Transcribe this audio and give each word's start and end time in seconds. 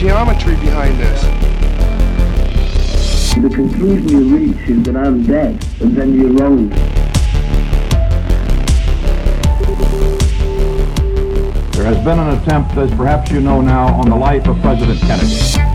Geometry 0.00 0.56
behind 0.56 0.98
this. 0.98 1.22
The 3.34 3.50
conclusion 3.54 4.08
you 4.08 4.34
reach 4.34 4.56
is 4.66 4.82
that 4.84 4.96
I'm 4.96 5.22
dead, 5.26 5.62
and 5.78 5.94
then 5.94 6.14
you're 6.14 6.32
wrong. 6.32 6.70
There 11.72 11.84
has 11.84 12.02
been 12.02 12.18
an 12.18 12.38
attempt, 12.38 12.78
as 12.78 12.90
perhaps 12.92 13.30
you 13.30 13.42
know 13.42 13.60
now, 13.60 13.88
on 13.88 14.08
the 14.08 14.16
life 14.16 14.46
of 14.48 14.58
President 14.62 14.98
Kennedy. 15.00 15.69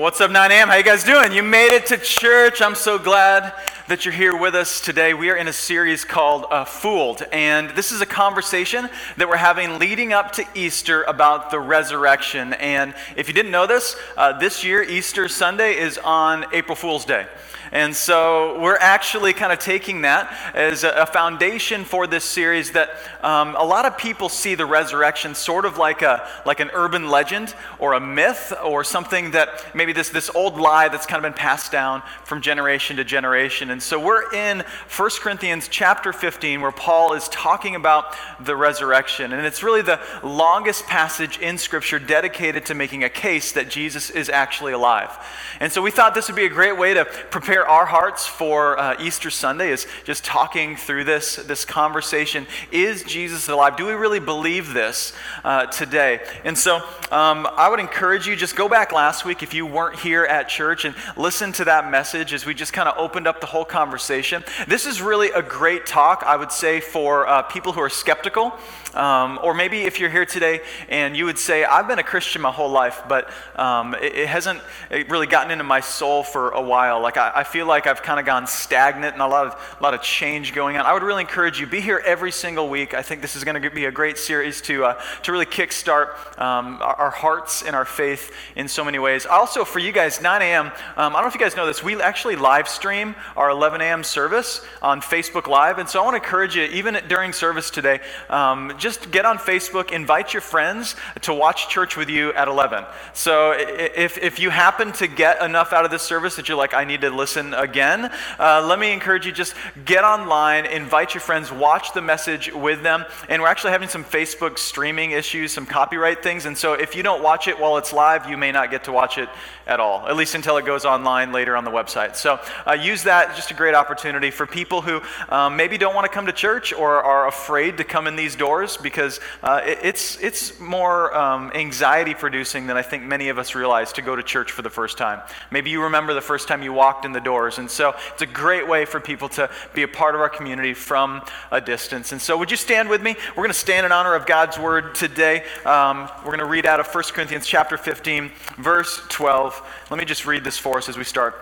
Well, 0.00 0.06
what's 0.06 0.20
up, 0.22 0.30
9 0.30 0.50
a.m.? 0.50 0.68
How 0.68 0.76
you 0.76 0.82
guys 0.82 1.04
doing? 1.04 1.30
You 1.30 1.42
made 1.42 1.74
it 1.74 1.84
to 1.88 1.98
church. 1.98 2.62
I'm 2.62 2.74
so 2.74 2.98
glad 2.98 3.52
that 3.86 4.06
you're 4.06 4.14
here 4.14 4.34
with 4.34 4.54
us 4.54 4.80
today. 4.80 5.12
We 5.12 5.28
are 5.28 5.36
in 5.36 5.46
a 5.46 5.52
series 5.52 6.06
called 6.06 6.46
uh, 6.48 6.64
Fooled, 6.64 7.22
and 7.32 7.68
this 7.76 7.92
is 7.92 8.00
a 8.00 8.06
conversation 8.06 8.88
that 9.18 9.28
we're 9.28 9.36
having 9.36 9.78
leading 9.78 10.14
up 10.14 10.32
to 10.32 10.44
Easter 10.54 11.02
about 11.02 11.50
the 11.50 11.60
resurrection. 11.60 12.54
And 12.54 12.94
if 13.14 13.28
you 13.28 13.34
didn't 13.34 13.52
know 13.52 13.66
this, 13.66 13.94
uh, 14.16 14.38
this 14.38 14.64
year 14.64 14.82
Easter 14.82 15.28
Sunday 15.28 15.76
is 15.76 15.98
on 15.98 16.46
April 16.54 16.76
Fool's 16.76 17.04
Day. 17.04 17.26
And 17.72 17.94
so 17.94 18.60
we're 18.60 18.78
actually 18.78 19.32
kind 19.32 19.52
of 19.52 19.60
taking 19.60 20.02
that 20.02 20.36
as 20.54 20.82
a 20.82 21.06
foundation 21.06 21.84
for 21.84 22.08
this 22.08 22.24
series 22.24 22.72
that 22.72 22.90
um, 23.22 23.54
a 23.56 23.64
lot 23.64 23.84
of 23.84 23.96
people 23.96 24.28
see 24.28 24.56
the 24.56 24.66
resurrection 24.66 25.36
sort 25.36 25.64
of 25.64 25.78
like, 25.78 26.02
a, 26.02 26.28
like 26.44 26.58
an 26.58 26.70
urban 26.72 27.08
legend 27.08 27.54
or 27.78 27.92
a 27.92 28.00
myth 28.00 28.52
or 28.64 28.82
something 28.82 29.30
that 29.32 29.64
maybe 29.72 29.92
this, 29.92 30.08
this 30.08 30.30
old 30.34 30.58
lie 30.58 30.88
that's 30.88 31.06
kind 31.06 31.24
of 31.24 31.30
been 31.30 31.38
passed 31.38 31.70
down 31.70 32.02
from 32.24 32.42
generation 32.42 32.96
to 32.96 33.04
generation. 33.04 33.70
And 33.70 33.80
so 33.80 34.00
we're 34.00 34.32
in 34.32 34.64
1 34.96 35.10
Corinthians 35.20 35.68
chapter 35.68 36.12
15 36.12 36.60
where 36.60 36.72
Paul 36.72 37.12
is 37.12 37.28
talking 37.28 37.76
about 37.76 38.16
the 38.40 38.56
resurrection. 38.56 39.32
And 39.32 39.46
it's 39.46 39.62
really 39.62 39.82
the 39.82 40.00
longest 40.24 40.86
passage 40.86 41.38
in 41.38 41.56
Scripture 41.56 42.00
dedicated 42.00 42.66
to 42.66 42.74
making 42.74 43.04
a 43.04 43.08
case 43.08 43.52
that 43.52 43.70
Jesus 43.70 44.10
is 44.10 44.28
actually 44.28 44.72
alive. 44.72 45.16
And 45.60 45.70
so 45.70 45.80
we 45.82 45.92
thought 45.92 46.14
this 46.14 46.28
would 46.28 46.36
be 46.36 46.46
a 46.46 46.48
great 46.48 46.76
way 46.76 46.94
to 46.94 47.04
prepare 47.04 47.59
our 47.66 47.86
hearts 47.86 48.26
for 48.26 48.78
uh, 48.78 48.96
Easter 49.00 49.30
Sunday 49.30 49.70
is 49.70 49.86
just 50.04 50.24
talking 50.24 50.76
through 50.76 51.04
this, 51.04 51.36
this 51.36 51.64
conversation. 51.64 52.46
Is 52.72 53.02
Jesus 53.04 53.48
alive? 53.48 53.76
Do 53.76 53.86
we 53.86 53.92
really 53.92 54.20
believe 54.20 54.72
this 54.72 55.12
uh, 55.44 55.66
today? 55.66 56.20
And 56.44 56.56
so 56.56 56.76
um, 57.10 57.48
I 57.56 57.68
would 57.68 57.80
encourage 57.80 58.26
you, 58.26 58.36
just 58.36 58.56
go 58.56 58.68
back 58.68 58.92
last 58.92 59.24
week 59.24 59.42
if 59.42 59.54
you 59.54 59.66
weren't 59.66 59.98
here 59.98 60.24
at 60.24 60.48
church 60.48 60.84
and 60.84 60.94
listen 61.16 61.52
to 61.52 61.64
that 61.64 61.90
message 61.90 62.32
as 62.32 62.46
we 62.46 62.54
just 62.54 62.72
kind 62.72 62.88
of 62.88 62.98
opened 62.98 63.26
up 63.26 63.40
the 63.40 63.46
whole 63.46 63.64
conversation. 63.64 64.44
This 64.68 64.86
is 64.86 65.00
really 65.00 65.30
a 65.30 65.42
great 65.42 65.86
talk, 65.86 66.22
I 66.26 66.36
would 66.36 66.52
say, 66.52 66.80
for 66.80 67.26
uh, 67.26 67.42
people 67.42 67.72
who 67.72 67.80
are 67.80 67.90
skeptical. 67.90 68.52
Um, 68.94 69.38
or 69.42 69.54
maybe 69.54 69.82
if 69.82 70.00
you're 70.00 70.10
here 70.10 70.26
today 70.26 70.60
and 70.88 71.16
you 71.16 71.24
would 71.24 71.38
say, 71.38 71.64
I've 71.64 71.86
been 71.86 72.00
a 72.00 72.04
Christian 72.04 72.42
my 72.42 72.50
whole 72.50 72.70
life, 72.70 73.02
but 73.08 73.30
um, 73.54 73.94
it, 73.94 74.14
it, 74.16 74.28
hasn't 74.28 74.60
really 74.90 75.28
gotten 75.28 75.52
into 75.52 75.64
my 75.64 75.80
soul 75.80 76.24
for 76.24 76.50
a 76.50 76.60
while. 76.60 77.00
Like 77.00 77.16
I, 77.16 77.32
I 77.36 77.44
feel 77.50 77.66
like 77.66 77.86
I've 77.86 78.02
kind 78.02 78.20
of 78.20 78.26
gone 78.26 78.46
stagnant 78.46 79.14
and 79.14 79.22
a 79.22 79.26
lot 79.26 79.46
of, 79.46 79.76
a 79.78 79.82
lot 79.82 79.92
of 79.92 80.02
change 80.02 80.54
going 80.54 80.76
on. 80.76 80.86
I 80.86 80.92
would 80.92 81.02
really 81.02 81.22
encourage 81.22 81.58
you, 81.58 81.66
be 81.66 81.80
here 81.80 82.00
every 82.04 82.30
single 82.30 82.68
week. 82.68 82.94
I 82.94 83.02
think 83.02 83.22
this 83.22 83.34
is 83.34 83.42
going 83.42 83.60
to 83.60 83.70
be 83.70 83.86
a 83.86 83.90
great 83.90 84.18
series 84.18 84.60
to, 84.62 84.84
uh, 84.84 85.02
to 85.24 85.32
really 85.32 85.46
kickstart 85.46 86.38
um, 86.40 86.78
our, 86.80 86.94
our, 86.94 87.10
hearts 87.10 87.62
and 87.62 87.74
our 87.74 87.84
faith 87.84 88.32
in 88.54 88.68
so 88.68 88.84
many 88.84 88.98
ways. 88.98 89.26
Also, 89.26 89.64
for 89.64 89.80
you 89.80 89.90
guys, 89.90 90.22
9 90.22 90.42
a.m., 90.42 90.66
um, 90.66 90.72
I 90.96 91.10
don't 91.10 91.22
know 91.22 91.26
if 91.26 91.34
you 91.34 91.40
guys 91.40 91.56
know 91.56 91.66
this, 91.66 91.82
we 91.82 92.00
actually 92.00 92.36
live 92.36 92.68
stream 92.68 93.16
our 93.36 93.50
11 93.50 93.80
a.m. 93.80 94.04
service 94.04 94.64
on 94.80 95.00
Facebook 95.00 95.48
Live. 95.48 95.78
And 95.78 95.88
so 95.88 96.00
I 96.00 96.04
want 96.04 96.14
to 96.14 96.22
encourage 96.22 96.54
you, 96.54 96.62
even 96.64 96.98
during 97.08 97.32
service 97.32 97.70
today, 97.70 98.00
um, 98.28 98.74
just 98.78 99.10
get 99.10 99.24
on 99.24 99.38
Facebook, 99.38 99.90
invite 99.90 100.32
your 100.32 100.40
friends 100.40 100.94
to 101.22 101.34
watch 101.34 101.68
church 101.68 101.96
with 101.96 102.08
you 102.08 102.32
at 102.34 102.46
11. 102.46 102.84
So 103.12 103.54
if, 103.56 104.18
if 104.18 104.38
you 104.38 104.50
happen 104.50 104.92
to 104.92 105.08
get 105.08 105.42
enough 105.42 105.72
out 105.72 105.84
of 105.84 105.90
this 105.90 106.02
service 106.02 106.36
that 106.36 106.48
you're 106.48 106.58
like, 106.58 106.74
I 106.74 106.84
need 106.84 107.00
to 107.00 107.10
listen 107.10 107.39
again, 107.54 108.10
uh, 108.38 108.64
let 108.66 108.78
me 108.78 108.92
encourage 108.92 109.26
you 109.26 109.32
just 109.32 109.54
get 109.84 110.04
online, 110.04 110.66
invite 110.66 111.14
your 111.14 111.20
friends, 111.20 111.50
watch 111.50 111.92
the 111.92 112.02
message 112.02 112.52
with 112.52 112.82
them. 112.82 113.04
And 113.28 113.42
we're 113.42 113.48
actually 113.48 113.72
having 113.72 113.88
some 113.88 114.04
Facebook 114.04 114.58
streaming 114.58 115.12
issues, 115.12 115.52
some 115.52 115.66
copyright 115.66 116.22
things. 116.22 116.46
And 116.46 116.56
so 116.56 116.74
if 116.74 116.94
you 116.94 117.02
don't 117.02 117.22
watch 117.22 117.48
it 117.48 117.58
while 117.58 117.76
it's 117.76 117.92
live, 117.92 118.28
you 118.28 118.36
may 118.36 118.52
not 118.52 118.70
get 118.70 118.84
to 118.84 118.92
watch 118.92 119.18
it 119.18 119.28
at 119.70 119.78
all, 119.78 120.06
at 120.08 120.16
least 120.16 120.34
until 120.34 120.56
it 120.56 120.66
goes 120.66 120.84
online 120.84 121.30
later 121.30 121.56
on 121.56 121.64
the 121.64 121.70
website. 121.70 122.16
So 122.16 122.40
uh, 122.66 122.72
use 122.72 123.04
that, 123.04 123.36
just 123.36 123.52
a 123.52 123.54
great 123.54 123.74
opportunity 123.74 124.32
for 124.32 124.44
people 124.44 124.82
who 124.82 125.00
um, 125.28 125.56
maybe 125.56 125.78
don't 125.78 125.94
want 125.94 126.04
to 126.06 126.12
come 126.12 126.26
to 126.26 126.32
church 126.32 126.72
or 126.72 127.00
are 127.04 127.28
afraid 127.28 127.76
to 127.78 127.84
come 127.84 128.08
in 128.08 128.16
these 128.16 128.34
doors 128.34 128.76
because 128.76 129.20
uh, 129.44 129.60
it, 129.64 129.78
it's, 129.84 130.18
it's 130.18 130.58
more 130.58 131.16
um, 131.16 131.52
anxiety 131.54 132.14
producing 132.14 132.66
than 132.66 132.76
I 132.76 132.82
think 132.82 133.04
many 133.04 133.28
of 133.28 133.38
us 133.38 133.54
realize 133.54 133.92
to 133.92 134.02
go 134.02 134.16
to 134.16 134.24
church 134.24 134.50
for 134.50 134.62
the 134.62 134.70
first 134.70 134.98
time. 134.98 135.20
Maybe 135.52 135.70
you 135.70 135.84
remember 135.84 136.14
the 136.14 136.20
first 136.20 136.48
time 136.48 136.64
you 136.64 136.72
walked 136.72 137.04
in 137.04 137.12
the 137.12 137.20
doors. 137.20 137.58
And 137.58 137.70
so 137.70 137.94
it's 138.12 138.22
a 138.22 138.26
great 138.26 138.66
way 138.66 138.84
for 138.84 138.98
people 138.98 139.28
to 139.30 139.48
be 139.72 139.84
a 139.84 139.88
part 139.88 140.16
of 140.16 140.20
our 140.20 140.28
community 140.28 140.74
from 140.74 141.22
a 141.52 141.60
distance. 141.60 142.10
And 142.10 142.20
so 142.20 142.36
would 142.36 142.50
you 142.50 142.56
stand 142.56 142.88
with 142.88 143.02
me? 143.02 143.14
We're 143.30 143.44
going 143.44 143.50
to 143.50 143.54
stand 143.54 143.86
in 143.86 143.92
honor 143.92 144.16
of 144.16 144.26
God's 144.26 144.58
word 144.58 144.96
today. 144.96 145.44
Um, 145.64 146.08
we're 146.24 146.36
going 146.36 146.40
to 146.40 146.44
read 146.46 146.66
out 146.66 146.80
of 146.80 146.92
1 146.92 147.04
Corinthians 147.12 147.46
chapter 147.46 147.76
15, 147.76 148.32
verse 148.58 149.00
12. 149.10 149.59
Let 149.90 149.98
me 149.98 150.04
just 150.04 150.26
read 150.26 150.44
this 150.44 150.58
for 150.58 150.78
us 150.78 150.88
as 150.88 150.96
we 150.96 151.04
start. 151.04 151.34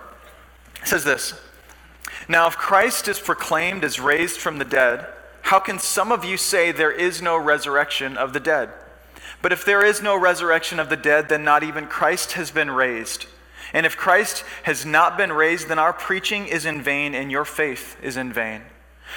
It 0.82 0.88
says 0.88 1.04
this 1.04 1.34
Now, 2.28 2.46
if 2.46 2.56
Christ 2.56 3.08
is 3.08 3.18
proclaimed 3.18 3.84
as 3.84 4.00
raised 4.00 4.38
from 4.38 4.58
the 4.58 4.64
dead, 4.64 5.06
how 5.42 5.58
can 5.58 5.78
some 5.78 6.12
of 6.12 6.24
you 6.24 6.36
say 6.36 6.72
there 6.72 6.92
is 6.92 7.22
no 7.22 7.36
resurrection 7.36 8.16
of 8.16 8.32
the 8.32 8.40
dead? 8.40 8.70
But 9.40 9.52
if 9.52 9.64
there 9.64 9.84
is 9.84 10.02
no 10.02 10.16
resurrection 10.18 10.80
of 10.80 10.88
the 10.88 10.96
dead, 10.96 11.28
then 11.28 11.44
not 11.44 11.62
even 11.62 11.86
Christ 11.86 12.32
has 12.32 12.50
been 12.50 12.70
raised. 12.70 13.26
And 13.72 13.86
if 13.86 13.96
Christ 13.96 14.44
has 14.64 14.84
not 14.84 15.16
been 15.16 15.32
raised, 15.32 15.68
then 15.68 15.78
our 15.78 15.92
preaching 15.92 16.46
is 16.46 16.66
in 16.66 16.82
vain 16.82 17.14
and 17.14 17.30
your 17.30 17.44
faith 17.44 17.96
is 18.02 18.16
in 18.16 18.32
vain. 18.32 18.62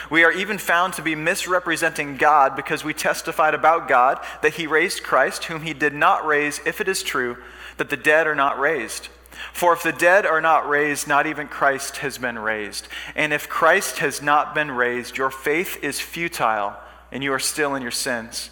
We 0.09 0.23
are 0.23 0.31
even 0.31 0.57
found 0.57 0.93
to 0.93 1.01
be 1.01 1.15
misrepresenting 1.15 2.17
God 2.17 2.55
because 2.55 2.83
we 2.83 2.93
testified 2.93 3.53
about 3.53 3.87
God 3.87 4.19
that 4.41 4.53
he 4.53 4.67
raised 4.67 5.03
Christ, 5.03 5.45
whom 5.45 5.63
he 5.63 5.73
did 5.73 5.93
not 5.93 6.25
raise, 6.25 6.61
if 6.65 6.79
it 6.79 6.87
is 6.87 7.03
true 7.03 7.37
that 7.77 7.89
the 7.89 7.97
dead 7.97 8.27
are 8.27 8.35
not 8.35 8.59
raised. 8.59 9.09
For 9.53 9.73
if 9.73 9.83
the 9.83 9.91
dead 9.91 10.25
are 10.25 10.41
not 10.41 10.67
raised, 10.67 11.07
not 11.07 11.25
even 11.25 11.47
Christ 11.47 11.97
has 11.97 12.17
been 12.17 12.37
raised. 12.37 12.87
And 13.15 13.33
if 13.33 13.49
Christ 13.49 13.99
has 13.99 14.21
not 14.21 14.53
been 14.53 14.71
raised, 14.71 15.17
your 15.17 15.31
faith 15.31 15.83
is 15.83 15.99
futile 15.99 16.75
and 17.11 17.23
you 17.23 17.33
are 17.33 17.39
still 17.39 17.75
in 17.75 17.81
your 17.81 17.91
sins. 17.91 18.49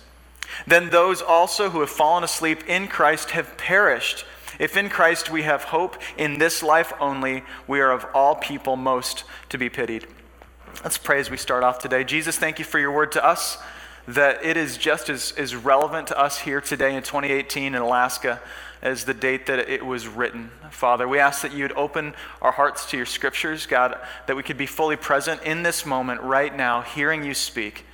Then 0.66 0.90
those 0.90 1.22
also 1.22 1.70
who 1.70 1.82
have 1.82 1.90
fallen 1.90 2.24
asleep 2.24 2.68
in 2.68 2.88
Christ 2.88 3.32
have 3.32 3.58
perished. 3.58 4.26
If 4.58 4.76
in 4.76 4.90
Christ 4.90 5.30
we 5.30 5.44
have 5.44 5.66
hope 5.66 5.98
in 6.18 6.40
this 6.40 6.62
life 6.62 6.92
only, 7.00 7.44
we 7.68 7.80
are 7.80 7.92
of 7.92 8.06
all 8.14 8.36
people 8.36 8.76
most 8.76 9.24
to 9.50 9.58
be 9.58 9.70
pitied. 9.70 10.06
Let's 10.84 10.98
pray 10.98 11.20
as 11.20 11.30
we 11.30 11.38
start 11.38 11.64
off 11.64 11.80
today. 11.80 12.04
Jesus, 12.04 12.38
thank 12.38 12.60
you 12.60 12.66
for 12.66 12.80
your 12.80 12.92
word 12.92 13.12
to 13.14 13.26
us, 13.26 13.58
that 14.08 14.44
it 14.44 14.58
is 14.58 14.78
just 14.78 15.10
as, 15.10 15.34
as 15.38 15.56
relevant 15.56 16.08
to 16.08 16.20
us 16.20 16.40
here 16.40 16.62
today 16.62 16.96
in 16.96 17.04
2018 17.04 17.76
in 17.76 17.82
Alaska 17.82 18.42
as 18.82 19.06
the 19.06 19.14
date 19.14 19.46
that 19.48 19.60
it 19.70 19.86
was 19.86 20.08
written. 20.08 20.52
Father, 20.72 21.08
we 21.08 21.20
ask 21.20 21.42
that 21.42 21.54
you'd 21.54 21.74
open 21.74 22.14
our 22.42 22.52
hearts 22.52 22.90
to 22.92 22.98
your 22.98 23.06
scriptures, 23.06 23.66
God, 23.66 24.00
that 24.28 24.36
we 24.36 24.44
could 24.44 24.58
be 24.58 24.66
fully 24.66 24.96
present 24.96 25.44
in 25.44 25.64
this 25.64 25.86
moment 25.86 26.22
right 26.22 26.56
now, 26.56 26.82
hearing 26.82 27.24
you 27.24 27.34
speak. 27.34 27.86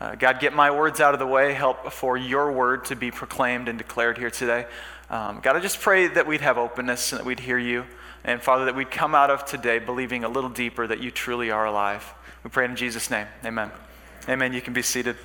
Uh, 0.00 0.14
God, 0.14 0.40
get 0.40 0.54
my 0.54 0.70
words 0.70 0.98
out 0.98 1.12
of 1.12 1.20
the 1.20 1.26
way. 1.26 1.52
Help 1.52 1.92
for 1.92 2.16
your 2.16 2.50
word 2.50 2.86
to 2.86 2.96
be 2.96 3.10
proclaimed 3.10 3.68
and 3.68 3.76
declared 3.76 4.16
here 4.16 4.30
today. 4.30 4.64
Um, 5.10 5.40
God, 5.42 5.56
I 5.56 5.60
just 5.60 5.80
pray 5.80 6.06
that 6.08 6.26
we'd 6.26 6.40
have 6.40 6.56
openness 6.56 7.12
and 7.12 7.18
that 7.18 7.26
we'd 7.26 7.40
hear 7.40 7.58
you. 7.58 7.84
And 8.24 8.40
Father, 8.40 8.64
that 8.66 8.74
we'd 8.74 8.90
come 8.90 9.14
out 9.14 9.30
of 9.30 9.44
today 9.44 9.78
believing 9.78 10.24
a 10.24 10.28
little 10.28 10.50
deeper 10.50 10.86
that 10.86 11.00
you 11.00 11.10
truly 11.10 11.50
are 11.50 11.66
alive. 11.66 12.14
We 12.44 12.50
pray 12.50 12.64
in 12.64 12.76
Jesus' 12.76 13.10
name. 13.10 13.26
Amen. 13.44 13.70
Amen. 14.28 14.52
You 14.54 14.62
can 14.62 14.72
be 14.72 14.82
seated. 14.82 15.16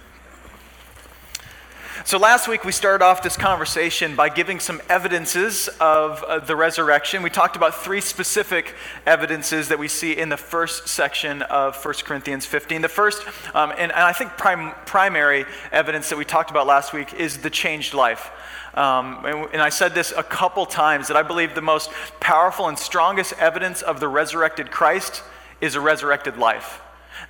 So, 2.03 2.17
last 2.17 2.49
week 2.49 2.65
we 2.65 2.73
started 2.73 3.03
off 3.03 3.23
this 3.23 3.37
conversation 3.37 4.17
by 4.17 4.27
giving 4.27 4.59
some 4.59 4.81
evidences 4.89 5.69
of 5.79 6.21
uh, 6.23 6.39
the 6.39 6.55
resurrection. 6.55 7.23
We 7.23 7.29
talked 7.29 7.55
about 7.55 7.73
three 7.73 8.01
specific 8.01 8.75
evidences 9.05 9.69
that 9.69 9.79
we 9.79 9.87
see 9.87 10.11
in 10.11 10.27
the 10.27 10.37
first 10.37 10.89
section 10.89 11.41
of 11.43 11.83
1 11.83 11.93
Corinthians 12.03 12.45
15. 12.45 12.81
The 12.81 12.89
first, 12.89 13.25
um, 13.55 13.71
and, 13.71 13.93
and, 13.93 13.93
I 13.93 14.11
think 14.11 14.31
prim- 14.31 14.73
primary 14.85 15.45
evidence 15.71 16.09
that 16.09 16.17
we 16.17 16.25
talked 16.25 16.51
about 16.51 16.67
last 16.67 16.91
week, 16.91 17.13
is 17.13 17.37
the 17.37 17.49
changed 17.49 17.93
life. 17.93 18.29
Um, 18.73 19.25
and, 19.25 19.47
and 19.53 19.61
I 19.61 19.69
said 19.69 19.95
this 19.95 20.13
a 20.15 20.23
couple 20.23 20.65
times 20.65 21.07
that 21.07 21.15
I 21.15 21.23
believe 21.23 21.55
the 21.55 21.61
most 21.61 21.89
powerful 22.19 22.67
and 22.67 22.77
strongest 22.77 23.33
evidence 23.39 23.81
of 23.81 24.01
the 24.01 24.09
resurrected 24.09 24.69
Christ 24.69 25.23
is 25.61 25.75
a 25.75 25.81
resurrected 25.81 26.35
life. 26.35 26.81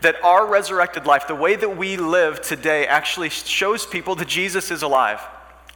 That 0.01 0.23
our 0.23 0.45
resurrected 0.45 1.05
life, 1.05 1.27
the 1.27 1.35
way 1.35 1.55
that 1.55 1.77
we 1.77 1.97
live 1.97 2.41
today, 2.41 2.87
actually 2.87 3.29
shows 3.29 3.85
people 3.85 4.15
that 4.15 4.27
Jesus 4.27 4.71
is 4.71 4.83
alive, 4.83 5.21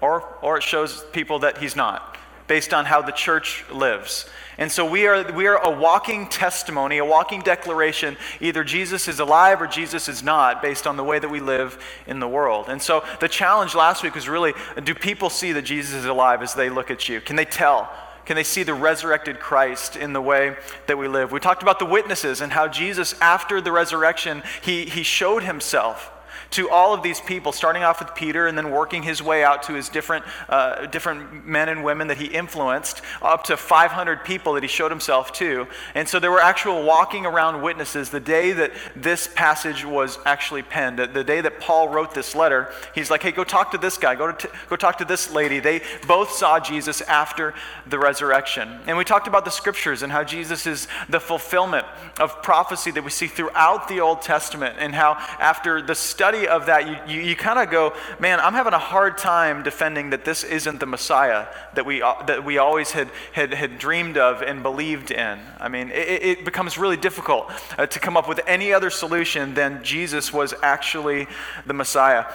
or, 0.01 0.21
or 0.41 0.57
it 0.57 0.63
shows 0.63 1.03
people 1.11 1.39
that 1.39 1.57
he's 1.57 1.75
not, 1.75 2.17
based 2.47 2.73
on 2.73 2.85
how 2.85 3.01
the 3.01 3.11
church 3.11 3.65
lives. 3.71 4.29
And 4.59 4.69
so 4.69 4.85
we 4.85 5.07
are, 5.07 5.31
we 5.31 5.47
are 5.47 5.55
a 5.55 5.71
walking 5.71 6.27
testimony, 6.27 6.97
a 6.97 7.05
walking 7.05 7.39
declaration. 7.39 8.17
Either 8.41 8.65
Jesus 8.65 9.07
is 9.07 9.21
alive 9.21 9.61
or 9.61 9.67
Jesus 9.67 10.09
is 10.09 10.21
not, 10.21 10.61
based 10.61 10.85
on 10.85 10.97
the 10.97 11.03
way 11.03 11.17
that 11.17 11.29
we 11.29 11.39
live 11.39 11.81
in 12.05 12.19
the 12.19 12.27
world. 12.27 12.67
And 12.67 12.81
so 12.81 13.05
the 13.21 13.29
challenge 13.29 13.73
last 13.73 14.03
week 14.03 14.15
was 14.15 14.27
really 14.27 14.53
do 14.83 14.93
people 14.93 15.29
see 15.29 15.53
that 15.53 15.61
Jesus 15.61 15.95
is 15.95 16.05
alive 16.05 16.41
as 16.41 16.55
they 16.55 16.69
look 16.69 16.91
at 16.91 17.07
you? 17.07 17.21
Can 17.21 17.37
they 17.37 17.45
tell? 17.45 17.89
Can 18.25 18.35
they 18.35 18.43
see 18.43 18.63
the 18.63 18.73
resurrected 18.73 19.39
Christ 19.39 19.95
in 19.95 20.13
the 20.13 20.21
way 20.21 20.55
that 20.87 20.97
we 20.97 21.07
live? 21.07 21.31
We 21.31 21.39
talked 21.39 21.63
about 21.63 21.79
the 21.79 21.85
witnesses 21.85 22.41
and 22.41 22.51
how 22.51 22.67
Jesus, 22.67 23.13
after 23.21 23.59
the 23.61 23.71
resurrection, 23.71 24.43
he, 24.61 24.85
he 24.85 25.03
showed 25.03 25.43
himself 25.43 26.11
to 26.51 26.69
all 26.69 26.93
of 26.93 27.03
these 27.03 27.21
people, 27.21 27.51
starting 27.51 27.83
off 27.83 27.99
with 27.99 28.15
Peter 28.15 28.47
and 28.47 28.57
then 28.57 28.71
working 28.71 29.03
his 29.03 29.21
way 29.21 29.43
out 29.43 29.63
to 29.63 29.73
his 29.73 29.89
different, 29.89 30.25
uh, 30.47 30.85
different 30.87 31.45
men 31.45 31.69
and 31.69 31.83
women 31.83 32.07
that 32.07 32.17
he 32.17 32.25
influenced, 32.25 33.01
up 33.21 33.43
to 33.45 33.57
500 33.57 34.23
people 34.23 34.53
that 34.53 34.63
he 34.63 34.69
showed 34.69 34.91
himself 34.91 35.31
to. 35.33 35.67
And 35.95 36.07
so 36.07 36.19
there 36.19 36.31
were 36.31 36.41
actual 36.41 36.83
walking 36.83 37.25
around 37.25 37.61
witnesses 37.61 38.09
the 38.09 38.19
day 38.19 38.51
that 38.53 38.71
this 38.95 39.29
passage 39.35 39.85
was 39.85 40.17
actually 40.25 40.63
penned, 40.63 40.99
the 40.99 41.23
day 41.23 41.41
that 41.41 41.59
Paul 41.59 41.89
wrote 41.89 42.13
this 42.13 42.35
letter. 42.35 42.71
He's 42.95 43.11
like, 43.11 43.21
hey, 43.21 43.31
go 43.31 43.43
talk 43.43 43.71
to 43.71 43.77
this 43.77 43.97
guy, 43.97 44.15
go, 44.15 44.31
to 44.31 44.47
t- 44.47 44.53
go 44.69 44.75
talk 44.75 44.97
to 44.99 45.05
this 45.05 45.31
lady. 45.31 45.59
They 45.59 45.81
both 46.07 46.31
saw 46.31 46.59
Jesus 46.59 47.01
after 47.01 47.53
the 47.87 47.99
resurrection. 47.99 48.79
And 48.87 48.97
we 48.97 49.03
talked 49.03 49.27
about 49.27 49.45
the 49.45 49.51
scriptures 49.51 50.01
and 50.01 50.11
how 50.11 50.23
Jesus 50.23 50.65
is 50.65 50.87
the 51.09 51.19
fulfillment 51.19 51.85
of 52.19 52.41
prophecy 52.41 52.91
that 52.91 53.03
we 53.03 53.11
see 53.11 53.27
throughout 53.27 53.87
the 53.87 53.99
Old 53.99 54.21
Testament, 54.21 54.77
and 54.79 54.95
how 54.95 55.13
after 55.39 55.81
the 55.81 55.95
study 55.95 56.38
of 56.47 56.65
that, 56.67 56.87
you, 56.87 57.15
you, 57.15 57.21
you 57.29 57.35
kind 57.35 57.59
of 57.59 57.69
go, 57.69 57.93
man, 58.19 58.39
I'm 58.39 58.53
having 58.53 58.73
a 58.73 58.79
hard 58.79 59.17
time 59.17 59.63
defending 59.63 60.11
that 60.11 60.25
this 60.25 60.43
isn't 60.43 60.79
the 60.79 60.85
Messiah 60.85 61.47
that 61.75 61.85
we, 61.85 61.99
that 61.99 62.43
we 62.43 62.57
always 62.57 62.91
had, 62.91 63.09
had, 63.33 63.53
had 63.53 63.77
dreamed 63.77 64.17
of 64.17 64.41
and 64.41 64.63
believed 64.63 65.11
in. 65.11 65.39
I 65.59 65.69
mean, 65.69 65.89
it, 65.91 66.23
it 66.23 66.45
becomes 66.45 66.77
really 66.77 66.97
difficult 66.97 67.51
uh, 67.77 67.85
to 67.85 67.99
come 67.99 68.17
up 68.17 68.27
with 68.27 68.39
any 68.47 68.73
other 68.73 68.89
solution 68.89 69.53
than 69.53 69.83
Jesus 69.83 70.33
was 70.33 70.53
actually 70.61 71.27
the 71.65 71.73
Messiah. 71.73 72.25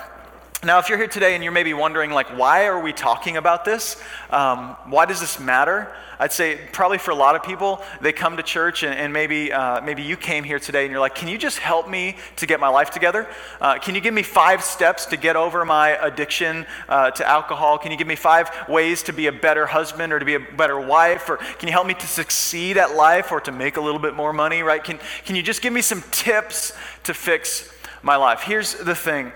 Now, 0.64 0.78
if 0.78 0.88
you're 0.88 0.96
here 0.96 1.08
today 1.08 1.34
and 1.34 1.44
you're 1.44 1.52
maybe 1.52 1.74
wondering, 1.74 2.10
like, 2.10 2.38
why 2.38 2.64
are 2.66 2.80
we 2.80 2.94
talking 2.94 3.36
about 3.36 3.66
this? 3.66 4.00
Um, 4.30 4.76
why 4.86 5.04
does 5.04 5.20
this 5.20 5.38
matter? 5.38 5.94
I'd 6.18 6.32
say 6.32 6.58
probably 6.72 6.96
for 6.96 7.10
a 7.10 7.14
lot 7.14 7.36
of 7.36 7.42
people, 7.42 7.82
they 8.00 8.12
come 8.12 8.38
to 8.38 8.42
church 8.42 8.82
and, 8.82 8.94
and 8.94 9.12
maybe, 9.12 9.52
uh, 9.52 9.82
maybe 9.82 10.02
you 10.02 10.16
came 10.16 10.42
here 10.42 10.58
today 10.58 10.84
and 10.84 10.90
you're 10.90 11.00
like, 11.00 11.14
can 11.14 11.28
you 11.28 11.36
just 11.36 11.58
help 11.58 11.86
me 11.86 12.16
to 12.36 12.46
get 12.46 12.60
my 12.60 12.68
life 12.68 12.90
together? 12.90 13.28
Uh, 13.60 13.78
can 13.78 13.94
you 13.94 14.00
give 14.00 14.14
me 14.14 14.22
five 14.22 14.64
steps 14.64 15.04
to 15.06 15.18
get 15.18 15.36
over 15.36 15.66
my 15.66 15.90
addiction 16.02 16.64
uh, 16.88 17.10
to 17.10 17.28
alcohol? 17.28 17.76
Can 17.76 17.92
you 17.92 17.98
give 17.98 18.06
me 18.06 18.16
five 18.16 18.50
ways 18.66 19.02
to 19.02 19.12
be 19.12 19.26
a 19.26 19.32
better 19.32 19.66
husband 19.66 20.14
or 20.14 20.18
to 20.18 20.24
be 20.24 20.34
a 20.34 20.40
better 20.40 20.80
wife? 20.80 21.28
Or 21.28 21.36
can 21.36 21.68
you 21.68 21.72
help 21.72 21.86
me 21.86 21.94
to 21.94 22.06
succeed 22.06 22.78
at 22.78 22.94
life 22.94 23.32
or 23.32 23.40
to 23.42 23.52
make 23.52 23.76
a 23.76 23.82
little 23.82 24.00
bit 24.00 24.14
more 24.14 24.32
money, 24.32 24.62
right? 24.62 24.82
Can, 24.82 24.98
can 25.26 25.36
you 25.36 25.42
just 25.42 25.60
give 25.60 25.74
me 25.74 25.82
some 25.82 26.02
tips 26.10 26.72
to 27.02 27.12
fix 27.12 27.70
my 28.02 28.16
life? 28.16 28.40
Here's 28.40 28.72
the 28.76 28.94
thing 28.94 29.30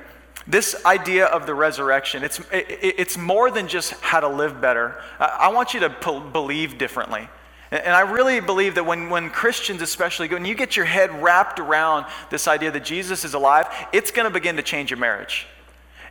this 0.49 0.83
idea 0.87 1.27
of 1.27 1.47
the 1.47 1.55
resurrection, 1.55 2.25
it's, 2.25 2.41
it, 2.51 2.67
it's 2.81 3.19
more 3.19 3.51
than 3.51 3.69
just 3.69 3.93
how 4.01 4.19
to 4.19 4.29
live 4.29 4.61
better. 4.61 5.01
I 5.21 5.49
want 5.53 5.75
you 5.75 5.81
to 5.81 5.91
believe 6.33 6.79
differently. 6.79 7.29
And 7.71 7.95
I 7.95 8.01
really 8.01 8.41
believe 8.41 8.77
that 8.77 8.87
when, 8.87 9.11
when 9.11 9.29
Christians, 9.29 9.83
especially, 9.83 10.29
when 10.29 10.47
you 10.47 10.55
get 10.55 10.75
your 10.75 10.87
head 10.87 11.23
wrapped 11.23 11.61
around 11.61 12.07
this 12.31 12.49
idea 12.49 12.71
that 12.71 12.83
Jesus 12.83 13.27
is 13.27 13.35
alive, 13.35 13.67
it's 13.93 14.11
going 14.11 14.25
to 14.25 14.33
begin 14.33 14.57
to 14.57 14.63
change 14.63 14.91
your 14.91 14.99
marriage. 14.99 15.47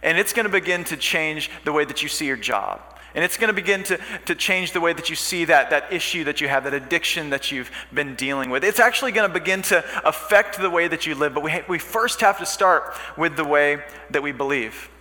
And 0.04 0.19
it's 0.19 0.34
going 0.34 0.45
to 0.45 0.51
begin 0.51 0.84
to 0.86 0.98
change 0.98 1.50
the 1.66 1.72
way 1.72 1.84
that 1.84 2.04
you 2.04 2.10
see 2.10 2.28
your 2.28 2.38
job. 2.38 2.80
And 3.17 3.23
it's 3.23 3.35
going 3.35 3.47
to 3.47 3.53
begin 3.53 3.81
to, 3.85 3.99
to 4.27 4.35
change 4.35 4.73
the 4.73 4.79
way 4.79 4.93
that 4.93 5.09
you 5.09 5.15
see 5.15 5.45
that, 5.45 5.71
that 5.71 5.91
issue 5.91 6.25
that 6.25 6.39
you 6.39 6.47
have, 6.49 6.65
that 6.65 6.75
addiction 6.75 7.31
that 7.31 7.51
you've 7.51 7.71
been 7.91 8.13
dealing 8.13 8.51
with. 8.51 8.63
It's 8.63 8.79
actually 8.79 9.11
going 9.11 9.27
to 9.27 9.33
begin 9.33 9.63
to 9.63 9.83
affect 10.07 10.59
the 10.59 10.69
way 10.69 10.87
that 10.87 11.07
you 11.07 11.15
live. 11.15 11.33
But 11.33 11.41
we, 11.41 11.61
we 11.67 11.79
first 11.79 12.21
have 12.21 12.37
to 12.37 12.45
start 12.45 12.95
with 13.17 13.35
the 13.35 13.43
way 13.43 13.81
that 14.11 14.21
we 14.21 14.33
believe. 14.33 14.91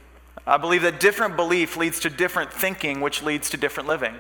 I 0.47 0.57
believe 0.57 0.81
that 0.81 0.99
different 0.99 1.37
belief 1.37 1.77
leads 1.77 2.01
to 2.01 2.09
different 2.09 2.51
thinking, 2.51 3.03
which 3.03 3.23
leads 3.23 3.51
to 3.51 3.59
different 3.59 3.87
living. 3.87 4.15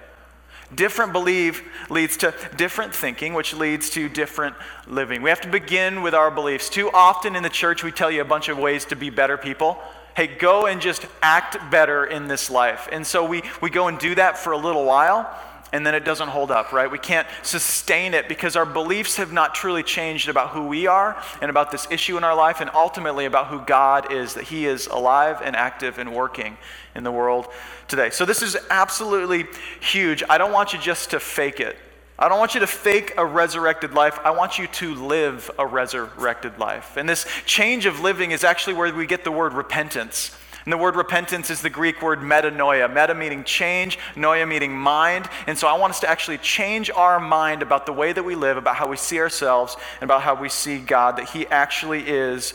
Different 0.74 1.14
belief 1.14 1.66
leads 1.88 2.18
to 2.18 2.34
different 2.54 2.94
thinking, 2.94 3.32
which 3.32 3.54
leads 3.54 3.88
to 3.90 4.10
different 4.10 4.56
living. 4.86 5.22
We 5.22 5.30
have 5.30 5.40
to 5.40 5.48
begin 5.48 6.02
with 6.02 6.12
our 6.12 6.30
beliefs. 6.30 6.68
Too 6.68 6.90
often 6.90 7.34
in 7.34 7.42
the 7.42 7.48
church, 7.48 7.82
we 7.82 7.92
tell 7.92 8.10
you 8.10 8.20
a 8.20 8.26
bunch 8.26 8.50
of 8.50 8.58
ways 8.58 8.84
to 8.86 8.94
be 8.94 9.08
better 9.08 9.38
people 9.38 9.78
hey, 10.16 10.26
go 10.26 10.64
and 10.66 10.80
just 10.80 11.04
act 11.20 11.58
better 11.70 12.06
in 12.06 12.26
this 12.26 12.50
life. 12.50 12.88
And 12.90 13.06
so 13.06 13.22
we, 13.22 13.42
we 13.60 13.68
go 13.68 13.86
and 13.86 13.98
do 13.98 14.14
that 14.14 14.38
for 14.38 14.52
a 14.52 14.56
little 14.56 14.86
while, 14.86 15.30
and 15.74 15.86
then 15.86 15.94
it 15.94 16.06
doesn't 16.06 16.28
hold 16.28 16.50
up, 16.50 16.72
right? 16.72 16.90
We 16.90 16.98
can't 16.98 17.28
sustain 17.42 18.14
it 18.14 18.26
because 18.26 18.56
our 18.56 18.64
beliefs 18.64 19.16
have 19.16 19.30
not 19.30 19.54
truly 19.54 19.82
changed 19.82 20.30
about 20.30 20.50
who 20.50 20.66
we 20.66 20.86
are 20.86 21.22
and 21.42 21.50
about 21.50 21.70
this 21.70 21.86
issue 21.90 22.16
in 22.16 22.24
our 22.24 22.34
life, 22.34 22.62
and 22.62 22.70
ultimately 22.72 23.26
about 23.26 23.48
who 23.48 23.60
God 23.60 24.10
is, 24.10 24.32
that 24.34 24.44
He 24.44 24.64
is 24.64 24.86
alive 24.86 25.42
and 25.44 25.54
active 25.54 25.98
and 25.98 26.14
working 26.14 26.56
in 26.94 27.04
the 27.04 27.12
world 27.12 27.48
today. 27.86 28.08
So 28.08 28.24
this 28.24 28.40
is 28.40 28.56
absolutely 28.70 29.44
huge. 29.80 30.22
I 30.30 30.38
don't 30.38 30.52
want 30.52 30.72
you 30.72 30.78
just 30.78 31.10
to 31.10 31.20
fake 31.20 31.60
it. 31.60 31.76
I 32.18 32.28
don't 32.28 32.38
want 32.38 32.54
you 32.54 32.60
to 32.60 32.66
fake 32.66 33.12
a 33.18 33.26
resurrected 33.26 33.92
life. 33.92 34.18
I 34.24 34.30
want 34.30 34.58
you 34.58 34.66
to 34.68 34.94
live 34.94 35.50
a 35.58 35.66
resurrected 35.66 36.58
life. 36.58 36.96
And 36.96 37.06
this 37.06 37.26
change 37.44 37.84
of 37.84 38.00
living 38.00 38.30
is 38.30 38.42
actually 38.42 38.74
where 38.74 38.92
we 38.94 39.06
get 39.06 39.22
the 39.22 39.32
word 39.32 39.52
repentance. 39.52 40.34
And 40.64 40.72
the 40.72 40.78
word 40.78 40.96
repentance 40.96 41.50
is 41.50 41.62
the 41.62 41.70
Greek 41.70 42.02
word 42.02 42.20
metanoia. 42.20 42.88
Meta 42.88 43.14
meaning 43.14 43.44
change, 43.44 43.98
noia 44.14 44.48
meaning 44.48 44.76
mind. 44.76 45.28
And 45.46 45.56
so 45.56 45.68
I 45.68 45.78
want 45.78 45.90
us 45.90 46.00
to 46.00 46.10
actually 46.10 46.38
change 46.38 46.90
our 46.90 47.20
mind 47.20 47.62
about 47.62 47.86
the 47.86 47.92
way 47.92 48.12
that 48.12 48.24
we 48.24 48.34
live, 48.34 48.56
about 48.56 48.76
how 48.76 48.88
we 48.88 48.96
see 48.96 49.20
ourselves, 49.20 49.76
and 50.00 50.10
about 50.10 50.22
how 50.22 50.34
we 50.34 50.48
see 50.48 50.78
God, 50.78 51.18
that 51.18 51.28
He 51.28 51.46
actually 51.46 52.08
is 52.08 52.54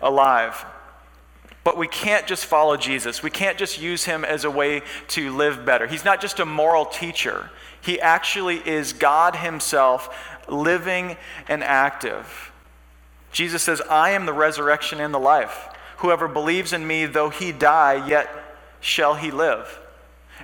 alive. 0.00 0.64
But 1.62 1.76
we 1.76 1.88
can't 1.88 2.26
just 2.26 2.46
follow 2.46 2.76
Jesus. 2.76 3.22
We 3.22 3.30
can't 3.30 3.58
just 3.58 3.80
use 3.80 4.04
him 4.04 4.24
as 4.24 4.44
a 4.44 4.50
way 4.50 4.80
to 5.08 5.36
live 5.36 5.66
better. 5.66 5.86
He's 5.86 6.06
not 6.06 6.22
just 6.22 6.40
a 6.40 6.46
moral 6.46 6.86
teacher, 6.86 7.50
he 7.80 8.00
actually 8.00 8.56
is 8.56 8.92
God 8.92 9.36
Himself, 9.36 10.14
living 10.48 11.16
and 11.48 11.62
active. 11.62 12.52
Jesus 13.32 13.62
says, 13.62 13.80
I 13.88 14.10
am 14.10 14.26
the 14.26 14.32
resurrection 14.32 15.00
and 15.00 15.14
the 15.14 15.18
life. 15.18 15.68
Whoever 15.98 16.28
believes 16.28 16.72
in 16.72 16.86
me, 16.86 17.06
though 17.06 17.30
he 17.30 17.52
die, 17.52 18.06
yet 18.08 18.28
shall 18.80 19.14
he 19.14 19.30
live. 19.30 19.78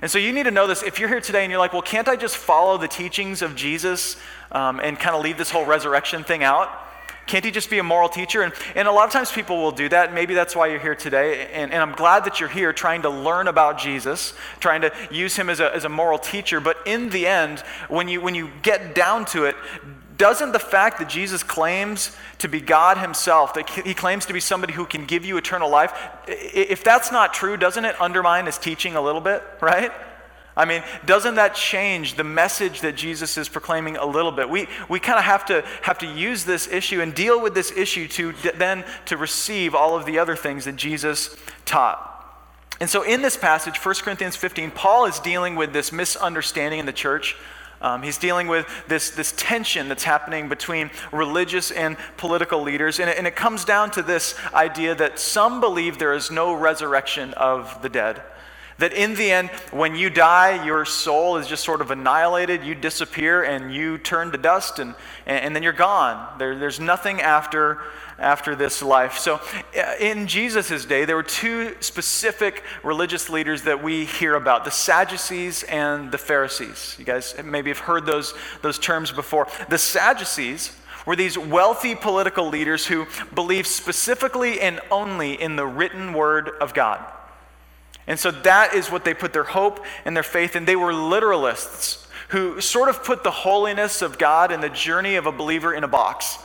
And 0.01 0.09
so 0.09 0.19
you 0.19 0.31
need 0.31 0.43
to 0.43 0.51
know 0.51 0.67
this. 0.67 0.83
If 0.83 0.99
you're 0.99 1.09
here 1.09 1.19
today 1.19 1.43
and 1.43 1.51
you're 1.51 1.59
like, 1.59 1.73
well, 1.73 1.81
can't 1.81 2.07
I 2.07 2.15
just 2.15 2.37
follow 2.37 2.77
the 2.77 2.87
teachings 2.87 3.41
of 3.41 3.55
Jesus 3.55 4.15
um, 4.51 4.79
and 4.79 4.97
kind 4.97 5.15
of 5.15 5.23
leave 5.23 5.37
this 5.37 5.49
whole 5.49 5.65
resurrection 5.65 6.23
thing 6.23 6.43
out? 6.43 6.69
Can't 7.27 7.45
he 7.45 7.51
just 7.51 7.69
be 7.69 7.77
a 7.77 7.83
moral 7.83 8.09
teacher? 8.09 8.41
And, 8.41 8.53
and 8.73 8.87
a 8.87 8.91
lot 8.91 9.05
of 9.05 9.11
times 9.11 9.31
people 9.31 9.57
will 9.57 9.71
do 9.71 9.89
that. 9.89 10.13
Maybe 10.13 10.33
that's 10.33 10.55
why 10.55 10.67
you're 10.67 10.79
here 10.79 10.95
today. 10.95 11.47
And, 11.51 11.71
and 11.71 11.81
I'm 11.81 11.91
glad 11.91 12.25
that 12.25 12.39
you're 12.39 12.49
here 12.49 12.73
trying 12.73 13.03
to 13.03 13.09
learn 13.09 13.47
about 13.47 13.77
Jesus, 13.77 14.33
trying 14.59 14.81
to 14.81 14.91
use 15.11 15.35
him 15.35 15.49
as 15.49 15.59
a, 15.59 15.73
as 15.75 15.83
a 15.83 15.89
moral 15.89 16.17
teacher. 16.17 16.59
But 16.59 16.77
in 16.85 17.09
the 17.09 17.27
end, 17.27 17.59
when 17.89 18.07
you, 18.07 18.21
when 18.21 18.33
you 18.33 18.49
get 18.63 18.95
down 18.95 19.25
to 19.25 19.45
it, 19.45 19.55
doesn't 20.17 20.51
the 20.51 20.59
fact 20.59 20.97
that 20.99 21.09
Jesus 21.09 21.43
claims 21.43 22.15
to 22.39 22.47
be 22.47 22.59
God 22.59 22.97
himself, 22.97 23.53
that 23.53 23.69
he 23.69 23.93
claims 23.93 24.25
to 24.25 24.33
be 24.33 24.39
somebody 24.39 24.73
who 24.73 24.85
can 24.85 25.05
give 25.05 25.25
you 25.25 25.37
eternal 25.37 25.69
life, 25.69 25.93
if 26.27 26.83
that's 26.83 27.11
not 27.11 27.33
true, 27.33 27.55
doesn't 27.55 27.85
it 27.85 27.99
undermine 28.01 28.47
his 28.47 28.57
teaching 28.57 28.95
a 28.95 29.01
little 29.01 29.21
bit, 29.21 29.43
right? 29.61 29.91
I 30.57 30.65
mean, 30.65 30.83
doesn't 31.05 31.35
that 31.35 31.53
change 31.53 32.15
the 32.15 32.23
message 32.23 32.81
that 32.81 32.95
Jesus 32.95 33.37
is 33.37 33.47
proclaiming 33.47 33.95
a 33.95 34.05
little 34.05 34.31
bit? 34.31 34.49
We, 34.49 34.67
we 34.89 34.99
kind 34.99 35.19
of 35.19 35.25
have 35.25 35.45
to, 35.45 35.63
have 35.83 35.99
to 35.99 36.07
use 36.07 36.45
this 36.45 36.67
issue 36.67 36.99
and 36.99 37.13
deal 37.13 37.39
with 37.39 37.53
this 37.53 37.71
issue 37.71 38.07
to 38.07 38.33
d- 38.33 38.49
then 38.55 38.83
to 39.05 39.17
receive 39.17 39.75
all 39.75 39.95
of 39.95 40.05
the 40.07 40.17
other 40.17 40.35
things 40.35 40.65
that 40.65 40.75
Jesus 40.75 41.37
taught. 41.65 42.03
And 42.79 42.89
so 42.89 43.03
in 43.03 43.21
this 43.21 43.37
passage, 43.37 43.77
1 43.77 43.95
Corinthians 43.97 44.35
15, 44.35 44.71
Paul 44.71 45.05
is 45.05 45.19
dealing 45.19 45.55
with 45.55 45.73
this 45.73 45.91
misunderstanding 45.91 46.79
in 46.79 46.87
the 46.87 46.93
church. 46.93 47.35
Um, 47.79 48.01
he's 48.01 48.17
dealing 48.17 48.47
with 48.47 48.67
this, 48.87 49.11
this 49.11 49.33
tension 49.37 49.87
that's 49.87 50.03
happening 50.03 50.49
between 50.49 50.89
religious 51.11 51.69
and 51.69 51.97
political 52.17 52.63
leaders. 52.63 52.99
And 52.99 53.11
it, 53.11 53.17
and 53.19 53.27
it 53.27 53.35
comes 53.35 53.63
down 53.63 53.91
to 53.91 54.01
this 54.01 54.33
idea 54.55 54.95
that 54.95 55.19
some 55.19 55.61
believe 55.61 55.99
there 55.99 56.13
is 56.13 56.31
no 56.31 56.53
resurrection 56.53 57.35
of 57.35 57.79
the 57.83 57.89
dead. 57.89 58.23
That 58.79 58.93
in 58.93 59.15
the 59.15 59.31
end, 59.31 59.49
when 59.71 59.95
you 59.95 60.11
die, 60.11 60.63
your 60.63 60.85
soul 60.85 61.37
is 61.37 61.47
just 61.47 61.63
sort 61.63 61.81
of 61.81 61.89
annihilated, 61.89 62.63
you 62.63 62.75
disappear, 62.75 63.43
and 63.43 63.73
you 63.73 63.97
turn 63.97 64.31
to 64.31 64.37
dust, 64.37 64.77
and, 64.77 64.93
and, 65.25 65.55
then 65.55 65.63
you're 65.63 65.73
gone. 65.73 66.37
There, 66.37 66.57
there's 66.57 66.79
nothing 66.79 67.19
after, 67.19 67.81
after 68.19 68.55
this 68.55 68.83
life. 68.83 69.17
So 69.17 69.41
uh, 69.75 69.93
in 69.99 70.27
Jesus' 70.27 70.85
day, 70.85 71.05
there 71.05 71.15
were 71.15 71.23
two 71.23 71.75
specific 71.79 72.63
religious 72.83 73.31
leaders 73.31 73.63
that 73.63 73.81
we 73.81 74.05
hear 74.05 74.35
about 74.35 74.63
the 74.63 74.71
Sadducees 74.71 75.63
and 75.63 76.11
the 76.11 76.19
Pharisees. 76.19 76.95
You 76.99 77.05
guys 77.05 77.33
maybe 77.43 77.71
have 77.71 77.79
heard 77.79 78.05
those, 78.05 78.35
those 78.61 78.77
terms 78.77 79.11
before. 79.11 79.47
The 79.69 79.79
Sadducees 79.79 80.71
were 81.07 81.15
these 81.15 81.35
wealthy 81.35 81.95
political 81.95 82.47
leaders 82.49 82.85
who 82.85 83.07
believed 83.33 83.65
specifically 83.65 84.61
and 84.61 84.79
only 84.91 85.41
in 85.41 85.55
the 85.55 85.65
written 85.65 86.13
word 86.13 86.51
of 86.61 86.75
God. 86.75 87.03
And 88.07 88.17
so 88.17 88.31
that 88.31 88.73
is 88.73 88.89
what 88.89 89.03
they 89.03 89.13
put 89.13 89.33
their 89.33 89.43
hope 89.43 89.85
and 90.05 90.15
their 90.15 90.23
faith 90.23 90.55
in. 90.55 90.65
They 90.65 90.77
were 90.77 90.93
literalists 90.93 92.07
who 92.29 92.59
sort 92.61 92.89
of 92.89 93.03
put 93.03 93.23
the 93.23 93.31
holiness 93.31 94.01
of 94.01 94.17
God 94.17 94.51
and 94.51 94.63
the 94.63 94.69
journey 94.69 95.15
of 95.15 95.25
a 95.25 95.31
believer 95.31 95.73
in 95.73 95.83
a 95.83 95.87
box 95.87 96.39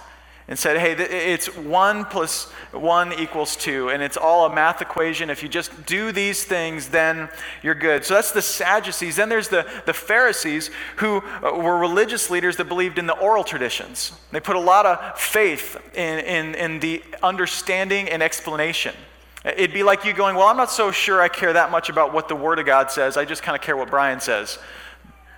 and 0.48 0.58
said, 0.58 0.76
hey, 0.76 0.92
it's 0.92 1.46
one 1.56 2.04
plus 2.04 2.50
one 2.72 3.12
equals 3.12 3.54
two, 3.54 3.90
and 3.90 4.02
it's 4.02 4.16
all 4.16 4.44
a 4.44 4.54
math 4.54 4.82
equation. 4.82 5.30
If 5.30 5.42
you 5.42 5.48
just 5.48 5.86
do 5.86 6.10
these 6.10 6.44
things, 6.44 6.88
then 6.88 7.28
you're 7.62 7.76
good. 7.76 8.04
So 8.04 8.14
that's 8.14 8.32
the 8.32 8.42
Sadducees. 8.42 9.16
Then 9.16 9.28
there's 9.28 9.48
the, 9.48 9.66
the 9.86 9.94
Pharisees, 9.94 10.70
who 10.96 11.22
uh, 11.42 11.56
were 11.56 11.78
religious 11.78 12.28
leaders 12.28 12.56
that 12.56 12.64
believed 12.64 12.98
in 12.98 13.06
the 13.06 13.16
oral 13.16 13.44
traditions. 13.44 14.12
They 14.32 14.40
put 14.40 14.56
a 14.56 14.60
lot 14.60 14.84
of 14.84 15.18
faith 15.18 15.76
in, 15.94 16.18
in, 16.18 16.54
in 16.56 16.80
the 16.80 17.02
understanding 17.22 18.08
and 18.08 18.20
explanation. 18.20 18.94
It'd 19.44 19.72
be 19.72 19.82
like 19.82 20.04
you 20.04 20.12
going, 20.12 20.36
Well, 20.36 20.46
I'm 20.46 20.56
not 20.56 20.70
so 20.70 20.90
sure 20.90 21.20
I 21.20 21.28
care 21.28 21.52
that 21.52 21.70
much 21.70 21.88
about 21.88 22.12
what 22.12 22.28
the 22.28 22.36
Word 22.36 22.58
of 22.58 22.66
God 22.66 22.90
says. 22.90 23.16
I 23.16 23.24
just 23.24 23.42
kind 23.42 23.56
of 23.56 23.62
care 23.62 23.76
what 23.76 23.90
Brian 23.90 24.20
says. 24.20 24.58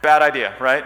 Bad 0.03 0.21
idea, 0.21 0.55
right? 0.61 0.85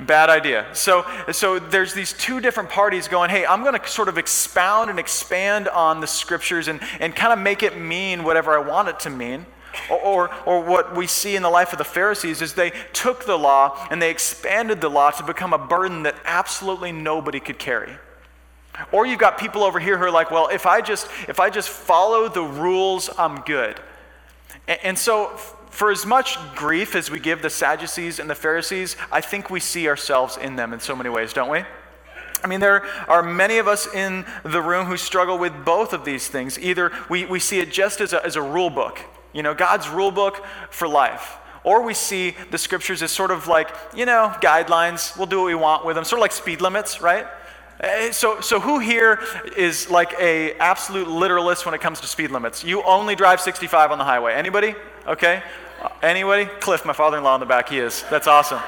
Bad 0.00 0.28
idea. 0.28 0.66
So, 0.72 1.06
so 1.32 1.58
there's 1.58 1.94
these 1.94 2.12
two 2.12 2.40
different 2.40 2.68
parties 2.68 3.06
going, 3.08 3.30
hey, 3.30 3.46
I'm 3.46 3.62
going 3.62 3.78
to 3.78 3.88
sort 3.88 4.08
of 4.08 4.18
expound 4.18 4.90
and 4.90 4.98
expand 4.98 5.68
on 5.68 6.00
the 6.00 6.06
scriptures 6.06 6.68
and, 6.68 6.80
and 7.00 7.14
kind 7.14 7.32
of 7.32 7.38
make 7.38 7.62
it 7.62 7.78
mean 7.78 8.24
whatever 8.24 8.52
I 8.52 8.58
want 8.58 8.88
it 8.88 9.00
to 9.00 9.10
mean. 9.10 9.46
Or, 9.90 9.98
or, 9.98 10.34
or, 10.46 10.60
what 10.60 10.94
we 10.94 11.08
see 11.08 11.34
in 11.34 11.42
the 11.42 11.50
life 11.50 11.72
of 11.72 11.78
the 11.78 11.84
Pharisees 11.84 12.42
is 12.42 12.54
they 12.54 12.70
took 12.92 13.24
the 13.24 13.36
law 13.36 13.86
and 13.90 14.00
they 14.00 14.10
expanded 14.10 14.80
the 14.80 14.88
law 14.88 15.10
to 15.10 15.24
become 15.24 15.52
a 15.52 15.58
burden 15.58 16.04
that 16.04 16.14
absolutely 16.24 16.92
nobody 16.92 17.40
could 17.40 17.58
carry. 17.58 17.90
Or 18.92 19.06
you've 19.06 19.18
got 19.18 19.38
people 19.38 19.62
over 19.62 19.78
here 19.78 19.96
who 19.98 20.04
are 20.04 20.10
like, 20.10 20.30
well, 20.30 20.48
if 20.48 20.66
I 20.66 20.80
just 20.80 21.08
if 21.28 21.38
I 21.40 21.50
just 21.50 21.68
follow 21.68 22.28
the 22.28 22.42
rules, 22.42 23.10
I'm 23.18 23.40
good. 23.42 23.80
And, 24.66 24.80
and 24.82 24.98
so 24.98 25.36
for 25.70 25.90
as 25.90 26.06
much 26.06 26.38
grief 26.54 26.94
as 26.94 27.10
we 27.10 27.18
give 27.18 27.42
the 27.42 27.50
Sadducees 27.50 28.18
and 28.18 28.30
the 28.30 28.34
Pharisees, 28.34 28.96
I 29.10 29.20
think 29.20 29.50
we 29.50 29.60
see 29.60 29.88
ourselves 29.88 30.36
in 30.36 30.56
them 30.56 30.72
in 30.72 30.80
so 30.80 30.94
many 30.94 31.10
ways, 31.10 31.32
don't 31.32 31.50
we? 31.50 31.64
I 32.42 32.46
mean, 32.46 32.60
there 32.60 32.84
are 33.08 33.22
many 33.22 33.58
of 33.58 33.66
us 33.66 33.92
in 33.92 34.26
the 34.44 34.60
room 34.60 34.86
who 34.86 34.96
struggle 34.96 35.38
with 35.38 35.64
both 35.64 35.92
of 35.92 36.04
these 36.04 36.28
things. 36.28 36.58
Either 36.58 36.92
we, 37.08 37.24
we 37.24 37.40
see 37.40 37.58
it 37.58 37.72
just 37.72 38.00
as 38.00 38.12
a, 38.12 38.24
as 38.24 38.36
a 38.36 38.42
rule 38.42 38.70
book, 38.70 39.00
you 39.32 39.42
know, 39.42 39.54
God's 39.54 39.88
rule 39.88 40.10
book 40.10 40.44
for 40.70 40.86
life. 40.86 41.38
Or 41.64 41.82
we 41.82 41.94
see 41.94 42.36
the 42.50 42.58
scriptures 42.58 43.02
as 43.02 43.10
sort 43.10 43.30
of 43.30 43.48
like, 43.48 43.74
you 43.96 44.04
know, 44.04 44.32
guidelines. 44.42 45.16
We'll 45.16 45.26
do 45.26 45.38
what 45.38 45.46
we 45.46 45.54
want 45.54 45.86
with 45.86 45.96
them, 45.96 46.04
sort 46.04 46.18
of 46.18 46.22
like 46.22 46.32
speed 46.32 46.60
limits, 46.60 47.00
right? 47.00 47.26
Eh, 47.84 48.12
so, 48.12 48.40
so 48.40 48.60
who 48.60 48.78
here 48.78 49.20
is 49.56 49.90
like 49.90 50.14
a 50.18 50.54
absolute 50.54 51.06
literalist 51.06 51.66
when 51.66 51.74
it 51.74 51.82
comes 51.82 52.00
to 52.00 52.06
speed 52.06 52.30
limits? 52.30 52.64
You 52.64 52.82
only 52.82 53.14
drive 53.14 53.40
65 53.40 53.90
on 53.90 53.98
the 53.98 54.04
highway. 54.04 54.32
Anybody? 54.32 54.74
Okay. 55.06 55.42
Anybody? 56.02 56.46
Cliff, 56.60 56.86
my 56.86 56.94
father-in-law 56.94 57.34
in 57.34 57.40
the 57.40 57.46
back. 57.46 57.68
He 57.68 57.78
is. 57.78 58.02
That's 58.08 58.26
awesome. 58.26 58.60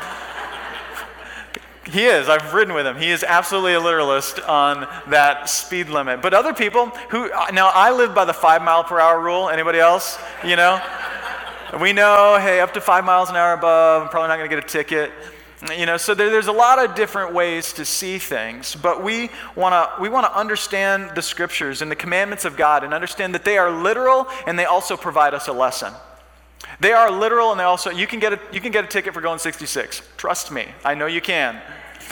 he 1.86 2.04
is. 2.04 2.28
I've 2.28 2.52
ridden 2.52 2.74
with 2.74 2.86
him. 2.86 2.96
He 2.96 3.10
is 3.10 3.24
absolutely 3.24 3.72
a 3.72 3.80
literalist 3.80 4.38
on 4.40 4.86
that 5.08 5.48
speed 5.48 5.88
limit. 5.88 6.20
But 6.20 6.34
other 6.34 6.52
people 6.52 6.88
who 7.08 7.30
now 7.54 7.70
I 7.72 7.92
live 7.92 8.14
by 8.14 8.26
the 8.26 8.34
five 8.34 8.60
mile 8.60 8.84
per 8.84 9.00
hour 9.00 9.18
rule. 9.18 9.48
Anybody 9.48 9.78
else? 9.78 10.18
You 10.44 10.56
know. 10.56 10.78
We 11.80 11.92
know, 11.92 12.38
hey, 12.38 12.60
up 12.60 12.74
to 12.74 12.80
five 12.80 13.04
miles 13.04 13.28
an 13.28 13.36
hour 13.36 13.54
above, 13.54 14.02
I'm 14.02 14.08
probably 14.08 14.28
not 14.28 14.36
going 14.36 14.48
to 14.48 14.54
get 14.54 14.64
a 14.64 14.68
ticket. 14.68 15.10
You 15.76 15.86
know, 15.86 15.96
so 15.96 16.14
there, 16.14 16.28
there's 16.28 16.48
a 16.48 16.52
lot 16.52 16.84
of 16.84 16.94
different 16.94 17.32
ways 17.32 17.72
to 17.74 17.84
see 17.86 18.18
things, 18.18 18.74
but 18.74 19.02
we 19.02 19.30
want 19.54 19.72
to 19.72 20.02
we 20.02 20.10
want 20.10 20.26
to 20.26 20.38
understand 20.38 21.12
the 21.14 21.22
scriptures 21.22 21.80
and 21.80 21.90
the 21.90 21.96
commandments 21.96 22.44
of 22.44 22.58
God 22.58 22.84
and 22.84 22.92
understand 22.92 23.34
that 23.34 23.44
they 23.44 23.56
are 23.56 23.70
literal 23.70 24.26
and 24.46 24.58
they 24.58 24.66
also 24.66 24.98
provide 24.98 25.32
us 25.32 25.48
a 25.48 25.52
lesson. 25.52 25.94
They 26.80 26.92
are 26.92 27.10
literal 27.10 27.52
and 27.52 27.60
they 27.60 27.64
also 27.64 27.90
you 27.90 28.06
can 28.06 28.20
get 28.20 28.34
a 28.34 28.40
you 28.52 28.60
can 28.60 28.70
get 28.70 28.84
a 28.84 28.88
ticket 28.88 29.14
for 29.14 29.22
going 29.22 29.38
66. 29.38 30.02
Trust 30.18 30.52
me, 30.52 30.68
I 30.84 30.94
know 30.94 31.06
you 31.06 31.22
can. 31.22 31.60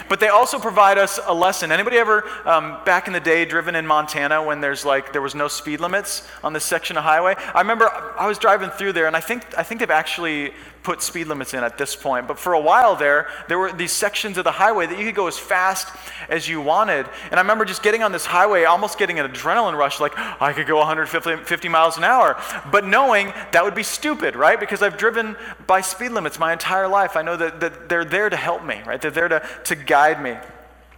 But 0.09 0.19
they 0.19 0.27
also 0.27 0.59
provide 0.59 0.97
us 0.97 1.19
a 1.25 1.33
lesson. 1.33 1.71
Anybody 1.71 1.97
ever, 1.97 2.25
um, 2.45 2.77
back 2.85 3.07
in 3.07 3.13
the 3.13 3.19
day, 3.19 3.45
driven 3.45 3.75
in 3.75 3.87
Montana 3.87 4.43
when 4.43 4.59
there's 4.59 4.83
like 4.83 5.13
there 5.13 5.21
was 5.21 5.35
no 5.35 5.47
speed 5.47 5.79
limits 5.79 6.27
on 6.43 6.53
this 6.53 6.63
section 6.63 6.97
of 6.97 7.03
highway? 7.03 7.35
I 7.53 7.61
remember 7.61 7.89
I 8.17 8.27
was 8.27 8.37
driving 8.37 8.69
through 8.71 8.93
there, 8.93 9.07
and 9.07 9.15
I 9.15 9.21
think 9.21 9.43
I 9.57 9.63
think 9.63 9.79
they've 9.79 9.89
actually 9.89 10.53
put 10.85 11.01
speed 11.01 11.27
limits 11.27 11.53
in 11.53 11.63
at 11.63 11.77
this 11.77 11.95
point. 11.95 12.27
But 12.27 12.39
for 12.39 12.53
a 12.53 12.59
while 12.59 12.95
there, 12.95 13.27
there 13.49 13.57
were 13.57 13.73
these 13.73 13.91
sections 13.91 14.37
of 14.37 14.43
the 14.43 14.51
highway 14.51 14.85
that 14.85 14.97
you 14.97 15.03
could 15.03 15.15
go 15.15 15.27
as 15.27 15.37
fast 15.37 15.93
as 16.29 16.47
you 16.47 16.61
wanted. 16.61 17.07
And 17.25 17.35
I 17.35 17.41
remember 17.41 17.65
just 17.65 17.83
getting 17.83 18.03
on 18.03 18.11
this 18.11 18.25
highway, 18.25 18.63
almost 18.63 18.97
getting 18.97 19.19
an 19.19 19.29
adrenaline 19.29 19.75
rush, 19.75 19.99
like 19.99 20.13
I 20.17 20.53
could 20.53 20.67
go 20.67 20.77
150 20.77 21.67
miles 21.69 21.97
an 21.97 22.03
hour. 22.03 22.39
But 22.71 22.85
knowing 22.85 23.33
that 23.51 23.63
would 23.63 23.75
be 23.75 23.83
stupid, 23.83 24.35
right? 24.35 24.59
Because 24.59 24.83
I've 24.83 24.97
driven 24.97 25.35
by 25.65 25.81
speed 25.81 26.11
limits 26.11 26.39
my 26.39 26.53
entire 26.53 26.87
life. 26.87 27.17
I 27.17 27.23
know 27.23 27.35
that, 27.35 27.59
that 27.59 27.89
they're 27.89 28.05
there 28.05 28.29
to 28.29 28.37
help 28.37 28.63
me, 28.63 28.81
right? 28.85 29.01
They're 29.01 29.11
there 29.11 29.27
to, 29.27 29.45
to 29.65 29.75
guide 29.75 30.21
me. 30.21 30.37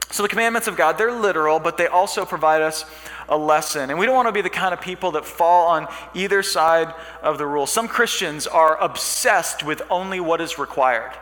So 0.09 0.23
the 0.23 0.29
commandments 0.29 0.67
of 0.67 0.77
God, 0.77 0.97
they're 0.97 1.11
literal, 1.11 1.59
but 1.59 1.77
they 1.77 1.87
also 1.87 2.25
provide 2.25 2.61
us 2.61 2.85
a 3.29 3.37
lesson. 3.37 3.89
And 3.89 3.99
we 3.99 4.05
don't 4.05 4.15
want 4.15 4.27
to 4.27 4.31
be 4.31 4.41
the 4.41 4.49
kind 4.49 4.73
of 4.73 4.81
people 4.81 5.11
that 5.11 5.25
fall 5.25 5.67
on 5.67 5.87
either 6.13 6.43
side 6.43 6.93
of 7.21 7.37
the 7.37 7.45
rule. 7.45 7.67
Some 7.67 7.87
Christians 7.87 8.47
are 8.47 8.77
obsessed 8.81 9.63
with 9.63 9.81
only 9.89 10.19
what 10.19 10.41
is 10.41 10.57
required. 10.57 11.13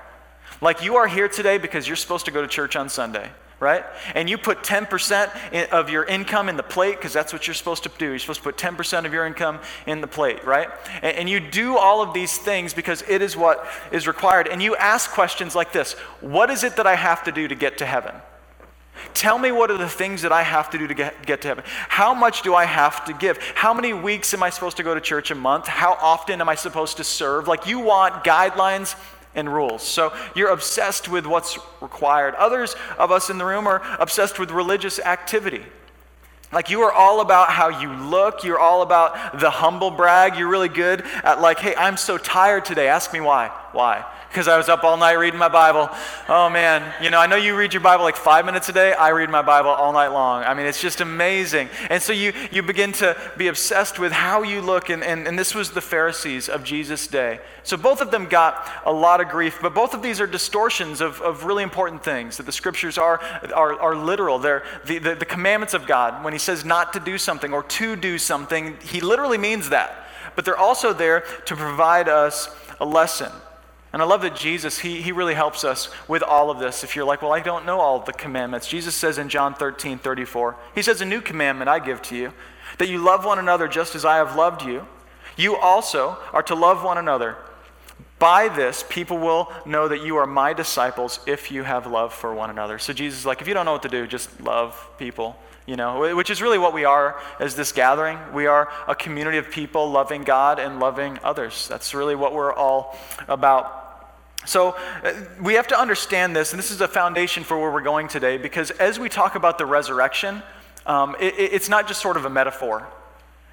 Like 0.62 0.84
you 0.84 0.96
are 0.96 1.08
here 1.08 1.28
today 1.28 1.58
because 1.58 1.88
you're 1.88 1.96
supposed 1.96 2.26
to 2.26 2.32
go 2.32 2.42
to 2.42 2.48
church 2.48 2.76
on 2.76 2.88
Sunday, 2.90 3.30
right? 3.60 3.84
And 4.14 4.30
you 4.30 4.38
put 4.38 4.64
10% 4.64 5.70
of 5.70 5.90
your 5.90 6.06
income 6.06 6.48
in 6.48 6.56
the 6.56 6.64
plate 6.64 6.96
because 6.98 7.14
that's 7.14 7.34
what 7.34 7.48
you're 7.48 7.54
supposed 7.54 7.84
to 7.84 7.92
do. 7.98 8.10
You're 8.10 8.20
supposed 8.20 8.40
to 8.40 8.44
put 8.44 8.58
10% 8.58 9.06
of 9.06 9.14
your 9.14 9.26
income 9.26 9.60
in 9.86 10.02
the 10.02 10.08
plate, 10.08 10.46
right? 10.46 10.70
And 11.02 11.30
you 11.30 11.40
do 11.40 11.78
all 11.78 12.02
of 12.02 12.14
these 12.14 12.38
things 12.38 12.74
because 12.74 13.04
it 13.08 13.22
is 13.22 13.36
what 13.36 13.68
is 13.92 14.08
required. 14.08 14.48
And 14.48 14.62
you 14.62 14.76
ask 14.76 15.12
questions 15.12 15.56
like 15.56 15.74
this 15.74 15.94
What 16.22 16.50
is 16.50 16.64
it 16.64 16.78
that 16.78 16.88
I 16.88 16.96
have 16.96 17.24
to 17.26 17.32
do 17.32 17.48
to 17.48 17.56
get 17.56 17.80
to 17.80 17.86
heaven? 17.86 18.16
Tell 19.14 19.38
me 19.38 19.52
what 19.52 19.72
are 19.72 19.78
the 19.78 19.90
things 19.90 20.22
that 20.24 20.32
I 20.32 20.44
have 20.44 20.70
to 20.72 20.78
do 20.78 20.88
to 20.88 20.94
get, 20.94 21.26
get 21.26 21.42
to 21.42 21.48
heaven. 21.48 21.64
How 21.68 22.14
much 22.14 22.42
do 22.42 22.56
I 22.56 22.66
have 22.66 23.06
to 23.06 23.14
give? 23.14 23.38
How 23.56 23.74
many 23.74 23.94
weeks 23.94 24.34
am 24.34 24.44
I 24.44 24.50
supposed 24.50 24.78
to 24.78 24.84
go 24.84 24.94
to 24.94 25.02
church 25.02 25.32
a 25.32 25.36
month? 25.36 25.68
How 25.68 25.94
often 26.02 26.42
am 26.42 26.50
I 26.50 26.56
supposed 26.56 26.98
to 26.98 27.04
serve? 27.04 27.48
Like 27.48 27.68
you 27.68 27.80
want 27.80 28.24
guidelines 28.24 28.96
and 29.36 29.54
rules. 29.54 29.84
So 29.84 30.14
you're 30.36 30.50
obsessed 30.50 31.10
with 31.10 31.26
what's 31.26 31.58
required. 31.82 32.36
Others 32.36 32.76
of 32.98 33.12
us 33.12 33.30
in 33.30 33.38
the 33.38 33.46
room 33.46 33.68
are 33.68 33.82
obsessed 34.00 34.40
with 34.40 34.52
religious 34.52 35.00
activity. 35.00 35.64
Like 36.52 36.70
you 36.70 36.82
are 36.84 36.92
all 36.92 37.22
about 37.22 37.50
how 37.50 37.82
you 37.82 37.92
look, 37.92 38.44
you're 38.44 38.60
all 38.60 38.82
about 38.82 39.40
the 39.40 39.50
humble 39.50 39.92
brag. 39.92 40.38
You're 40.38 40.48
really 40.48 40.70
good 40.70 41.04
at 41.24 41.42
like, 41.42 41.60
hey, 41.60 41.76
I'm 41.76 41.98
so 41.98 42.18
tired 42.18 42.66
today. 42.66 42.88
Ask 42.88 43.12
me 43.12 43.20
why. 43.20 43.50
Why? 43.74 44.06
Because 44.36 44.50
I 44.50 44.58
was 44.58 44.68
up 44.68 44.84
all 44.84 44.98
night 44.98 45.14
reading 45.14 45.40
my 45.40 45.48
Bible. 45.48 45.88
Oh 46.28 46.50
man, 46.50 46.94
you 47.02 47.10
know, 47.10 47.22
I 47.22 47.26
know 47.26 47.38
you 47.38 47.56
read 47.56 47.74
your 47.74 47.80
Bible 47.80 48.04
like 48.04 48.18
five 48.18 48.46
minutes 48.46 48.68
a 48.68 48.74
day. 48.74 48.92
I 48.92 49.12
read 49.12 49.30
my 49.30 49.42
Bible 49.42 49.70
all 49.70 49.94
night 49.94 50.10
long. 50.10 50.44
I 50.44 50.54
mean, 50.54 50.66
it's 50.66 50.82
just 50.82 51.00
amazing. 51.00 51.70
And 51.90 52.04
so 52.04 52.12
you, 52.12 52.34
you 52.52 52.62
begin 52.62 52.92
to 52.94 53.16
be 53.38 53.48
obsessed 53.48 53.98
with 53.98 54.12
how 54.12 54.44
you 54.44 54.60
look, 54.60 54.90
and, 54.90 55.06
and, 55.06 55.26
and 55.26 55.40
this 55.40 55.56
was 55.56 55.72
the 55.72 55.80
Pharisees 55.80 56.50
of 56.50 56.66
Jesus' 56.66 57.08
day. 57.08 57.40
So 57.64 57.78
both 57.78 58.02
of 58.02 58.12
them 58.12 58.26
got 58.26 58.70
a 58.86 58.92
lot 58.92 59.22
of 59.22 59.30
grief, 59.30 59.60
but 59.62 59.74
both 59.74 59.94
of 59.94 60.02
these 60.02 60.20
are 60.20 60.28
distortions 60.28 61.00
of, 61.00 61.22
of 61.22 61.46
really 61.46 61.64
important 61.64 62.04
things 62.04 62.36
that 62.36 62.46
the 62.46 62.52
scriptures 62.52 62.98
are, 62.98 63.22
are, 63.56 63.80
are 63.80 63.96
literal. 63.96 64.38
They're 64.38 64.64
the, 64.84 64.98
the, 64.98 65.16
the 65.16 65.26
commandments 65.26 65.74
of 65.74 65.88
God. 65.88 66.26
When 66.26 66.34
he 66.34 66.40
says 66.40 66.66
not 66.66 66.92
to 66.92 67.00
do 67.00 67.18
something 67.18 67.54
or 67.54 67.64
to 67.64 67.96
do 67.96 68.18
something, 68.18 68.76
he 68.82 69.00
literally 69.00 69.38
means 69.38 69.70
that. 69.70 69.96
But 70.36 70.44
they're 70.44 70.58
also 70.58 70.92
there 70.92 71.22
to 71.46 71.56
provide 71.56 72.10
us 72.10 72.54
a 72.82 72.86
lesson. 72.86 73.32
And 73.96 74.02
I 74.02 74.06
love 74.06 74.24
that 74.24 74.36
Jesus, 74.36 74.80
he, 74.80 75.02
he 75.02 75.14
really 75.14 75.36
helps 75.36 75.64
us 75.64 75.90
with 76.10 76.22
all 76.22 76.52
of 76.52 76.60
this. 76.60 76.84
If 76.84 76.98
you're 76.98 77.06
like, 77.06 77.22
well, 77.22 77.32
I 77.32 77.40
don't 77.40 77.66
know 77.66 77.80
all 77.80 78.00
the 78.00 78.12
commandments. 78.12 78.68
Jesus 78.68 78.94
says 78.94 79.18
in 79.18 79.30
John 79.30 79.54
13, 79.54 80.00
34, 80.00 80.58
He 80.76 80.82
says, 80.82 81.00
A 81.00 81.06
new 81.06 81.22
commandment 81.22 81.70
I 81.70 81.80
give 81.80 82.02
to 82.02 82.16
you, 82.18 82.34
that 82.78 82.90
you 82.90 82.98
love 82.98 83.24
one 83.24 83.40
another 83.40 83.70
just 83.70 83.96
as 83.96 84.04
I 84.04 84.18
have 84.18 84.36
loved 84.36 84.64
you. 84.64 84.86
You 85.38 85.56
also 85.56 86.18
are 86.34 86.44
to 86.44 86.56
love 86.56 86.84
one 86.84 86.98
another. 86.98 87.38
By 88.20 88.50
this, 88.50 88.84
people 88.90 89.18
will 89.18 89.50
know 89.66 89.88
that 89.88 90.04
you 90.06 90.18
are 90.18 90.28
my 90.28 90.52
disciples 90.52 91.22
if 91.26 91.50
you 91.50 91.64
have 91.64 91.88
love 91.88 92.14
for 92.14 92.36
one 92.36 92.50
another. 92.50 92.78
So 92.78 92.92
Jesus 92.92 93.20
is 93.20 93.26
like, 93.26 93.40
if 93.40 93.48
you 93.48 93.54
don't 93.54 93.64
know 93.64 93.72
what 93.72 93.84
to 93.84 93.88
do, 93.88 94.08
just 94.08 94.42
love 94.42 94.90
people, 94.98 95.38
you 95.66 95.78
know, 95.78 96.14
which 96.14 96.30
is 96.30 96.42
really 96.42 96.58
what 96.58 96.74
we 96.74 96.84
are 96.84 97.18
as 97.40 97.56
this 97.56 97.72
gathering. 97.72 98.20
We 98.34 98.46
are 98.46 98.70
a 98.90 98.96
community 98.96 99.38
of 99.38 99.50
people 99.50 99.90
loving 99.90 100.26
God 100.26 100.60
and 100.60 100.82
loving 100.82 101.18
others. 101.24 101.70
That's 101.70 101.94
really 101.94 102.16
what 102.16 102.34
we're 102.34 102.54
all 102.54 103.00
about. 103.30 103.84
So 104.46 104.76
uh, 105.04 105.14
we 105.42 105.56
have 105.56 105.68
to 105.68 105.80
understand 105.80 106.36
this, 106.36 106.54
and 106.54 106.60
this 106.60 106.72
is 106.72 106.82
a 106.82 106.88
foundation 106.88 107.44
for 107.44 107.60
where 107.60 107.72
we're 107.72 107.82
going 107.82 108.08
today, 108.08 108.38
because 108.38 108.72
as 108.72 109.00
we 109.00 109.10
talk 109.10 109.36
about 109.36 109.58
the 109.58 109.66
resurrection, 109.66 110.44
um, 110.86 111.16
it, 111.20 111.34
it's 111.38 111.70
not 111.70 111.88
just 111.88 112.02
sort 112.02 112.18
of 112.18 112.26
a 112.26 112.30
metaphor. 112.30 112.88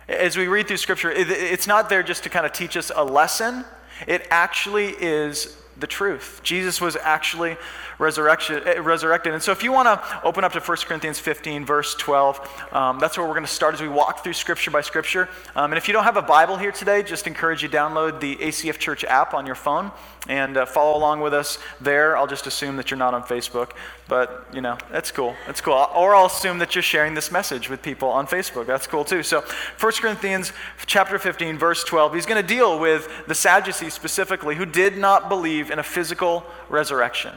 As 0.09 0.37
we 0.37 0.49
read 0.49 0.69
through 0.69 0.77
Scripture, 0.79 1.11
it, 1.11 1.31
it's 1.31 1.67
not 1.67 1.89
there 1.89 2.03
just 2.03 2.25
to 2.25 2.29
kind 2.29 2.45
of 2.45 2.53
teach 2.53 2.77
us 2.77 2.91
a 2.95 3.05
lesson 3.05 3.65
it 4.07 4.27
actually 4.31 4.89
is 4.89 5.57
the 5.79 5.87
truth. 5.87 6.41
Jesus 6.43 6.81
was 6.81 6.97
actually 6.97 7.53
eh, 7.53 7.57
resurrected. 7.99 9.33
And 9.33 9.43
so, 9.43 9.53
if 9.53 9.63
you 9.63 9.73
want 9.73 9.87
to 9.87 10.21
open 10.23 10.45
up 10.45 10.53
to 10.53 10.61
1 10.61 10.77
Corinthians 10.87 11.19
15, 11.19 11.65
verse 11.65 11.95
12, 11.95 12.69
um, 12.73 12.99
that's 12.99 13.17
where 13.17 13.27
we're 13.27 13.33
going 13.33 13.47
to 13.47 13.53
start 13.53 13.75
as 13.75 13.81
we 13.81 13.89
walk 13.89 14.23
through 14.23 14.35
scripture 14.35 14.71
by 14.71 14.83
scripture. 14.83 15.29
Um, 15.57 15.73
and 15.73 15.79
if 15.79 15.89
you 15.89 15.93
don't 15.93 16.05
have 16.05 16.17
a 16.17 16.23
Bible 16.23 16.57
here 16.57 16.73
today, 16.73 17.03
just 17.03 17.27
encourage 17.27 17.63
you 17.63 17.69
to 17.69 17.77
download 17.77 18.21
the 18.21 18.37
ACF 18.37 18.79
Church 18.79 19.05
app 19.05 19.35
on 19.35 19.47
your 19.47 19.55
phone 19.55 19.91
and 20.29 20.57
uh, 20.57 20.67
follow 20.67 20.97
along 20.97 21.21
with 21.21 21.35
us 21.35 21.59
there. 21.81 22.17
I'll 22.17 22.27
just 22.27 22.47
assume 22.47 22.77
that 22.77 22.91
you're 22.91 22.99
not 22.99 23.15
on 23.15 23.23
Facebook, 23.25 23.73
but 24.09 24.47
you 24.53 24.61
know, 24.61 24.79
that's 24.91 25.11
cool. 25.11 25.35
That's 25.47 25.61
cool. 25.61 25.75
Or 25.95 26.15
I'll 26.15 26.27
assume 26.27 26.59
that 26.59 26.75
you're 26.75 26.83
sharing 26.83 27.15
this 27.15 27.33
message 27.33 27.69
with 27.69 27.83
people 27.83 28.09
on 28.09 28.27
Facebook. 28.27 28.67
That's 28.67 28.87
cool 28.87 29.05
too. 29.05 29.23
So, 29.23 29.45
1 29.81 29.93
Corinthians 29.95 30.53
chapter 30.87 31.19
15, 31.19 31.59
verse 31.59 31.83
12, 31.85 32.15
he's 32.15 32.27
going 32.27 32.41
to 32.41 32.47
deal 32.47 32.79
with 32.79 33.09
the 33.27 33.35
Sadducees 33.35 33.95
specifically 33.95 34.55
who 34.55 34.67
did 34.67 34.97
not 34.97 35.29
believe 35.29 35.71
in 35.71 35.79
a 35.79 35.85
physical 35.85 36.45
resurrection. 36.69 37.35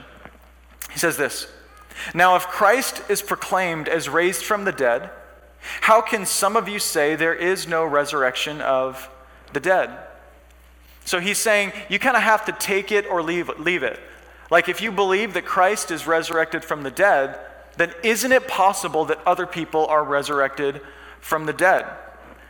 He 0.92 1.00
says 1.00 1.18
this 1.18 1.48
Now, 2.13 2.36
if 2.36 2.48
Christ 2.48 3.01
is 3.10 3.22
proclaimed 3.22 3.89
as 3.89 4.10
raised 4.10 4.44
from 4.44 4.65
the 4.65 4.72
dead, 4.72 5.10
how 5.82 6.01
can 6.01 6.25
some 6.27 6.56
of 6.56 6.70
you 6.70 6.77
say 6.77 7.15
there 7.15 7.34
is 7.34 7.68
no 7.68 7.84
resurrection 7.84 8.62
of 8.62 9.10
the 9.54 9.60
dead? 9.60 9.89
So 11.05 11.19
he's 11.19 11.38
saying 11.38 11.71
you 11.88 12.00
kind 12.00 12.17
of 12.17 12.24
have 12.24 12.45
to 12.45 12.51
take 12.51 12.91
it 12.91 13.05
or 13.05 13.24
leave, 13.24 13.50
leave 13.59 13.83
it. 13.83 14.00
Like 14.51 14.67
if 14.67 14.81
you 14.81 14.91
believe 14.91 15.33
that 15.35 15.45
Christ 15.45 15.91
is 15.91 16.05
resurrected 16.05 16.65
from 16.65 16.83
the 16.83 16.91
dead, 16.91 17.39
then 17.77 17.93
isn't 18.03 18.31
it 18.31 18.47
possible 18.47 19.05
that 19.05 19.19
other 19.25 19.45
people 19.45 19.85
are 19.88 20.03
resurrected 20.03 20.81
from 21.21 21.45
the 21.45 21.53
dead? 21.53 21.85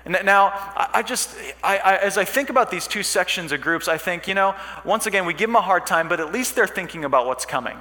And 0.05 0.17
now, 0.23 0.53
I 0.93 1.01
just, 1.01 1.35
I, 1.63 1.77
I, 1.79 1.95
as 1.95 2.19
I 2.19 2.25
think 2.25 2.51
about 2.51 2.69
these 2.69 2.85
two 2.85 3.01
sections 3.01 3.51
of 3.51 3.59
groups, 3.59 3.87
I 3.87 3.97
think, 3.97 4.27
you 4.27 4.35
know, 4.35 4.53
once 4.83 5.07
again, 5.07 5.25
we 5.25 5.33
give 5.33 5.49
them 5.49 5.55
a 5.55 5.61
hard 5.61 5.87
time, 5.87 6.07
but 6.07 6.19
at 6.19 6.31
least 6.31 6.55
they're 6.55 6.67
thinking 6.67 7.05
about 7.05 7.25
what's 7.25 7.43
coming. 7.43 7.75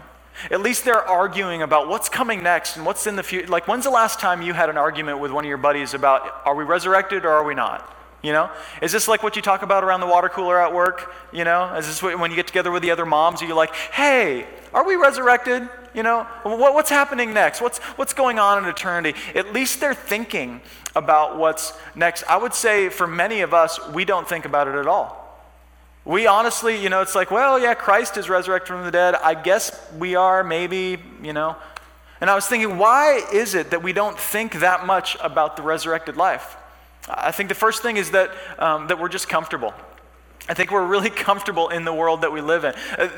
At 0.51 0.63
least 0.63 0.87
they're 0.87 1.05
arguing 1.05 1.61
about 1.61 1.87
what's 1.87 2.09
coming 2.09 2.43
next 2.43 2.77
and 2.77 2.87
what's 2.87 3.07
in 3.07 3.17
the 3.17 3.23
future. 3.23 3.47
Like, 3.49 3.69
when's 3.69 3.85
the 3.85 3.91
last 3.91 4.21
time 4.21 4.41
you 4.41 4.55
had 4.55 4.71
an 4.71 4.79
argument 4.79 5.19
with 5.19 5.33
one 5.33 5.45
of 5.45 5.49
your 5.49 5.59
buddies 5.59 5.93
about 5.93 6.43
are 6.47 6.55
we 6.55 6.65
resurrected 6.65 7.27
or 7.27 7.31
are 7.31 7.45
we 7.45 7.55
not? 7.55 7.95
You 8.25 8.33
know, 8.33 8.51
is 8.81 8.91
this 8.91 9.07
like 9.07 9.23
what 9.23 9.37
you 9.37 9.43
talk 9.43 9.61
about 9.61 9.85
around 9.85 10.01
the 10.01 10.07
water 10.07 10.31
cooler 10.31 10.59
at 10.59 10.73
work? 10.73 11.13
You 11.31 11.45
know, 11.45 11.75
is 11.75 11.87
this 11.87 12.03
when 12.03 12.31
you 12.31 12.37
get 12.37 12.47
together 12.47 12.71
with 12.71 12.83
the 12.83 12.91
other 12.91 13.05
moms? 13.05 13.43
Are 13.43 13.45
you 13.45 13.55
like, 13.55 13.75
hey, 13.75 14.47
are 14.73 14.83
we 14.83 14.97
resurrected? 14.97 15.69
You 15.93 16.05
know, 16.05 16.25
what's 16.43 16.89
happening 16.89 17.35
next? 17.35 17.61
What's 17.61 17.79
what's 17.99 18.15
going 18.15 18.39
on 18.39 18.65
in 18.65 18.69
eternity? 18.69 19.15
At 19.35 19.53
least 19.53 19.79
they're 19.79 19.93
thinking 19.93 20.63
about 20.97 21.37
what's 21.37 21.75
next. 21.95 22.25
I 22.25 22.39
would 22.39 22.55
say 22.55 22.89
for 22.89 23.07
many 23.07 23.43
of 23.43 23.53
us, 23.53 23.79
we 23.91 24.07
don't 24.07 24.27
think 24.27 24.47
about 24.47 24.69
it 24.69 24.75
at 24.75 24.87
all. 24.87 25.21
We 26.07 26.27
honestly, 26.27 26.83
you 26.83 26.89
know, 26.89 27.03
it's 27.03 27.15
like, 27.15 27.31
well, 27.31 27.61
yeah, 27.61 27.75
Christ 27.75 28.17
is 28.17 28.31
resurrected 28.31 28.69
from 28.69 28.85
the 28.85 28.91
dead. 28.91 29.17
I 29.17 29.35
guess 29.35 29.79
we 29.99 30.15
are, 30.15 30.43
maybe, 30.43 30.97
you 31.23 31.35
know. 31.35 31.57
And 32.23 32.31
I 32.31 32.35
was 32.35 32.47
thinking, 32.47 32.79
why 32.79 33.21
is 33.35 33.55
it 33.55 33.71
that 33.71 33.83
we 33.83 33.93
don't 33.93 34.19
think 34.19 34.61
that 34.61 34.87
much 34.87 35.15
about 35.23 35.59
the 35.59 35.63
resurrected 35.63 36.17
life? 36.17 36.57
I 37.09 37.33
think 37.33 37.49
the 37.49 37.55
first 37.55 37.83
thing 37.83 37.97
is 37.97 38.11
that, 38.13 38.31
um, 38.59 38.87
that 38.89 38.99
we're 38.99 39.09
just 39.09 39.29
comfortable. 39.29 39.75
I 40.49 40.55
think 40.55 40.71
we're 40.71 40.87
really 40.87 41.11
comfortable 41.29 41.69
in 41.69 41.85
the 41.85 41.93
world 41.93 42.23
that 42.23 42.33
we 42.33 42.41
live 42.41 42.65
in. 42.65 42.75
Uh, 42.99 43.09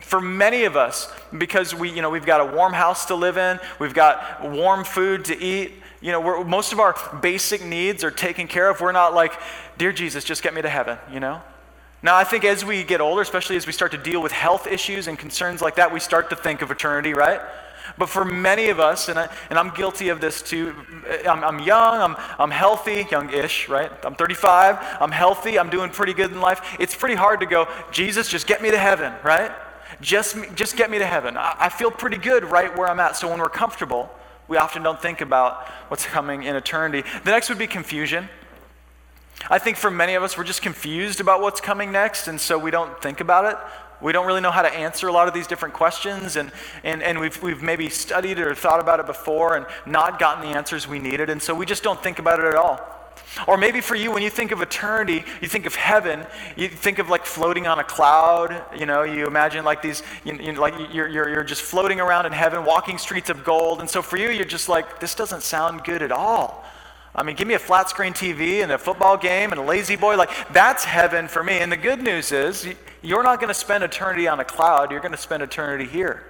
for 0.00 0.20
many 0.20 0.64
of 0.64 0.76
us, 0.76 1.12
because 1.36 1.74
we, 1.74 1.90
you 1.90 2.02
know, 2.02 2.10
we've 2.10 2.26
got 2.26 2.40
a 2.40 2.56
warm 2.56 2.72
house 2.72 3.06
to 3.06 3.14
live 3.14 3.36
in, 3.38 3.58
we've 3.78 3.94
got 3.94 4.42
warm 4.48 4.84
food 4.84 5.24
to 5.26 5.40
eat, 5.40 5.72
you 6.00 6.12
know, 6.12 6.44
most 6.44 6.72
of 6.72 6.80
our 6.80 6.94
basic 7.20 7.64
needs 7.64 8.04
are 8.04 8.10
taken 8.10 8.46
care 8.46 8.68
of. 8.70 8.80
We're 8.80 8.92
not 8.92 9.14
like, 9.14 9.32
Dear 9.78 9.92
Jesus, 9.92 10.24
just 10.24 10.42
get 10.42 10.54
me 10.54 10.62
to 10.62 10.68
heaven, 10.68 10.98
you 11.12 11.20
know? 11.20 11.42
Now, 12.02 12.16
I 12.16 12.24
think 12.24 12.44
as 12.44 12.64
we 12.64 12.84
get 12.84 13.00
older, 13.00 13.22
especially 13.22 13.56
as 13.56 13.66
we 13.66 13.72
start 13.72 13.92
to 13.92 13.98
deal 13.98 14.22
with 14.22 14.32
health 14.32 14.66
issues 14.66 15.08
and 15.08 15.18
concerns 15.18 15.60
like 15.60 15.76
that, 15.76 15.92
we 15.92 16.00
start 16.00 16.30
to 16.30 16.36
think 16.36 16.62
of 16.62 16.70
eternity, 16.70 17.14
right? 17.14 17.40
But 17.98 18.08
for 18.08 18.24
many 18.24 18.68
of 18.68 18.80
us, 18.80 19.08
and, 19.08 19.18
I, 19.18 19.28
and 19.50 19.58
I'm 19.58 19.70
guilty 19.70 20.08
of 20.08 20.20
this 20.20 20.42
too, 20.42 20.74
I'm, 21.28 21.42
I'm 21.44 21.60
young, 21.60 22.00
I'm, 22.00 22.16
I'm 22.38 22.50
healthy, 22.50 23.06
young 23.10 23.32
ish, 23.32 23.68
right? 23.68 23.90
I'm 24.04 24.14
35, 24.14 24.78
I'm 25.00 25.12
healthy, 25.12 25.58
I'm 25.58 25.70
doing 25.70 25.90
pretty 25.90 26.14
good 26.14 26.32
in 26.32 26.40
life. 26.40 26.76
It's 26.78 26.94
pretty 26.94 27.14
hard 27.14 27.40
to 27.40 27.46
go, 27.46 27.68
Jesus, 27.90 28.28
just 28.28 28.46
get 28.46 28.62
me 28.62 28.70
to 28.70 28.78
heaven, 28.78 29.12
right? 29.22 29.52
Just, 30.00 30.36
just 30.54 30.76
get 30.76 30.90
me 30.90 30.98
to 30.98 31.06
heaven. 31.06 31.36
I, 31.36 31.54
I 31.58 31.68
feel 31.68 31.90
pretty 31.90 32.18
good 32.18 32.44
right 32.44 32.76
where 32.76 32.88
I'm 32.88 33.00
at. 33.00 33.16
So 33.16 33.28
when 33.28 33.38
we're 33.38 33.48
comfortable, 33.48 34.10
we 34.48 34.56
often 34.56 34.82
don't 34.82 35.00
think 35.00 35.20
about 35.20 35.66
what's 35.88 36.04
coming 36.04 36.42
in 36.44 36.54
eternity. 36.56 37.08
The 37.24 37.30
next 37.30 37.48
would 37.48 37.58
be 37.58 37.66
confusion. 37.66 38.28
I 39.50 39.58
think 39.58 39.76
for 39.76 39.90
many 39.90 40.14
of 40.14 40.22
us, 40.22 40.36
we're 40.36 40.44
just 40.44 40.62
confused 40.62 41.20
about 41.20 41.40
what's 41.40 41.60
coming 41.60 41.92
next, 41.92 42.26
and 42.26 42.40
so 42.40 42.58
we 42.58 42.70
don't 42.70 43.00
think 43.00 43.20
about 43.20 43.44
it. 43.44 43.56
We 44.06 44.12
don't 44.12 44.24
really 44.24 44.40
know 44.40 44.52
how 44.52 44.62
to 44.62 44.72
answer 44.72 45.08
a 45.08 45.12
lot 45.12 45.26
of 45.26 45.34
these 45.34 45.48
different 45.48 45.74
questions, 45.74 46.36
and, 46.36 46.52
and, 46.84 47.02
and 47.02 47.18
we've, 47.18 47.42
we've 47.42 47.60
maybe 47.60 47.88
studied 47.88 48.38
or 48.38 48.54
thought 48.54 48.78
about 48.78 49.00
it 49.00 49.06
before 49.06 49.56
and 49.56 49.66
not 49.84 50.20
gotten 50.20 50.48
the 50.48 50.56
answers 50.56 50.86
we 50.86 51.00
needed, 51.00 51.28
and 51.28 51.42
so 51.42 51.52
we 51.52 51.66
just 51.66 51.82
don't 51.82 52.00
think 52.00 52.20
about 52.20 52.38
it 52.38 52.44
at 52.44 52.54
all. 52.54 52.80
Or 53.48 53.56
maybe 53.56 53.80
for 53.80 53.96
you, 53.96 54.12
when 54.12 54.22
you 54.22 54.30
think 54.30 54.52
of 54.52 54.62
eternity, 54.62 55.24
you 55.42 55.48
think 55.48 55.66
of 55.66 55.74
heaven, 55.74 56.24
you 56.54 56.68
think 56.68 57.00
of 57.00 57.08
like 57.08 57.26
floating 57.26 57.66
on 57.66 57.80
a 57.80 57.84
cloud. 57.84 58.62
You 58.78 58.86
know, 58.86 59.02
you 59.02 59.26
imagine 59.26 59.64
like 59.64 59.82
these, 59.82 60.04
you, 60.24 60.34
you, 60.34 60.52
like 60.52 60.74
you're, 60.94 61.08
you're, 61.08 61.28
you're 61.28 61.42
just 61.42 61.62
floating 61.62 61.98
around 61.98 62.26
in 62.26 62.32
heaven, 62.32 62.64
walking 62.64 62.98
streets 62.98 63.28
of 63.28 63.42
gold. 63.42 63.80
And 63.80 63.90
so 63.90 64.02
for 64.02 64.18
you, 64.18 64.30
you're 64.30 64.44
just 64.44 64.68
like, 64.68 65.00
this 65.00 65.16
doesn't 65.16 65.42
sound 65.42 65.82
good 65.82 66.02
at 66.02 66.12
all. 66.12 66.64
I 67.16 67.22
mean, 67.22 67.34
give 67.34 67.48
me 67.48 67.54
a 67.54 67.58
flat 67.58 67.88
screen 67.88 68.12
TV 68.12 68.62
and 68.62 68.70
a 68.70 68.76
football 68.76 69.16
game 69.16 69.50
and 69.50 69.58
a 69.58 69.64
La-Z-Boy. 69.64 70.16
Like, 70.16 70.30
that's 70.52 70.84
heaven 70.84 71.28
for 71.28 71.42
me. 71.42 71.54
And 71.54 71.72
the 71.72 71.76
good 71.78 72.02
news 72.02 72.30
is, 72.30 72.68
you're 73.00 73.22
not 73.22 73.40
going 73.40 73.48
to 73.48 73.54
spend 73.54 73.82
eternity 73.82 74.28
on 74.28 74.38
a 74.38 74.44
cloud, 74.44 74.90
you're 74.90 75.00
going 75.00 75.12
to 75.12 75.18
spend 75.18 75.42
eternity 75.42 75.86
here. 75.86 76.26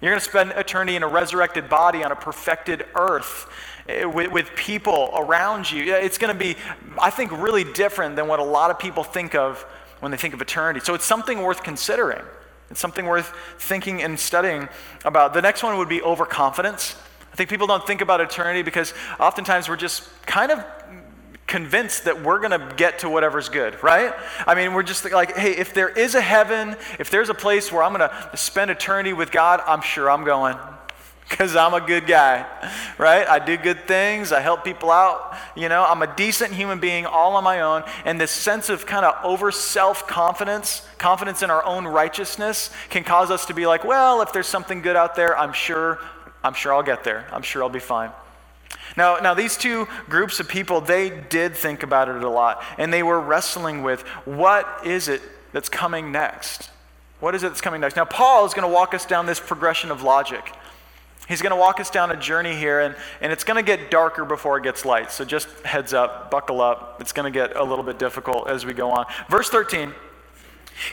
You're 0.00 0.10
going 0.10 0.20
to 0.20 0.28
spend 0.28 0.52
eternity 0.52 0.96
in 0.96 1.02
a 1.02 1.08
resurrected 1.08 1.68
body 1.68 2.02
on 2.02 2.10
a 2.10 2.16
perfected 2.16 2.86
earth 2.94 3.48
eh, 3.86 4.04
with, 4.04 4.32
with 4.32 4.50
people 4.56 5.10
around 5.14 5.70
you. 5.70 5.94
It's 5.94 6.18
going 6.18 6.32
to 6.32 6.38
be, 6.38 6.56
I 6.98 7.10
think, 7.10 7.30
really 7.32 7.64
different 7.64 8.16
than 8.16 8.26
what 8.26 8.40
a 8.40 8.44
lot 8.44 8.70
of 8.70 8.78
people 8.78 9.04
think 9.04 9.34
of 9.34 9.62
when 10.00 10.10
they 10.10 10.18
think 10.18 10.34
of 10.34 10.40
eternity. 10.40 10.80
So 10.80 10.94
it's 10.94 11.04
something 11.04 11.42
worth 11.42 11.62
considering. 11.62 12.22
It's 12.70 12.80
something 12.80 13.06
worth 13.06 13.32
thinking 13.58 14.02
and 14.02 14.18
studying 14.18 14.68
about. 15.04 15.34
The 15.34 15.42
next 15.42 15.62
one 15.62 15.76
would 15.78 15.88
be 15.88 16.02
overconfidence. 16.02 16.96
I 17.34 17.36
think 17.36 17.50
people 17.50 17.66
don't 17.66 17.84
think 17.84 18.00
about 18.00 18.20
eternity 18.20 18.62
because 18.62 18.94
oftentimes 19.18 19.68
we're 19.68 19.74
just 19.74 20.08
kind 20.24 20.52
of 20.52 20.64
convinced 21.48 22.04
that 22.04 22.22
we're 22.22 22.38
going 22.38 22.52
to 22.52 22.74
get 22.76 23.00
to 23.00 23.10
whatever's 23.10 23.48
good, 23.48 23.82
right? 23.82 24.14
I 24.46 24.54
mean, 24.54 24.72
we're 24.72 24.84
just 24.84 25.04
like, 25.10 25.36
hey, 25.36 25.50
if 25.50 25.74
there 25.74 25.88
is 25.88 26.14
a 26.14 26.20
heaven, 26.20 26.76
if 27.00 27.10
there's 27.10 27.30
a 27.30 27.34
place 27.34 27.72
where 27.72 27.82
I'm 27.82 27.92
going 27.92 28.08
to 28.08 28.36
spend 28.36 28.70
eternity 28.70 29.12
with 29.12 29.32
God, 29.32 29.60
I'm 29.66 29.80
sure 29.80 30.08
I'm 30.08 30.22
going 30.22 30.56
because 31.28 31.56
I'm 31.56 31.74
a 31.74 31.80
good 31.80 32.06
guy, 32.06 32.46
right? 32.98 33.26
I 33.26 33.44
do 33.44 33.56
good 33.56 33.88
things, 33.88 34.30
I 34.30 34.38
help 34.38 34.62
people 34.62 34.92
out, 34.92 35.36
you 35.56 35.68
know, 35.68 35.84
I'm 35.84 36.02
a 36.02 36.14
decent 36.14 36.52
human 36.52 36.78
being 36.78 37.04
all 37.04 37.34
on 37.34 37.42
my 37.42 37.62
own. 37.62 37.82
And 38.04 38.20
this 38.20 38.30
sense 38.30 38.68
of 38.68 38.86
kind 38.86 39.04
of 39.04 39.16
over 39.24 39.50
self 39.50 40.06
confidence, 40.06 40.86
confidence 40.98 41.42
in 41.42 41.50
our 41.50 41.64
own 41.64 41.84
righteousness, 41.84 42.70
can 42.90 43.02
cause 43.02 43.32
us 43.32 43.46
to 43.46 43.54
be 43.54 43.66
like, 43.66 43.84
well, 43.84 44.22
if 44.22 44.32
there's 44.32 44.46
something 44.46 44.82
good 44.82 44.94
out 44.94 45.16
there, 45.16 45.36
I'm 45.36 45.52
sure 45.52 45.98
I'm 46.44 46.54
sure 46.54 46.74
I'll 46.74 46.82
get 46.82 47.02
there. 47.02 47.26
I'm 47.32 47.42
sure 47.42 47.62
I'll 47.62 47.70
be 47.70 47.80
fine. 47.80 48.10
Now, 48.96 49.16
now 49.16 49.32
these 49.32 49.56
two 49.56 49.88
groups 50.08 50.38
of 50.40 50.48
people, 50.48 50.80
they 50.82 51.10
did 51.10 51.56
think 51.56 51.82
about 51.82 52.08
it 52.08 52.22
a 52.22 52.28
lot, 52.28 52.62
and 52.78 52.92
they 52.92 53.02
were 53.02 53.18
wrestling 53.18 53.82
with 53.82 54.02
what 54.26 54.86
is 54.86 55.08
it 55.08 55.22
that's 55.52 55.70
coming 55.70 56.12
next? 56.12 56.70
What 57.20 57.34
is 57.34 57.42
it 57.42 57.48
that's 57.48 57.62
coming 57.62 57.80
next? 57.80 57.96
Now, 57.96 58.04
Paul 58.04 58.44
is 58.44 58.52
going 58.52 58.68
to 58.68 58.72
walk 58.72 58.92
us 58.92 59.06
down 59.06 59.24
this 59.24 59.40
progression 59.40 59.90
of 59.90 60.02
logic. 60.02 60.52
He's 61.26 61.40
going 61.40 61.52
to 61.52 61.56
walk 61.56 61.80
us 61.80 61.88
down 61.88 62.10
a 62.10 62.16
journey 62.16 62.54
here, 62.54 62.80
and, 62.80 62.94
and 63.22 63.32
it's 63.32 63.44
going 63.44 63.56
to 63.56 63.66
get 63.66 63.90
darker 63.90 64.26
before 64.26 64.58
it 64.58 64.62
gets 64.62 64.84
light. 64.84 65.10
So 65.10 65.24
just 65.24 65.48
heads 65.64 65.94
up, 65.94 66.30
buckle 66.30 66.60
up. 66.60 67.00
It's 67.00 67.12
going 67.12 67.32
to 67.32 67.36
get 67.36 67.56
a 67.56 67.64
little 67.64 67.84
bit 67.84 67.98
difficult 67.98 68.50
as 68.50 68.66
we 68.66 68.74
go 68.74 68.90
on. 68.90 69.06
Verse 69.30 69.48
13 69.48 69.94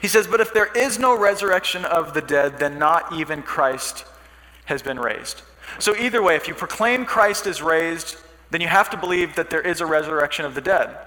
He 0.02 0.08
says, 0.08 0.28
But 0.28 0.40
if 0.40 0.54
there 0.54 0.72
is 0.72 0.98
no 0.98 1.18
resurrection 1.18 1.84
of 1.84 2.14
the 2.14 2.22
dead, 2.22 2.60
then 2.60 2.80
not 2.80 3.12
even 3.12 3.44
Christ 3.44 4.06
has 4.72 4.82
been 4.82 5.00
raised. 5.00 5.44
So, 5.80 5.96
either 5.96 6.24
way, 6.24 6.36
if 6.36 6.48
you 6.48 6.56
proclaim 6.56 7.06
Christ 7.06 7.46
is 7.46 7.62
raised, 7.62 8.18
then 8.50 8.62
you 8.62 8.68
have 8.68 8.90
to 8.90 8.98
believe 8.98 9.36
that 9.36 9.50
there 9.50 9.62
is 9.62 9.80
a 9.82 9.86
resurrection 9.86 10.46
of 10.46 10.56
the 10.56 10.62
dead. 10.62 10.98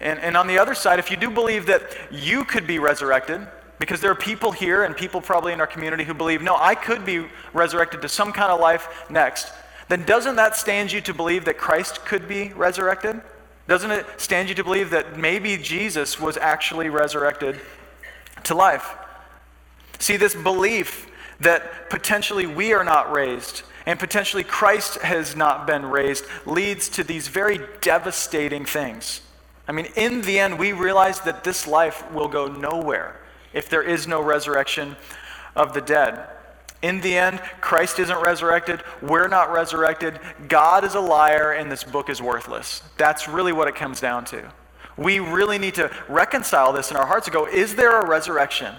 And, 0.00 0.18
and 0.20 0.36
on 0.36 0.46
the 0.46 0.58
other 0.58 0.74
side, 0.74 0.98
if 0.98 1.10
you 1.10 1.16
do 1.16 1.30
believe 1.30 1.66
that 1.66 1.82
you 2.10 2.44
could 2.44 2.66
be 2.66 2.78
resurrected, 2.78 3.46
because 3.78 4.00
there 4.00 4.10
are 4.10 4.16
people 4.16 4.52
here 4.52 4.84
and 4.84 4.96
people 4.96 5.20
probably 5.20 5.52
in 5.52 5.60
our 5.60 5.66
community 5.66 6.04
who 6.04 6.14
believe, 6.14 6.42
no, 6.42 6.56
I 6.56 6.74
could 6.74 7.04
be 7.04 7.26
resurrected 7.52 8.02
to 8.02 8.08
some 8.08 8.32
kind 8.32 8.50
of 8.50 8.60
life 8.60 8.88
next, 9.10 9.52
then 9.88 10.04
doesn't 10.04 10.36
that 10.36 10.56
stand 10.56 10.92
you 10.92 11.00
to 11.02 11.14
believe 11.14 11.44
that 11.44 11.58
Christ 11.58 12.04
could 12.04 12.26
be 12.26 12.52
resurrected? 12.54 13.20
Doesn't 13.68 13.90
it 13.90 14.06
stand 14.16 14.48
you 14.48 14.54
to 14.56 14.64
believe 14.64 14.90
that 14.90 15.18
maybe 15.18 15.56
Jesus 15.56 16.20
was 16.20 16.36
actually 16.36 16.88
resurrected 16.88 17.60
to 18.44 18.54
life? 18.54 18.96
See, 19.98 20.16
this 20.16 20.34
belief 20.34 21.10
that 21.40 21.90
potentially 21.90 22.46
we 22.46 22.72
are 22.72 22.84
not 22.84 23.12
raised 23.12 23.62
and 23.86 23.98
potentially 23.98 24.44
Christ 24.44 24.98
has 25.02 25.36
not 25.36 25.66
been 25.66 25.84
raised 25.86 26.24
leads 26.46 26.88
to 26.90 27.04
these 27.04 27.28
very 27.28 27.60
devastating 27.80 28.64
things. 28.64 29.20
I 29.68 29.72
mean, 29.72 29.86
in 29.96 30.22
the 30.22 30.38
end, 30.38 30.58
we 30.58 30.72
realize 30.72 31.20
that 31.20 31.44
this 31.44 31.66
life 31.66 32.10
will 32.12 32.28
go 32.28 32.46
nowhere 32.46 33.20
if 33.52 33.68
there 33.68 33.82
is 33.82 34.06
no 34.06 34.22
resurrection 34.22 34.96
of 35.54 35.74
the 35.74 35.80
dead. 35.80 36.26
In 36.82 37.00
the 37.00 37.16
end, 37.16 37.40
Christ 37.62 37.98
isn't 37.98 38.22
resurrected. 38.22 38.82
We're 39.00 39.28
not 39.28 39.50
resurrected. 39.52 40.20
God 40.48 40.84
is 40.84 40.94
a 40.94 41.00
liar, 41.00 41.52
and 41.52 41.72
this 41.72 41.82
book 41.82 42.10
is 42.10 42.20
worthless. 42.20 42.82
That's 42.98 43.26
really 43.26 43.52
what 43.52 43.68
it 43.68 43.74
comes 43.74 44.00
down 44.00 44.26
to. 44.26 44.52
We 44.96 45.18
really 45.18 45.58
need 45.58 45.74
to 45.76 45.90
reconcile 46.08 46.72
this 46.72 46.90
in 46.90 46.96
our 46.96 47.06
hearts 47.06 47.26
and 47.26 47.32
go, 47.32 47.46
is 47.46 47.74
there 47.74 48.00
a 48.00 48.06
resurrection? 48.06 48.74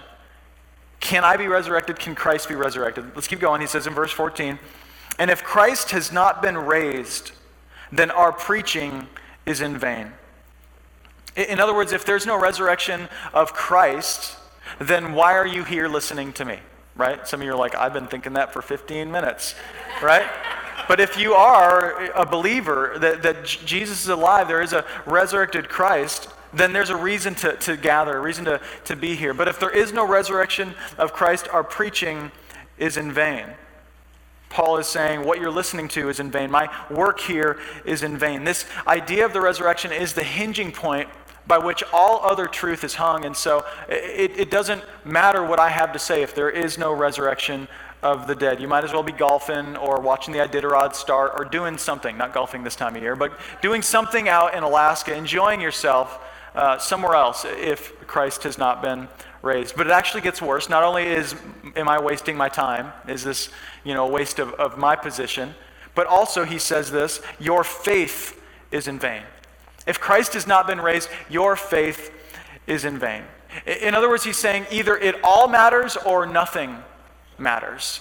Can 1.06 1.22
I 1.22 1.36
be 1.36 1.46
resurrected? 1.46 2.00
Can 2.00 2.16
Christ 2.16 2.48
be 2.48 2.56
resurrected? 2.56 3.12
Let's 3.14 3.28
keep 3.28 3.38
going. 3.38 3.60
He 3.60 3.68
says 3.68 3.86
in 3.86 3.94
verse 3.94 4.10
14, 4.10 4.58
and 5.20 5.30
if 5.30 5.44
Christ 5.44 5.92
has 5.92 6.10
not 6.10 6.42
been 6.42 6.58
raised, 6.58 7.30
then 7.92 8.10
our 8.10 8.32
preaching 8.32 9.06
is 9.46 9.60
in 9.60 9.78
vain. 9.78 10.10
In 11.36 11.60
other 11.60 11.72
words, 11.72 11.92
if 11.92 12.04
there's 12.04 12.26
no 12.26 12.36
resurrection 12.36 13.08
of 13.32 13.52
Christ, 13.52 14.36
then 14.80 15.12
why 15.12 15.34
are 15.34 15.46
you 15.46 15.62
here 15.62 15.86
listening 15.86 16.32
to 16.32 16.44
me? 16.44 16.58
Right? 16.96 17.24
Some 17.28 17.40
of 17.40 17.46
you 17.46 17.52
are 17.52 17.56
like, 17.56 17.76
I've 17.76 17.92
been 17.92 18.08
thinking 18.08 18.32
that 18.32 18.52
for 18.52 18.60
15 18.60 19.08
minutes, 19.08 19.54
right? 20.02 20.26
But 20.88 20.98
if 20.98 21.16
you 21.16 21.34
are 21.34 22.10
a 22.16 22.26
believer 22.26 22.96
that, 22.98 23.22
that 23.22 23.44
Jesus 23.44 24.02
is 24.02 24.08
alive, 24.08 24.48
there 24.48 24.60
is 24.60 24.72
a 24.72 24.84
resurrected 25.06 25.68
Christ, 25.68 26.30
then 26.56 26.72
there's 26.72 26.90
a 26.90 26.96
reason 26.96 27.34
to, 27.36 27.56
to 27.56 27.76
gather, 27.76 28.16
a 28.16 28.20
reason 28.20 28.44
to, 28.46 28.60
to 28.84 28.96
be 28.96 29.14
here. 29.14 29.34
But 29.34 29.48
if 29.48 29.60
there 29.60 29.70
is 29.70 29.92
no 29.92 30.06
resurrection 30.06 30.74
of 30.98 31.12
Christ, 31.12 31.48
our 31.48 31.64
preaching 31.64 32.30
is 32.78 32.96
in 32.96 33.12
vain. 33.12 33.46
Paul 34.48 34.78
is 34.78 34.86
saying, 34.86 35.24
What 35.24 35.40
you're 35.40 35.50
listening 35.50 35.88
to 35.88 36.08
is 36.08 36.20
in 36.20 36.30
vain. 36.30 36.50
My 36.50 36.70
work 36.90 37.20
here 37.20 37.58
is 37.84 38.02
in 38.02 38.16
vain. 38.16 38.44
This 38.44 38.64
idea 38.86 39.24
of 39.24 39.32
the 39.32 39.40
resurrection 39.40 39.92
is 39.92 40.14
the 40.14 40.22
hinging 40.22 40.72
point 40.72 41.08
by 41.46 41.58
which 41.58 41.82
all 41.92 42.20
other 42.24 42.46
truth 42.46 42.82
is 42.82 42.94
hung. 42.94 43.24
And 43.24 43.36
so 43.36 43.64
it, 43.88 44.32
it 44.36 44.50
doesn't 44.50 44.82
matter 45.04 45.44
what 45.44 45.60
I 45.60 45.68
have 45.68 45.92
to 45.92 45.98
say 45.98 46.22
if 46.22 46.34
there 46.34 46.50
is 46.50 46.76
no 46.78 46.92
resurrection 46.92 47.68
of 48.02 48.26
the 48.26 48.34
dead. 48.34 48.60
You 48.60 48.68
might 48.68 48.84
as 48.84 48.92
well 48.92 49.02
be 49.02 49.12
golfing 49.12 49.76
or 49.76 50.00
watching 50.00 50.32
the 50.32 50.40
Iditarod 50.40 50.94
start 50.94 51.32
or 51.36 51.44
doing 51.44 51.78
something, 51.78 52.16
not 52.16 52.34
golfing 52.34 52.62
this 52.62 52.76
time 52.76 52.96
of 52.96 53.02
year, 53.02 53.16
but 53.16 53.32
doing 53.62 53.82
something 53.82 54.28
out 54.28 54.54
in 54.54 54.62
Alaska, 54.62 55.14
enjoying 55.14 55.60
yourself 55.60 56.20
uh, 56.56 56.78
somewhere 56.78 57.14
else 57.14 57.44
if 57.44 58.06
Christ 58.06 58.42
has 58.42 58.58
not 58.58 58.82
been 58.82 59.08
raised. 59.42 59.76
But 59.76 59.86
it 59.86 59.92
actually 59.92 60.22
gets 60.22 60.42
worse. 60.42 60.68
Not 60.68 60.82
only 60.82 61.04
is 61.04 61.34
am 61.76 61.88
I 61.88 62.00
wasting 62.00 62.36
my 62.36 62.48
time, 62.48 62.92
is 63.06 63.22
this 63.22 63.50
you 63.84 63.94
know 63.94 64.06
a 64.06 64.10
waste 64.10 64.38
of, 64.38 64.52
of 64.54 64.78
my 64.78 64.96
position, 64.96 65.54
but 65.94 66.06
also 66.06 66.44
he 66.44 66.58
says 66.58 66.90
this, 66.90 67.20
your 67.38 67.62
faith 67.62 68.42
is 68.70 68.88
in 68.88 68.98
vain. 68.98 69.22
If 69.86 70.00
Christ 70.00 70.34
has 70.34 70.46
not 70.46 70.66
been 70.66 70.80
raised, 70.80 71.08
your 71.30 71.56
faith 71.56 72.12
is 72.66 72.84
in 72.84 72.98
vain. 72.98 73.22
In 73.66 73.94
other 73.94 74.08
words, 74.08 74.24
he's 74.24 74.36
saying 74.36 74.66
either 74.70 74.96
it 74.96 75.16
all 75.22 75.48
matters 75.48 75.96
or 75.96 76.26
nothing 76.26 76.76
matters. 77.38 78.00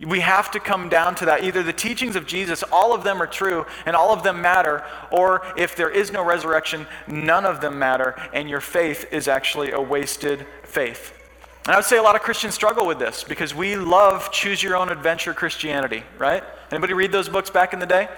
We 0.00 0.20
have 0.20 0.50
to 0.50 0.60
come 0.60 0.90
down 0.90 1.14
to 1.16 1.26
that. 1.26 1.42
Either 1.42 1.62
the 1.62 1.72
teachings 1.72 2.16
of 2.16 2.26
Jesus, 2.26 2.62
all 2.70 2.94
of 2.94 3.02
them 3.02 3.22
are 3.22 3.26
true 3.26 3.64
and 3.86 3.96
all 3.96 4.12
of 4.12 4.22
them 4.22 4.42
matter, 4.42 4.84
or 5.10 5.42
if 5.56 5.74
there 5.74 5.88
is 5.88 6.12
no 6.12 6.22
resurrection, 6.22 6.86
none 7.06 7.46
of 7.46 7.62
them 7.62 7.78
matter, 7.78 8.14
and 8.34 8.48
your 8.48 8.60
faith 8.60 9.06
is 9.10 9.26
actually 9.26 9.72
a 9.72 9.80
wasted 9.80 10.46
faith. 10.64 11.14
And 11.64 11.74
I 11.74 11.78
would 11.78 11.86
say 11.86 11.96
a 11.96 12.02
lot 12.02 12.14
of 12.14 12.20
Christians 12.20 12.54
struggle 12.54 12.86
with 12.86 12.98
this 12.98 13.24
because 13.24 13.54
we 13.54 13.74
love 13.74 14.30
choose 14.30 14.62
your 14.62 14.76
own 14.76 14.90
adventure 14.90 15.32
Christianity, 15.32 16.02
right? 16.18 16.44
Anybody 16.70 16.92
read 16.92 17.10
those 17.10 17.28
books 17.28 17.48
back 17.48 17.72
in 17.72 17.78
the 17.78 17.86
day? 17.86 18.08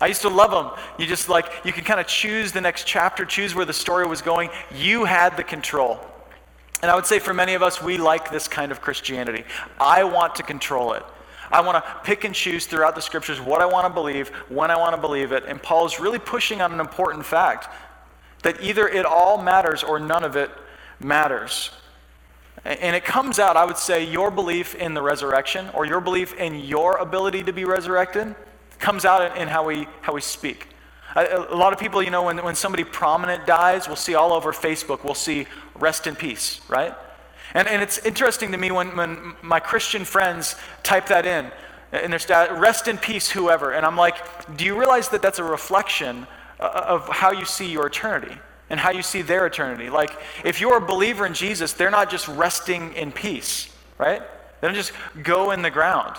I 0.00 0.06
used 0.06 0.22
to 0.22 0.28
love 0.28 0.50
them. 0.50 0.70
You 0.98 1.06
just 1.06 1.28
like, 1.28 1.46
you 1.64 1.72
could 1.72 1.84
kind 1.84 2.00
of 2.00 2.06
choose 2.06 2.52
the 2.52 2.60
next 2.60 2.86
chapter, 2.86 3.24
choose 3.24 3.54
where 3.54 3.66
the 3.66 3.72
story 3.72 4.06
was 4.06 4.22
going. 4.22 4.48
You 4.74 5.04
had 5.04 5.36
the 5.36 5.44
control. 5.44 6.00
And 6.80 6.90
I 6.90 6.94
would 6.94 7.06
say 7.06 7.18
for 7.18 7.34
many 7.34 7.54
of 7.54 7.62
us, 7.62 7.82
we 7.82 7.98
like 7.98 8.30
this 8.30 8.48
kind 8.48 8.72
of 8.72 8.80
Christianity. 8.80 9.44
I 9.80 10.04
want 10.04 10.36
to 10.36 10.42
control 10.42 10.92
it. 10.94 11.02
I 11.50 11.60
want 11.60 11.82
to 11.82 12.00
pick 12.04 12.24
and 12.24 12.34
choose 12.34 12.66
throughout 12.66 12.94
the 12.94 13.00
scriptures 13.00 13.40
what 13.40 13.60
I 13.60 13.66
want 13.66 13.86
to 13.86 13.92
believe, 13.92 14.28
when 14.48 14.70
I 14.70 14.76
want 14.76 14.94
to 14.94 15.00
believe 15.00 15.32
it. 15.32 15.44
And 15.46 15.62
Paul 15.62 15.86
is 15.86 15.98
really 15.98 16.18
pushing 16.18 16.60
on 16.60 16.72
an 16.72 16.80
important 16.80 17.24
fact 17.24 17.68
that 18.42 18.60
either 18.62 18.86
it 18.88 19.04
all 19.04 19.42
matters 19.42 19.82
or 19.82 19.98
none 19.98 20.24
of 20.24 20.36
it 20.36 20.50
matters. 21.00 21.70
And 22.64 22.94
it 22.94 23.04
comes 23.04 23.38
out, 23.38 23.56
I 23.56 23.64
would 23.64 23.78
say, 23.78 24.10
your 24.10 24.30
belief 24.30 24.74
in 24.74 24.94
the 24.94 25.02
resurrection 25.02 25.68
or 25.74 25.86
your 25.86 26.00
belief 26.00 26.34
in 26.34 26.56
your 26.56 26.96
ability 26.96 27.44
to 27.44 27.52
be 27.52 27.64
resurrected 27.64 28.34
comes 28.78 29.04
out 29.04 29.36
in, 29.36 29.48
how, 29.48 29.64
we, 29.66 29.86
how 30.02 30.12
we 30.12 30.20
speak. 30.20 30.68
A, 31.16 31.46
a, 31.50 31.56
lot 31.56 31.72
of 31.72 31.78
people, 31.78 32.02
you 32.02 32.10
know, 32.10 32.24
when, 32.24 32.42
when 32.44 32.54
somebody 32.54 32.84
prominent 32.84 33.46
dies, 33.46 33.86
we'll 33.86 33.96
see 33.96 34.14
all 34.14 34.32
over 34.32 34.52
Facebook, 34.52 35.04
we'll 35.04 35.14
see 35.14 35.46
rest 35.76 36.06
in 36.06 36.14
peace, 36.14 36.60
right? 36.68 36.94
And, 37.54 37.66
and 37.68 37.82
it's 37.82 37.98
interesting 37.98 38.52
to 38.52 38.58
me 38.58 38.70
when, 38.70 38.96
when 38.96 39.34
my 39.42 39.60
Christian 39.60 40.04
friends 40.04 40.56
type 40.82 41.06
that 41.08 41.26
in, 41.26 41.50
in 41.92 42.10
their 42.10 42.18
stat, 42.18 42.58
rest 42.58 42.88
in 42.88 42.98
peace, 42.98 43.30
whoever. 43.30 43.72
And 43.72 43.86
I'm 43.86 43.96
like, 43.96 44.56
do 44.56 44.64
you 44.64 44.78
realize 44.78 45.08
that 45.10 45.22
that's 45.22 45.38
a 45.38 45.44
reflection 45.44 46.26
uh, 46.60 46.84
of 46.86 47.08
how 47.08 47.32
you 47.32 47.44
see 47.44 47.70
your 47.70 47.86
eternity 47.86 48.36
and 48.70 48.78
how 48.78 48.90
you 48.90 49.02
see 49.02 49.22
their 49.22 49.46
eternity? 49.46 49.88
Like, 49.88 50.10
if 50.44 50.60
you're 50.60 50.76
a 50.76 50.86
believer 50.86 51.24
in 51.24 51.34
Jesus, 51.34 51.72
they're 51.72 51.90
not 51.90 52.10
just 52.10 52.28
resting 52.28 52.92
in 52.94 53.12
peace, 53.12 53.70
right? 53.96 54.22
They 54.60 54.68
don't 54.68 54.74
just 54.74 54.92
go 55.22 55.52
in 55.52 55.62
the 55.62 55.70
ground. 55.70 56.16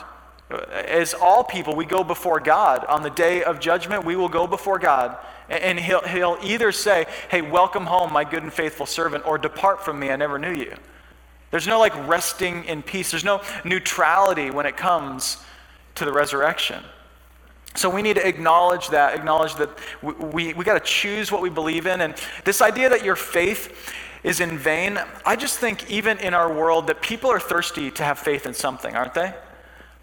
As 0.71 1.13
all 1.13 1.43
people, 1.43 1.75
we 1.75 1.85
go 1.85 2.03
before 2.03 2.39
God. 2.39 2.83
On 2.85 3.03
the 3.03 3.11
day 3.11 3.43
of 3.43 3.59
judgment, 3.59 4.03
we 4.03 4.15
will 4.15 4.29
go 4.29 4.47
before 4.47 4.79
God. 4.79 5.15
And 5.47 5.79
he'll, 5.79 6.01
he'll 6.01 6.39
either 6.41 6.71
say, 6.71 7.05
Hey, 7.29 7.41
welcome 7.41 7.85
home, 7.85 8.11
my 8.11 8.23
good 8.23 8.41
and 8.41 8.51
faithful 8.51 8.87
servant, 8.87 9.27
or 9.27 9.37
depart 9.37 9.85
from 9.85 9.99
me, 9.99 10.09
I 10.09 10.15
never 10.15 10.39
knew 10.39 10.53
you. 10.53 10.75
There's 11.51 11.67
no 11.67 11.79
like 11.79 11.95
resting 12.07 12.63
in 12.65 12.83
peace, 12.83 13.11
there's 13.11 13.23
no 13.23 13.41
neutrality 13.63 14.51
when 14.51 14.65
it 14.65 14.77
comes 14.77 15.37
to 15.95 16.05
the 16.05 16.11
resurrection. 16.11 16.83
So 17.75 17.89
we 17.89 18.01
need 18.01 18.15
to 18.15 18.27
acknowledge 18.27 18.89
that, 18.89 19.15
acknowledge 19.15 19.55
that 19.55 19.69
we, 20.01 20.13
we, 20.13 20.53
we 20.53 20.65
got 20.65 20.73
to 20.73 20.85
choose 20.85 21.31
what 21.31 21.41
we 21.41 21.49
believe 21.49 21.85
in. 21.85 22.01
And 22.01 22.15
this 22.43 22.61
idea 22.61 22.89
that 22.89 23.03
your 23.03 23.15
faith 23.15 23.93
is 24.23 24.39
in 24.39 24.57
vain, 24.57 24.99
I 25.25 25.35
just 25.35 25.59
think 25.59 25.89
even 25.89 26.17
in 26.19 26.33
our 26.33 26.51
world 26.51 26.87
that 26.87 27.01
people 27.01 27.29
are 27.29 27.39
thirsty 27.39 27.91
to 27.91 28.03
have 28.03 28.19
faith 28.19 28.45
in 28.45 28.53
something, 28.53 28.95
aren't 28.95 29.13
they? 29.13 29.33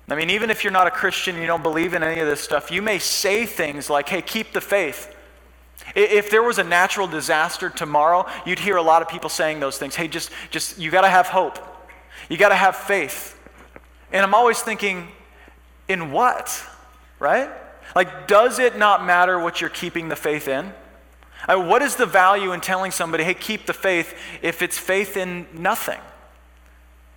I 0.09 0.15
mean, 0.15 0.31
even 0.31 0.51
if 0.51 0.63
you're 0.63 0.73
not 0.73 0.87
a 0.87 0.91
Christian, 0.93 1.37
you 1.37 1.47
don't 1.47 1.65
believe 1.65 1.93
in 1.93 2.03
any 2.03 2.21
of 2.21 2.29
this 2.29 2.41
stuff, 2.41 2.71
you 2.71 2.81
may 2.81 2.99
say 2.99 3.45
things 3.45 3.91
like, 3.91 4.09
hey, 4.09 4.23
keep 4.23 4.53
the 4.53 4.61
faith. 4.61 5.16
If 5.95 6.31
there 6.31 6.43
was 6.43 6.59
a 6.59 6.65
natural 6.65 7.07
disaster 7.07 7.71
tomorrow, 7.71 8.27
you'd 8.45 8.59
hear 8.59 8.77
a 8.77 8.83
lot 8.83 9.03
of 9.03 9.09
people 9.09 9.31
saying 9.31 9.61
those 9.61 9.79
things. 9.79 9.95
Hey, 9.95 10.09
just, 10.09 10.31
just 10.51 10.79
you 10.79 10.91
got 10.91 11.03
to 11.03 11.09
have 11.09 11.29
hope. 11.29 11.59
You 12.29 12.37
got 12.37 12.49
to 12.49 12.57
have 12.57 12.77
faith. 12.77 13.39
And 14.13 14.23
I'm 14.23 14.35
always 14.35 14.61
thinking, 14.61 15.09
in 15.89 16.11
what? 16.11 16.63
Right? 17.19 17.51
Like, 17.95 18.29
does 18.29 18.59
it 18.59 18.77
not 18.77 19.07
matter 19.07 19.39
what 19.39 19.61
you're 19.61 19.71
keeping 19.71 20.09
the 20.09 20.17
faith 20.17 20.49
in? 20.49 20.73
I 21.47 21.57
mean, 21.57 21.69
what 21.69 21.83
is 21.83 21.97
the 21.97 22.07
value 22.07 22.53
in 22.53 22.61
telling 22.61 22.91
somebody, 22.91 23.25
hey, 23.25 23.35
keep 23.35 23.67
the 23.67 23.73
faith, 23.73 24.15
if 24.43 24.63
it's 24.63 24.79
faith 24.79 25.17
in 25.17 25.47
nothing? 25.53 26.01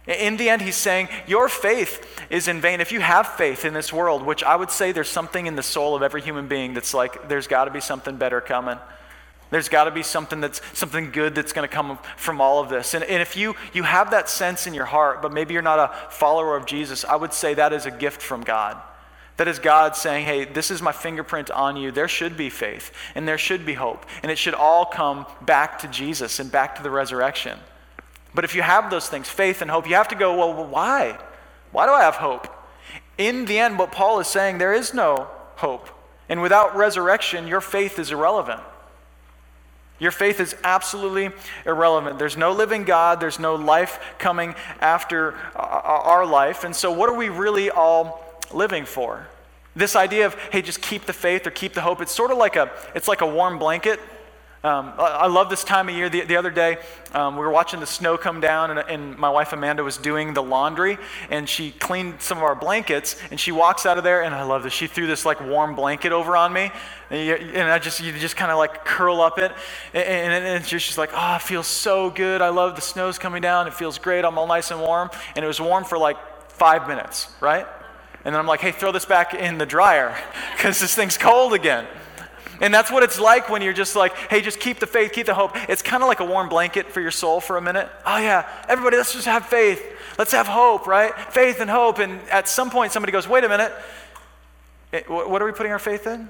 In 0.07 0.37
the 0.37 0.49
end, 0.49 0.61
he's 0.61 0.75
saying, 0.75 1.09
Your 1.27 1.49
faith 1.49 2.25
is 2.29 2.47
in 2.47 2.61
vain. 2.61 2.81
If 2.81 2.91
you 2.91 2.99
have 2.99 3.27
faith 3.27 3.65
in 3.65 3.73
this 3.73 3.93
world, 3.93 4.23
which 4.23 4.43
I 4.43 4.55
would 4.55 4.71
say 4.71 4.91
there's 4.91 5.09
something 5.09 5.45
in 5.45 5.55
the 5.55 5.63
soul 5.63 5.95
of 5.95 6.01
every 6.01 6.21
human 6.21 6.47
being 6.47 6.73
that's 6.73 6.93
like, 6.93 7.29
there's 7.29 7.47
got 7.47 7.65
to 7.65 7.71
be 7.71 7.81
something 7.81 8.17
better 8.17 8.41
coming. 8.41 8.77
There's 9.51 9.69
got 9.69 9.85
to 9.85 9.91
be 9.91 10.03
something 10.03 10.41
that's 10.41 10.61
something 10.77 11.11
good 11.11 11.33
that's 11.33 11.53
going 11.53 11.67
to 11.67 11.73
come 11.73 11.97
from 12.17 12.39
all 12.39 12.61
of 12.61 12.69
this. 12.69 12.93
And, 12.93 13.03
and 13.03 13.21
if 13.21 13.35
you, 13.35 13.55
you 13.73 13.83
have 13.83 14.11
that 14.11 14.29
sense 14.29 14.67
in 14.67 14.73
your 14.73 14.85
heart, 14.85 15.21
but 15.21 15.33
maybe 15.33 15.53
you're 15.53 15.63
not 15.63 15.79
a 15.79 16.11
follower 16.11 16.55
of 16.55 16.65
Jesus, 16.65 17.03
I 17.03 17.15
would 17.15 17.33
say 17.33 17.55
that 17.55 17.73
is 17.73 17.85
a 17.85 17.91
gift 17.91 18.21
from 18.21 18.43
God. 18.43 18.77
That 19.37 19.47
is 19.47 19.57
God 19.57 19.95
saying, 19.95 20.25
hey, 20.25 20.45
this 20.45 20.69
is 20.69 20.81
my 20.81 20.91
fingerprint 20.91 21.49
on 21.49 21.77
you. 21.77 21.91
There 21.91 22.09
should 22.09 22.35
be 22.35 22.49
faith 22.49 22.91
and 23.15 23.27
there 23.27 23.37
should 23.37 23.65
be 23.65 23.73
hope. 23.73 24.05
And 24.21 24.31
it 24.31 24.37
should 24.37 24.53
all 24.53 24.85
come 24.85 25.25
back 25.41 25.79
to 25.79 25.87
Jesus 25.87 26.39
and 26.39 26.51
back 26.51 26.75
to 26.75 26.83
the 26.83 26.91
resurrection. 26.91 27.57
But 28.33 28.43
if 28.43 28.55
you 28.55 28.61
have 28.61 28.89
those 28.89 29.09
things, 29.09 29.27
faith 29.27 29.61
and 29.61 29.71
hope, 29.71 29.87
you 29.87 29.95
have 29.95 30.09
to 30.09 30.15
go, 30.15 30.37
well, 30.37 30.65
why? 30.65 31.17
Why 31.71 31.85
do 31.85 31.91
I 31.91 32.01
have 32.01 32.15
hope? 32.15 32.47
In 33.17 33.45
the 33.45 33.59
end, 33.59 33.77
what 33.77 33.91
Paul 33.91 34.19
is 34.19 34.27
saying, 34.27 34.57
there 34.57 34.73
is 34.73 34.93
no 34.93 35.27
hope. 35.55 35.89
And 36.27 36.41
without 36.41 36.75
resurrection, 36.75 37.47
your 37.47 37.61
faith 37.61 37.99
is 37.99 38.11
irrelevant. 38.11 38.61
Your 39.97 40.11
faith 40.11 40.39
is 40.39 40.55
absolutely 40.63 41.31
irrelevant. 41.65 42.19
There's 42.19 42.37
no 42.37 42.53
living 42.53 42.85
God, 42.85 43.19
there's 43.19 43.39
no 43.39 43.55
life 43.55 43.99
coming 44.17 44.55
after 44.79 45.33
our 45.55 46.25
life. 46.25 46.63
And 46.63 46.73
so, 46.73 46.91
what 46.91 47.09
are 47.09 47.15
we 47.15 47.27
really 47.27 47.69
all 47.69 48.23
living 48.53 48.85
for? 48.85 49.27
This 49.75 49.95
idea 49.95 50.25
of, 50.25 50.35
hey, 50.51 50.61
just 50.61 50.81
keep 50.81 51.05
the 51.05 51.13
faith 51.13 51.45
or 51.45 51.51
keep 51.51 51.73
the 51.73 51.81
hope, 51.81 51.99
it's 52.01 52.15
sort 52.15 52.31
of 52.31 52.37
like 52.37 52.55
a, 52.55 52.71
it's 52.95 53.09
like 53.09 53.21
a 53.21 53.27
warm 53.27 53.59
blanket 53.59 53.99
um, 54.61 54.93
I 54.97 55.27
love 55.27 55.49
this 55.49 55.63
time 55.63 55.87
of 55.87 55.95
year. 55.95 56.09
The, 56.09 56.21
the 56.21 56.35
other 56.35 56.49
day, 56.49 56.79
um, 57.13 57.35
we 57.35 57.41
were 57.41 57.49
watching 57.49 57.79
the 57.79 57.85
snow 57.85 58.17
come 58.17 58.41
down, 58.41 58.71
and, 58.71 58.79
and, 58.79 59.17
my 59.17 59.29
wife 59.29 59.53
Amanda 59.53 59.85
was 59.85 59.95
doing 59.95 60.33
the 60.33 60.43
laundry, 60.43 60.97
and 61.29 61.47
she 61.47 61.71
cleaned 61.71 62.21
some 62.21 62.37
of 62.37 62.43
our 62.43 62.55
blankets, 62.55 63.15
and 63.31 63.39
she 63.39 63.53
walks 63.53 63.85
out 63.85 63.97
of 63.97 64.03
there, 64.03 64.21
and 64.21 64.35
I 64.35 64.43
love 64.43 64.63
this. 64.63 64.73
She 64.73 64.87
threw 64.87 65.07
this 65.07 65.25
like 65.25 65.39
warm 65.39 65.75
blanket 65.75 66.11
over 66.11 66.35
on 66.35 66.51
me, 66.51 66.71
and, 67.09 67.25
you, 67.25 67.35
and 67.35 67.71
I 67.71 67.79
just, 67.79 68.01
you 68.01 68.11
just 68.11 68.35
kind 68.35 68.51
of 68.51 68.57
like 68.57 68.83
curl 68.83 69.21
up 69.21 69.39
it, 69.39 69.53
and, 69.93 70.03
and, 70.33 70.45
and 70.45 70.65
she's 70.65 70.97
like, 70.97 71.11
oh, 71.13 71.35
it 71.37 71.41
feels 71.41 71.67
so 71.67 72.09
good. 72.09 72.41
I 72.41 72.49
love 72.49 72.75
the 72.75 72.81
snow's 72.81 73.17
coming 73.17 73.41
down. 73.41 73.65
It 73.65 73.73
feels 73.73 73.97
great. 73.97 74.25
I'm 74.25 74.37
all 74.37 74.47
nice 74.47 74.71
and 74.71 74.81
warm, 74.81 75.09
and 75.37 75.45
it 75.45 75.47
was 75.47 75.61
warm 75.61 75.85
for 75.85 75.97
like 75.97 76.17
five 76.51 76.85
minutes, 76.85 77.31
right? 77.39 77.65
And 78.25 78.35
then 78.35 78.39
I'm 78.41 78.47
like, 78.47 78.59
hey, 78.59 78.73
throw 78.73 78.91
this 78.91 79.05
back 79.05 79.33
in 79.33 79.57
the 79.57 79.65
dryer 79.65 80.17
because 80.57 80.81
this 80.81 80.93
thing's 80.93 81.17
cold 81.17 81.53
again. 81.53 81.87
And 82.61 82.73
that's 82.73 82.91
what 82.91 83.03
it's 83.03 83.19
like 83.19 83.49
when 83.49 83.61
you're 83.61 83.73
just 83.73 83.95
like, 83.95 84.15
hey, 84.29 84.41
just 84.41 84.59
keep 84.59 84.79
the 84.79 84.87
faith, 84.87 85.13
keep 85.13 85.25
the 85.25 85.33
hope. 85.33 85.51
It's 85.69 85.81
kind 85.81 86.03
of 86.03 86.09
like 86.09 86.19
a 86.19 86.25
warm 86.25 86.49
blanket 86.49 86.91
for 86.91 86.99
your 86.99 87.11
soul 87.11 87.39
for 87.39 87.57
a 87.57 87.61
minute. 87.61 87.89
Oh, 88.05 88.17
yeah, 88.17 88.47
everybody, 88.67 88.97
let's 88.97 89.13
just 89.13 89.25
have 89.25 89.45
faith. 89.45 89.81
Let's 90.17 90.31
have 90.33 90.47
hope, 90.47 90.85
right? 90.85 91.17
Faith 91.31 91.61
and 91.61 91.69
hope. 91.69 91.99
And 91.99 92.19
at 92.29 92.47
some 92.49 92.69
point, 92.69 92.91
somebody 92.91 93.11
goes, 93.11 93.27
wait 93.27 93.43
a 93.43 93.49
minute. 93.49 93.71
Eh, 94.91 95.01
what 95.07 95.41
are 95.41 95.45
we 95.45 95.51
putting 95.51 95.71
our 95.71 95.79
faith 95.79 96.05
in? 96.07 96.27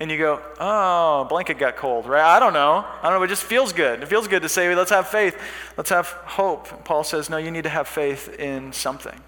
And 0.00 0.10
you 0.10 0.18
go, 0.18 0.40
oh, 0.60 1.24
blanket 1.28 1.58
got 1.58 1.76
cold, 1.76 2.06
right? 2.06 2.36
I 2.36 2.40
don't 2.40 2.52
know. 2.52 2.84
I 3.02 3.10
don't 3.10 3.18
know. 3.18 3.22
It 3.22 3.28
just 3.28 3.44
feels 3.44 3.72
good. 3.72 4.02
It 4.02 4.06
feels 4.06 4.28
good 4.28 4.42
to 4.42 4.48
say, 4.48 4.74
let's 4.74 4.90
have 4.90 5.08
faith. 5.08 5.40
Let's 5.76 5.90
have 5.90 6.08
hope. 6.08 6.84
Paul 6.84 7.04
says, 7.04 7.30
no, 7.30 7.36
you 7.36 7.50
need 7.50 7.62
to 7.64 7.68
have 7.68 7.88
faith 7.88 8.38
in 8.38 8.72
something. 8.72 9.18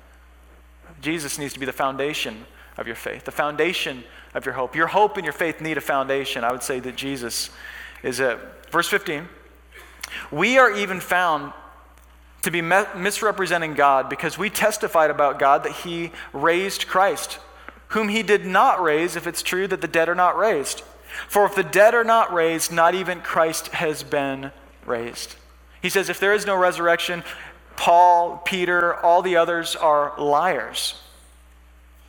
Jesus 1.01 1.39
needs 1.39 1.53
to 1.53 1.61
be 1.61 1.67
the 1.67 1.73
foundation 1.73 2.47
of 2.77 2.87
your 2.87 2.97
faith, 2.97 3.25
the 3.25 3.33
foundation 3.33 4.05
of 4.35 4.45
your 4.45 4.55
hope. 4.55 4.77
Your 4.77 4.89
hope 4.89 5.17
and 5.17 5.25
your 5.25 5.33
faith 5.33 5.61
need 5.61 5.79
a 5.79 5.81
foundation. 5.81 6.45
I 6.45 6.53
would 6.53 6.63
say 6.63 6.81
that 6.81 6.97
Jesus 6.97 7.51
is 8.03 8.21
it. 8.21 8.39
Verse 8.71 8.89
15 8.89 9.29
We 10.31 10.59
are 10.59 10.71
even 10.71 11.01
found 11.01 11.53
to 12.43 12.51
be 12.51 12.63
misrepresenting 12.63 13.75
God 13.75 14.09
because 14.09 14.39
we 14.39 14.51
testified 14.51 15.11
about 15.11 15.39
God 15.39 15.65
that 15.65 15.73
He 15.73 16.13
raised 16.33 16.87
Christ, 16.87 17.39
whom 17.89 18.09
He 18.09 18.23
did 18.23 18.47
not 18.47 18.83
raise, 18.83 19.17
if 19.17 19.27
it's 19.27 19.43
true 19.43 19.67
that 19.67 19.81
the 19.81 19.89
dead 19.89 20.09
are 20.09 20.15
not 20.15 20.37
raised. 20.37 20.83
For 21.29 21.47
if 21.47 21.55
the 21.55 21.65
dead 21.65 21.95
are 21.95 22.05
not 22.05 22.33
raised, 22.33 22.71
not 22.71 22.95
even 22.95 23.21
Christ 23.21 23.69
has 23.69 24.03
been 24.03 24.53
raised. 24.85 25.37
He 25.81 25.89
says, 25.89 26.09
if 26.09 26.21
there 26.21 26.35
is 26.35 26.47
no 26.47 26.57
resurrection, 26.57 27.25
Paul, 27.77 28.39
Peter, 28.45 28.95
all 28.95 29.23
the 29.23 29.37
others 29.37 29.77
are 29.77 30.15
liars. 30.19 30.95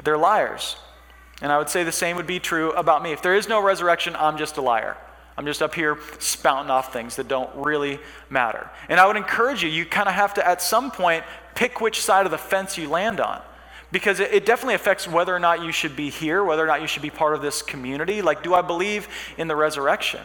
They're 0.08 0.18
liars. 0.18 0.78
And 1.42 1.52
I 1.52 1.58
would 1.58 1.68
say 1.68 1.84
the 1.84 1.92
same 1.92 2.16
would 2.16 2.26
be 2.26 2.40
true 2.40 2.72
about 2.72 3.04
me. 3.04 3.12
If 3.12 3.22
there 3.22 3.36
is 3.36 3.50
no 3.50 3.62
resurrection, 3.62 4.16
I'm 4.18 4.38
just 4.38 4.56
a 4.56 4.62
liar. 4.62 4.96
I'm 5.38 5.46
just 5.46 5.62
up 5.62 5.76
here 5.76 5.98
spouting 6.20 6.72
off 6.72 6.94
things 6.94 7.18
that 7.18 7.28
don't 7.28 7.54
really 7.58 8.00
matter. 8.30 8.70
And 8.88 9.02
I 9.02 9.06
would 9.06 9.18
encourage 9.18 9.64
you, 9.64 9.70
you 9.70 9.86
kind 9.86 10.08
of 10.08 10.16
have 10.16 10.34
to, 10.36 10.48
at 10.48 10.62
some 10.62 10.92
point, 10.92 11.26
pick 11.56 11.82
which 11.82 12.02
side 12.02 12.26
of 12.26 12.32
the 12.32 12.38
fence 12.38 12.78
you 12.78 12.88
land 12.88 13.20
on. 13.20 13.42
Because 13.92 14.22
it, 14.22 14.34
it, 14.34 14.46
definitely 14.46 14.76
affects 14.76 15.10
whether 15.10 15.36
or 15.36 15.40
not 15.40 15.62
you 15.62 15.74
should 15.74 15.98
be 15.98 16.10
here, 16.10 16.42
whether 16.42 16.64
or 16.64 16.68
not 16.68 16.80
you 16.80 16.88
should 16.88 17.02
be 17.02 17.10
part 17.10 17.36
of 17.36 17.42
this 17.42 17.62
community. 17.62 18.22
Like, 18.22 18.44
do 18.44 18.54
I 18.54 18.62
believe 18.62 19.10
in 19.38 19.50
the 19.50 19.58
resurrection? 19.58 20.22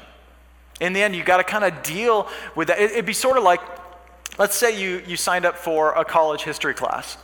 In 0.80 0.92
the 0.92 1.02
end, 1.02 1.16
you 1.16 1.24
got 1.24 1.38
to 1.38 1.44
kind 1.44 1.64
of 1.64 1.82
deal 1.82 2.28
with 2.54 2.68
that. 2.68 2.78
It, 2.78 2.92
it'd 2.92 3.04
be 3.04 3.12
sort 3.12 3.36
of 3.36 3.42
like, 3.42 3.62
let's 4.38 4.54
say 4.54 4.80
you, 4.80 5.02
you 5.08 5.16
signed 5.16 5.44
up 5.44 5.56
for 5.56 5.90
a 5.94 6.04
college 6.04 6.44
history 6.44 6.72
class. 6.72 7.18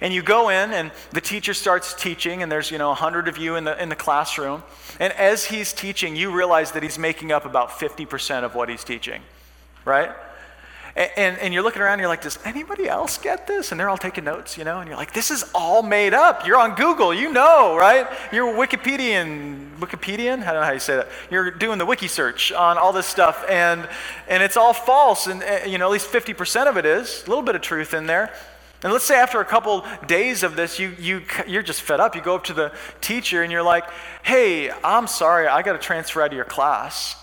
And 0.00 0.12
you 0.14 0.22
go 0.22 0.48
in, 0.48 0.72
and 0.72 0.90
the 1.12 1.20
teacher 1.20 1.54
starts 1.54 1.94
teaching, 1.94 2.42
and 2.42 2.50
there's, 2.50 2.70
you 2.70 2.78
know, 2.78 2.88
100 2.88 3.28
of 3.28 3.38
you 3.38 3.56
in 3.56 3.64
the, 3.64 3.80
in 3.82 3.88
the 3.88 3.96
classroom. 3.96 4.62
And 4.98 5.12
as 5.14 5.46
he's 5.46 5.72
teaching, 5.72 6.16
you 6.16 6.30
realize 6.30 6.72
that 6.72 6.82
he's 6.82 6.98
making 6.98 7.32
up 7.32 7.44
about 7.44 7.70
50% 7.70 8.44
of 8.44 8.54
what 8.54 8.68
he's 8.68 8.84
teaching, 8.84 9.22
right? 9.84 10.10
And, 10.96 11.10
and, 11.16 11.38
and, 11.38 11.54
you're 11.54 11.62
looking 11.62 11.82
around 11.82 11.94
and 11.94 12.00
you're 12.00 12.08
like, 12.08 12.22
does 12.22 12.38
anybody 12.44 12.88
else 12.88 13.16
get 13.16 13.46
this? 13.46 13.70
And 13.70 13.78
they're 13.78 13.88
all 13.88 13.98
taking 13.98 14.24
notes, 14.24 14.58
you 14.58 14.64
know? 14.64 14.80
And 14.80 14.88
you're 14.88 14.96
like, 14.96 15.12
this 15.12 15.30
is 15.30 15.44
all 15.54 15.82
made 15.82 16.14
up. 16.14 16.46
You're 16.46 16.58
on 16.58 16.74
Google, 16.74 17.14
you 17.14 17.32
know, 17.32 17.76
right? 17.76 18.08
You're 18.32 18.52
Wikipedian, 18.52 19.78
Wikipedian? 19.78 20.42
I 20.42 20.52
don't 20.52 20.54
know 20.54 20.62
how 20.62 20.72
you 20.72 20.80
say 20.80 20.96
that. 20.96 21.08
You're 21.30 21.50
doing 21.50 21.78
the 21.78 21.86
wiki 21.86 22.08
search 22.08 22.52
on 22.52 22.76
all 22.76 22.92
this 22.92 23.06
stuff, 23.06 23.44
and, 23.48 23.88
and 24.28 24.42
it's 24.42 24.56
all 24.56 24.72
false. 24.72 25.26
And, 25.28 25.42
eh, 25.42 25.66
you 25.66 25.78
know, 25.78 25.86
at 25.86 25.92
least 25.92 26.10
50% 26.10 26.66
of 26.66 26.76
it 26.76 26.84
is, 26.84 27.22
a 27.24 27.28
little 27.28 27.44
bit 27.44 27.54
of 27.54 27.62
truth 27.62 27.94
in 27.94 28.06
there. 28.06 28.34
And 28.82 28.92
let's 28.92 29.04
say 29.04 29.16
after 29.16 29.40
a 29.40 29.44
couple 29.44 29.84
days 30.06 30.42
of 30.42 30.56
this, 30.56 30.78
you, 30.78 30.96
you, 30.98 31.22
you're 31.46 31.62
just 31.62 31.82
fed 31.82 32.00
up. 32.00 32.14
You 32.14 32.22
go 32.22 32.34
up 32.34 32.44
to 32.44 32.54
the 32.54 32.72
teacher 33.00 33.42
and 33.42 33.52
you're 33.52 33.62
like, 33.62 33.84
hey, 34.22 34.70
I'm 34.82 35.06
sorry, 35.06 35.46
I 35.46 35.62
got 35.62 35.72
to 35.72 35.78
transfer 35.78 36.22
out 36.22 36.28
of 36.28 36.36
your 36.36 36.46
class. 36.46 37.16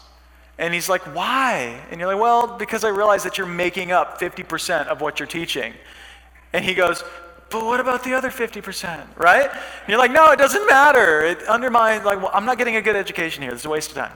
And 0.60 0.74
he's 0.74 0.90
like, 0.90 1.02
why? 1.16 1.82
And 1.90 2.00
you're 2.00 2.12
like, 2.12 2.22
well, 2.22 2.58
because 2.58 2.84
I 2.84 2.90
realize 2.90 3.24
that 3.24 3.38
you're 3.38 3.48
making 3.48 3.92
up 3.92 4.20
50% 4.20 4.88
of 4.88 5.02
what 5.02 5.20
you're 5.20 5.28
teaching. 5.28 5.74
And 6.54 6.64
he 6.64 6.74
goes, 6.74 7.04
but 7.50 7.66
what 7.66 7.80
about 7.80 8.04
the 8.04 8.14
other 8.14 8.30
50%, 8.30 9.18
right? 9.18 9.50
And 9.50 9.90
you're 9.90 9.98
like, 9.98 10.12
no, 10.12 10.32
it 10.32 10.38
doesn't 10.38 10.68
matter. 10.68 11.24
It 11.24 11.44
undermines, 11.44 12.04
like, 12.04 12.22
well, 12.22 12.32
I'm 12.34 12.46
not 12.46 12.58
getting 12.58 12.76
a 12.76 12.82
good 12.82 12.96
education 12.96 13.42
here. 13.42 13.52
This 13.52 13.62
is 13.62 13.66
a 13.66 13.70
waste 13.70 13.92
of 13.92 13.98
time. 13.98 14.14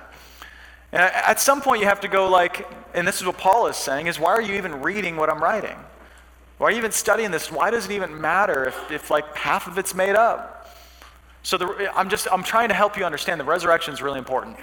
And 0.92 1.02
at 1.02 1.40
some 1.40 1.62
point, 1.62 1.80
you 1.80 1.88
have 1.88 2.02
to 2.02 2.08
go, 2.08 2.30
like, 2.30 2.68
and 2.94 3.08
this 3.08 3.22
is 3.22 3.26
what 3.26 3.38
Paul 3.38 3.68
is 3.68 3.78
saying, 3.78 4.08
is 4.08 4.20
why 4.20 4.32
are 4.32 4.42
you 4.42 4.56
even 4.56 4.82
reading 4.82 5.16
what 5.16 5.30
I'm 5.30 5.42
writing? 5.42 5.78
Why 6.62 6.68
are 6.68 6.72
you 6.74 6.78
even 6.78 6.92
studying 6.92 7.32
this? 7.32 7.52
Why 7.52 7.72
does 7.72 7.86
it 7.86 7.92
even 7.92 8.22
matter 8.22 8.66
if, 8.66 8.92
if 8.92 9.10
like 9.10 9.36
half 9.36 9.66
of 9.66 9.80
it's 9.80 9.96
made 9.96 10.14
up? 10.16 10.78
So 11.42 11.58
the, 11.58 11.92
I'm 11.96 12.08
just, 12.08 12.28
I'm 12.32 12.44
trying 12.44 12.70
to 12.70 12.76
help 12.76 12.96
you 12.96 13.04
understand 13.04 13.40
the 13.40 13.46
resurrection 13.46 13.96
is 13.96 14.02
really 14.04 14.20
important. 14.20 14.58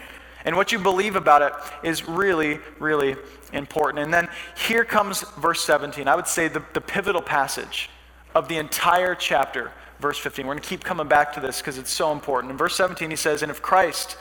And 0.44 0.54
what 0.54 0.70
you 0.70 0.78
believe 0.78 1.16
about 1.16 1.42
it 1.42 1.52
is 1.82 2.06
really, 2.06 2.60
really 2.78 3.16
important. 3.52 4.04
And 4.04 4.14
then 4.14 4.28
here 4.68 4.84
comes 4.84 5.22
verse 5.40 5.60
17. 5.62 6.06
I 6.06 6.14
would 6.14 6.28
say 6.28 6.46
the, 6.46 6.62
the 6.72 6.80
pivotal 6.80 7.20
passage 7.20 7.90
of 8.32 8.46
the 8.46 8.58
entire 8.58 9.16
chapter, 9.16 9.72
verse 9.98 10.18
15. 10.18 10.46
We're 10.46 10.54
going 10.54 10.62
to 10.62 10.68
keep 10.68 10.84
coming 10.84 11.08
back 11.08 11.32
to 11.32 11.40
this 11.40 11.58
because 11.58 11.78
it's 11.78 11.90
so 11.90 12.12
important. 12.12 12.52
In 12.52 12.56
verse 12.56 12.76
17, 12.76 13.10
he 13.10 13.16
says, 13.16 13.42
And 13.42 13.50
if 13.50 13.60
Christ 13.60 14.16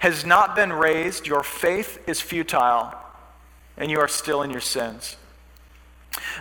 has 0.00 0.26
not 0.26 0.54
been 0.54 0.70
raised, 0.70 1.26
your 1.26 1.44
faith 1.44 2.06
is 2.06 2.20
futile, 2.20 2.94
and 3.78 3.90
you 3.90 4.00
are 4.00 4.08
still 4.08 4.42
in 4.42 4.50
your 4.50 4.60
sins. 4.60 5.16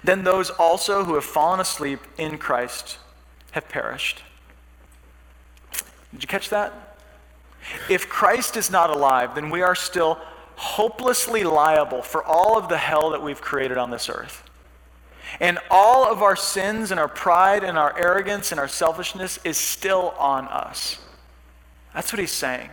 Then 0.04 0.24
those 0.24 0.50
also 0.50 1.04
who 1.04 1.16
have 1.16 1.26
fallen 1.26 1.60
asleep 1.60 2.00
in 2.18 2.38
Christ 2.38 2.98
have 3.52 3.70
perished. 3.70 4.24
Did 6.12 6.24
you 6.24 6.28
catch 6.28 6.50
that? 6.50 6.98
If 7.90 8.10
Christ 8.10 8.58
is 8.58 8.72
not 8.72 8.90
alive, 8.90 9.36
then 9.36 9.50
we 9.50 9.62
are 9.62 9.76
still 9.76 10.20
hopelessly 10.56 11.44
liable 11.44 12.02
for 12.02 12.24
all 12.24 12.58
of 12.58 12.68
the 12.68 12.78
hell 12.78 13.12
that 13.12 13.22
we've 13.22 13.42
created 13.42 13.78
on 13.78 13.92
this 13.92 14.10
earth. 14.10 14.44
And 15.40 15.60
all 15.70 16.12
of 16.12 16.24
our 16.24 16.36
sins 16.36 16.92
and 16.92 17.00
our 17.00 17.08
pride 17.08 17.64
and 17.64 17.78
our 17.78 17.98
arrogance 17.98 18.52
and 18.52 18.60
our 18.60 18.68
selfishness 18.68 19.40
is 19.44 19.58
still 19.58 20.14
on 20.18 20.48
us. 20.48 20.98
That's 21.94 22.12
what 22.12 22.20
he's 22.20 22.32
saying. 22.32 22.70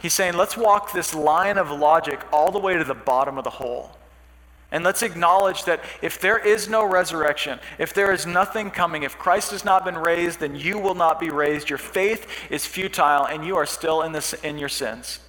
He's 0.00 0.12
saying, 0.12 0.34
let's 0.34 0.56
walk 0.56 0.92
this 0.92 1.14
line 1.14 1.58
of 1.58 1.70
logic 1.70 2.20
all 2.32 2.52
the 2.52 2.58
way 2.58 2.76
to 2.76 2.84
the 2.84 2.94
bottom 2.94 3.38
of 3.38 3.44
the 3.44 3.50
hole. 3.50 3.97
And 4.70 4.84
let's 4.84 5.02
acknowledge 5.02 5.64
that 5.64 5.82
if 6.02 6.20
there 6.20 6.38
is 6.38 6.68
no 6.68 6.84
resurrection, 6.84 7.58
if 7.78 7.94
there 7.94 8.12
is 8.12 8.26
nothing 8.26 8.70
coming, 8.70 9.02
if 9.02 9.18
Christ 9.18 9.50
has 9.52 9.64
not 9.64 9.84
been 9.84 9.96
raised, 9.96 10.40
then 10.40 10.54
you 10.54 10.78
will 10.78 10.94
not 10.94 11.18
be 11.18 11.30
raised. 11.30 11.70
Your 11.70 11.78
faith 11.78 12.26
is 12.50 12.66
futile 12.66 13.26
and 13.26 13.46
you 13.46 13.56
are 13.56 13.64
still 13.64 14.02
in, 14.02 14.12
this, 14.12 14.34
in 14.34 14.58
your 14.58 14.68
sins. 14.68 15.20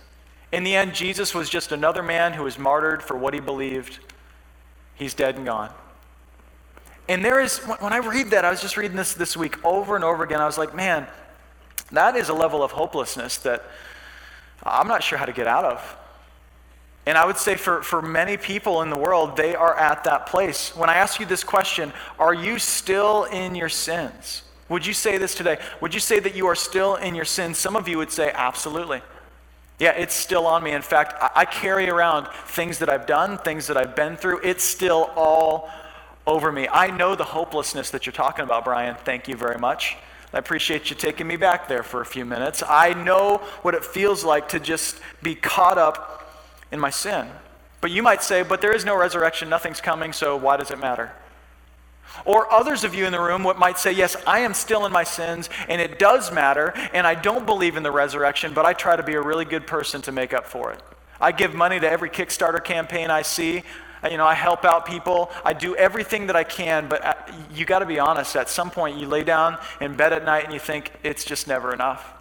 In 0.52 0.64
the 0.64 0.76
end, 0.76 0.94
Jesus 0.94 1.34
was 1.34 1.50
just 1.50 1.72
another 1.72 2.04
man 2.04 2.34
who 2.34 2.44
was 2.44 2.60
martyred 2.60 3.02
for 3.02 3.16
what 3.16 3.34
he 3.34 3.40
believed. 3.40 4.00
He's 4.96 5.14
dead 5.14 5.38
and 5.38 5.46
gone. 5.46 5.72
And 7.08 7.24
there 7.24 7.40
is, 7.40 7.60
when 7.60 7.94
I 7.94 7.98
read 7.98 8.32
that, 8.32 8.44
I 8.44 8.50
was 8.50 8.62
just 8.62 8.76
reading 8.76 8.98
this 8.98 9.14
this 9.14 9.38
week 9.38 9.64
over 9.66 9.96
and 9.96 10.04
over 10.04 10.24
again. 10.24 10.42
I 10.42 10.46
was 10.46 10.58
like, 10.58 10.76
man, 10.76 11.08
that 11.92 12.16
is 12.16 12.30
a 12.30 12.34
level 12.34 12.62
of 12.62 12.72
hopelessness 12.72 13.38
that 13.38 13.64
I'm 14.64 14.88
not 14.88 15.02
sure 15.02 15.18
how 15.18 15.26
to 15.26 15.34
get 15.34 15.48
out 15.48 15.66
of. 15.66 15.99
And 17.06 17.18
I 17.18 17.26
would 17.26 17.38
say 17.38 17.56
for, 17.56 17.82
for 17.82 18.02
many 18.02 18.38
people 18.38 18.82
in 18.82 18.90
the 18.90 18.98
world, 18.98 19.36
they 19.36 19.56
are 19.56 19.76
at 19.78 20.04
that 20.04 20.28
place. 20.28 20.76
When 20.76 20.90
I 20.90 20.96
ask 20.96 21.20
you 21.20 21.26
this 21.26 21.44
question, 21.44 21.92
are 22.20 22.34
you 22.34 22.60
still 22.60 23.24
in 23.24 23.56
your 23.56 23.70
sins? 23.70 24.44
Would 24.70 24.86
you 24.86 24.94
say 24.94 25.18
this 25.18 25.34
today? 25.34 25.58
Would 25.82 25.94
you 25.94 26.00
say 26.00 26.20
that 26.20 26.36
you 26.36 26.46
are 26.48 26.56
still 26.56 26.96
in 26.96 27.16
your 27.16 27.26
sins? 27.26 27.58
Some 27.58 27.76
of 27.76 27.88
you 27.88 27.98
would 27.98 28.12
say, 28.12 28.32
absolutely. 28.34 29.02
Yeah, 29.80 29.92
it's 29.92 30.14
still 30.14 30.46
on 30.46 30.62
me. 30.62 30.72
In 30.72 30.82
fact, 30.82 31.16
I, 31.22 31.42
I 31.42 31.46
carry 31.46 31.90
around 31.90 32.28
things 32.48 32.80
that 32.80 32.90
I've 32.90 33.08
done, 33.08 33.38
things 33.40 33.68
that 33.68 33.78
I've 33.78 33.96
been 33.96 34.16
through. 34.16 34.42
It's 34.44 34.64
still 34.64 35.10
all 35.16 35.70
over 36.28 36.52
me. 36.52 36.68
I 36.68 36.92
know 36.92 37.16
the 37.16 37.24
hopelessness 37.24 37.90
that 37.92 38.06
you're 38.06 38.14
talking 38.14 38.44
about, 38.44 38.66
Brian. 38.66 38.96
Thank 39.04 39.28
you 39.28 39.36
very 39.36 39.58
much. 39.58 39.98
I 40.32 40.38
appreciate 40.38 40.92
you 40.92 40.96
taking 40.96 41.26
me 41.26 41.38
back 41.38 41.68
there 41.68 41.82
for 41.82 42.02
a 42.02 42.06
few 42.06 42.24
minutes. 42.24 42.62
I 42.68 42.94
know 42.94 43.38
what 43.64 43.74
it 43.74 43.84
feels 43.84 44.24
like 44.24 44.50
to 44.50 44.60
just 44.60 45.00
be 45.24 45.34
caught 45.34 45.80
up 45.80 46.29
in 46.72 46.80
my 46.80 46.90
sin. 46.90 47.28
But 47.82 47.92
you 47.92 48.04
might 48.04 48.24
say, 48.24 48.44
but 48.44 48.62
there 48.62 48.74
is 48.74 48.86
no 48.86 48.96
resurrection, 48.96 49.50
nothing's 49.50 49.82
coming, 49.82 50.14
so 50.14 50.36
why 50.36 50.58
does 50.58 50.72
it 50.72 50.80
matter? 50.80 51.12
Or 52.26 52.52
others 52.52 52.84
of 52.84 52.94
you 52.94 53.06
in 53.06 53.12
the 53.12 53.20
room 53.20 53.44
what 53.44 53.58
might 53.58 53.78
say, 53.78 53.92
Yes, 53.92 54.16
I 54.28 54.40
am 54.40 54.54
still 54.54 54.86
in 54.86 54.92
my 54.92 55.04
sins, 55.04 55.50
and 55.68 55.80
it 55.82 56.00
does 56.00 56.32
matter, 56.32 56.74
and 56.94 57.08
I 57.08 57.16
don't 57.16 57.46
believe 57.46 57.78
in 57.78 57.84
the 57.84 57.92
resurrection, 57.92 58.54
but 58.54 58.66
I 58.66 58.74
try 58.74 58.96
to 58.96 59.04
be 59.04 59.14
a 59.14 59.22
really 59.22 59.46
good 59.46 59.68
person 59.68 60.02
to 60.04 60.12
make 60.12 60.34
up 60.34 60.46
for 60.46 60.72
it. 60.72 60.82
I 61.22 61.32
give 61.32 61.54
money 61.54 61.80
to 61.80 61.90
every 61.90 62.10
Kickstarter 62.10 62.64
campaign 62.64 63.12
I 63.12 63.22
see. 63.22 63.64
You 64.10 64.18
know, 64.18 64.26
I 64.26 64.34
help 64.34 64.64
out 64.64 64.86
people. 64.86 65.30
I 65.44 65.52
do 65.54 65.76
everything 65.76 66.28
that 66.28 66.36
I 66.36 66.46
can, 66.46 66.88
but 66.88 67.04
uh, 67.04 67.14
you 67.54 67.66
got 67.66 67.80
to 67.80 67.86
be 67.86 68.00
honest. 68.00 68.36
At 68.38 68.50
some 68.50 68.72
point, 68.72 68.98
you 68.98 69.08
lay 69.08 69.24
down 69.24 69.58
in 69.82 69.96
bed 69.96 70.14
at 70.14 70.24
night 70.24 70.46
and 70.46 70.54
you 70.54 70.60
think, 70.60 70.92
it's 71.04 71.26
just 71.26 71.48
never 71.48 71.74
enough. 71.74 72.14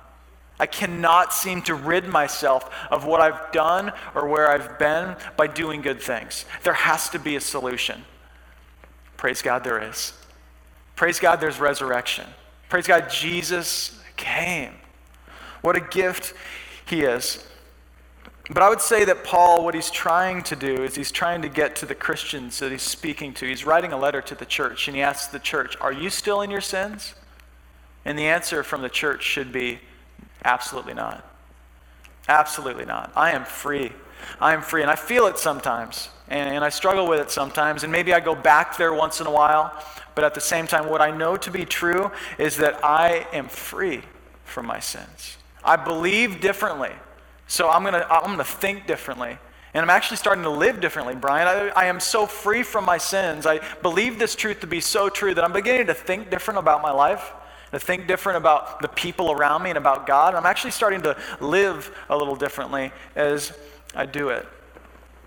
I 0.61 0.66
cannot 0.66 1.33
seem 1.33 1.62
to 1.62 1.75
rid 1.75 2.09
myself 2.09 2.68
of 2.90 3.05
what 3.05 3.21
I've 3.21 3.53
done 3.53 3.92
or 4.14 4.27
where 4.27 4.51
I've 4.51 4.79
been 4.79 5.16
by 5.37 5.47
doing 5.47 5.83
good 5.83 6.01
things. 6.01 6.44
There 6.64 6.73
has 6.73 7.09
to 7.11 7.18
be 7.18 7.37
a 7.37 7.40
solution. 7.40 8.05
Praise 9.16 9.42
God, 9.42 9.64
there 9.64 9.83
is. 9.83 10.12
Praise 10.97 11.21
God, 11.21 11.40
there's 11.40 11.61
resurrection. 11.61 12.27
Praise 12.68 12.87
God, 12.87 13.09
Jesus 13.09 14.01
came. 14.16 14.75
What 15.62 15.77
a 15.77 15.81
gift 15.81 16.35
he 16.87 17.03
is. 17.03 17.44
But 18.51 18.62
I 18.62 18.68
would 18.68 18.81
say 18.81 19.05
that 19.05 19.25
Paul, 19.25 19.64
what 19.64 19.75
he's 19.75 19.90
trying 19.90 20.42
to 20.44 20.57
do 20.57 20.83
is 20.83 20.94
he's 20.94 21.12
trying 21.12 21.42
to 21.42 21.49
get 21.49 21.77
to 21.77 21.87
the 21.87 21.94
Christians 21.94 22.59
that 22.61 22.73
he's 22.73 22.83
speaking 22.83 23.35
to. 23.35 23.47
He's 23.47 23.66
writing 23.66 23.92
a 23.92 23.99
letter 23.99 24.23
to 24.23 24.35
the 24.35 24.47
church, 24.47 24.88
and 24.88 24.97
he 24.97 25.03
asks 25.03 25.27
the 25.27 25.38
church, 25.38 25.77
Are 25.81 25.92
you 25.92 26.09
still 26.09 26.40
in 26.40 26.51
your 26.51 26.62
sins? 26.62 27.14
And 28.05 28.18
the 28.18 28.27
answer 28.27 28.62
from 28.62 28.81
the 28.81 28.88
church 28.88 29.23
should 29.23 29.53
be, 29.53 29.81
Absolutely 30.44 30.94
not. 30.94 31.24
Absolutely 32.29 32.85
not. 32.85 33.12
I 33.16 33.33
am 33.33 33.44
free. 33.44 33.92
I 34.40 34.53
am 34.53 34.62
free. 34.62 34.83
And 34.83 34.90
I 34.90 34.96
feel 34.96 35.27
it 35.27 35.38
sometimes 35.38 36.11
and, 36.31 36.55
and 36.55 36.64
I 36.64 36.68
struggle 36.68 37.07
with 37.07 37.20
it 37.20 37.31
sometimes, 37.31 37.83
and 37.83 37.92
maybe 37.92 38.12
I 38.12 38.20
go 38.20 38.35
back 38.35 38.77
there 38.77 38.92
once 38.92 39.20
in 39.20 39.27
a 39.27 39.31
while. 39.31 39.72
But 40.14 40.24
at 40.24 40.35
the 40.35 40.40
same 40.40 40.66
time, 40.66 40.88
what 40.88 41.01
I 41.01 41.11
know 41.11 41.37
to 41.37 41.51
be 41.51 41.64
true 41.64 42.11
is 42.38 42.57
that 42.57 42.85
I 42.85 43.27
am 43.33 43.48
free 43.48 44.03
from 44.44 44.66
my 44.66 44.81
sins. 44.81 45.37
I 45.64 45.77
believe 45.77 46.40
differently, 46.40 46.92
so 47.46 47.68
I'm 47.70 47.85
gonna, 47.85 48.07
I'm 48.11 48.31
gonna 48.31 48.44
think 48.44 48.87
differently. 48.87 49.38
And 49.74 49.83
I'm 49.83 49.90
actually 49.90 50.16
starting 50.16 50.44
to 50.44 50.51
live 50.51 50.81
differently, 50.81 51.14
Brian. 51.14 51.46
I, 51.46 51.83
I, 51.83 51.85
am 51.87 52.01
so 52.01 52.27
free 52.27 52.62
from 52.62 52.87
my 52.87 52.96
sins. 52.96 53.44
I 53.46 53.61
believe 53.83 54.18
this 54.18 54.35
truth 54.35 54.61
to 54.61 54.66
be 54.66 54.81
so 54.81 55.11
true 55.11 55.35
that 55.35 55.44
I'm 55.44 55.53
beginning 55.53 55.87
to 55.88 55.94
think 55.94 56.31
different 56.31 56.59
about 56.59 56.81
my 56.81 56.90
life, 56.90 57.33
to 57.72 57.78
think 57.78 58.07
different 58.07 58.38
about 58.38 58.81
the 58.81 58.88
people 58.88 59.31
around 59.33 59.62
me 59.62 59.70
and 59.70 59.76
about 59.76 60.07
God. 60.07 60.35
I'm 60.35 60.46
actually 60.46 60.70
starting 60.70 61.02
to 61.02 61.16
live 61.40 61.94
a 62.09 62.16
little 62.16 62.37
differently 62.37 62.92
as 63.14 63.52
I 63.94 64.07
do 64.07 64.31
it. 64.31 64.46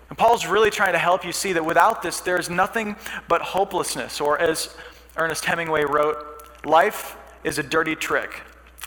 And 0.08 0.18
Paul's 0.18 0.46
really 0.46 0.70
trying 0.70 0.92
to 0.92 0.98
help 0.98 1.24
you 1.24 1.32
see 1.32 1.54
that 1.54 1.64
without 1.64 2.02
this, 2.02 2.20
there's 2.20 2.50
nothing 2.50 2.96
but 3.28 3.40
hopelessness. 3.40 4.20
Or 4.20 4.38
as 4.38 4.76
Ernest 5.16 5.44
Hemingway 5.44 5.84
wrote, 5.84 6.18
life 6.64 7.16
is 7.44 7.58
a 7.58 7.62
dirty 7.62 7.94
trick, 7.94 8.42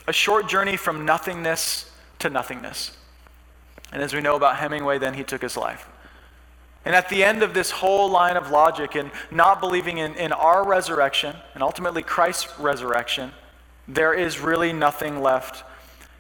a 0.08 0.13
short 0.13 0.48
journey 0.48 0.78
from 0.78 1.06
nothingness 1.06 1.91
to 2.20 2.30
nothingness. 2.30 2.96
And 3.91 4.02
as 4.02 4.13
we 4.13 4.22
know 4.22 4.36
about 4.36 4.58
Hemingway, 4.58 5.00
then 5.00 5.13
he 5.13 5.24
took 5.24 5.41
his 5.41 5.58
life. 5.58 5.88
And 6.86 6.94
at 6.94 7.10
the 7.10 7.24
end 7.24 7.41
of 7.41 7.54
this 7.56 7.72
whole 7.72 8.10
line 8.10 8.38
of 8.38 8.52
logic 8.52 8.96
and 8.96 9.10
not 9.32 9.60
believing 9.60 9.98
in, 9.98 10.13
in 10.15 10.32
our 10.32 10.63
resurrection 10.63 11.36
and 11.56 11.63
ultimately 11.63 12.04
Christ's 12.04 12.60
resurrection, 12.60 13.32
there 13.88 14.13
is 14.13 14.39
really 14.39 14.74
nothing 14.74 15.21
left 15.21 15.63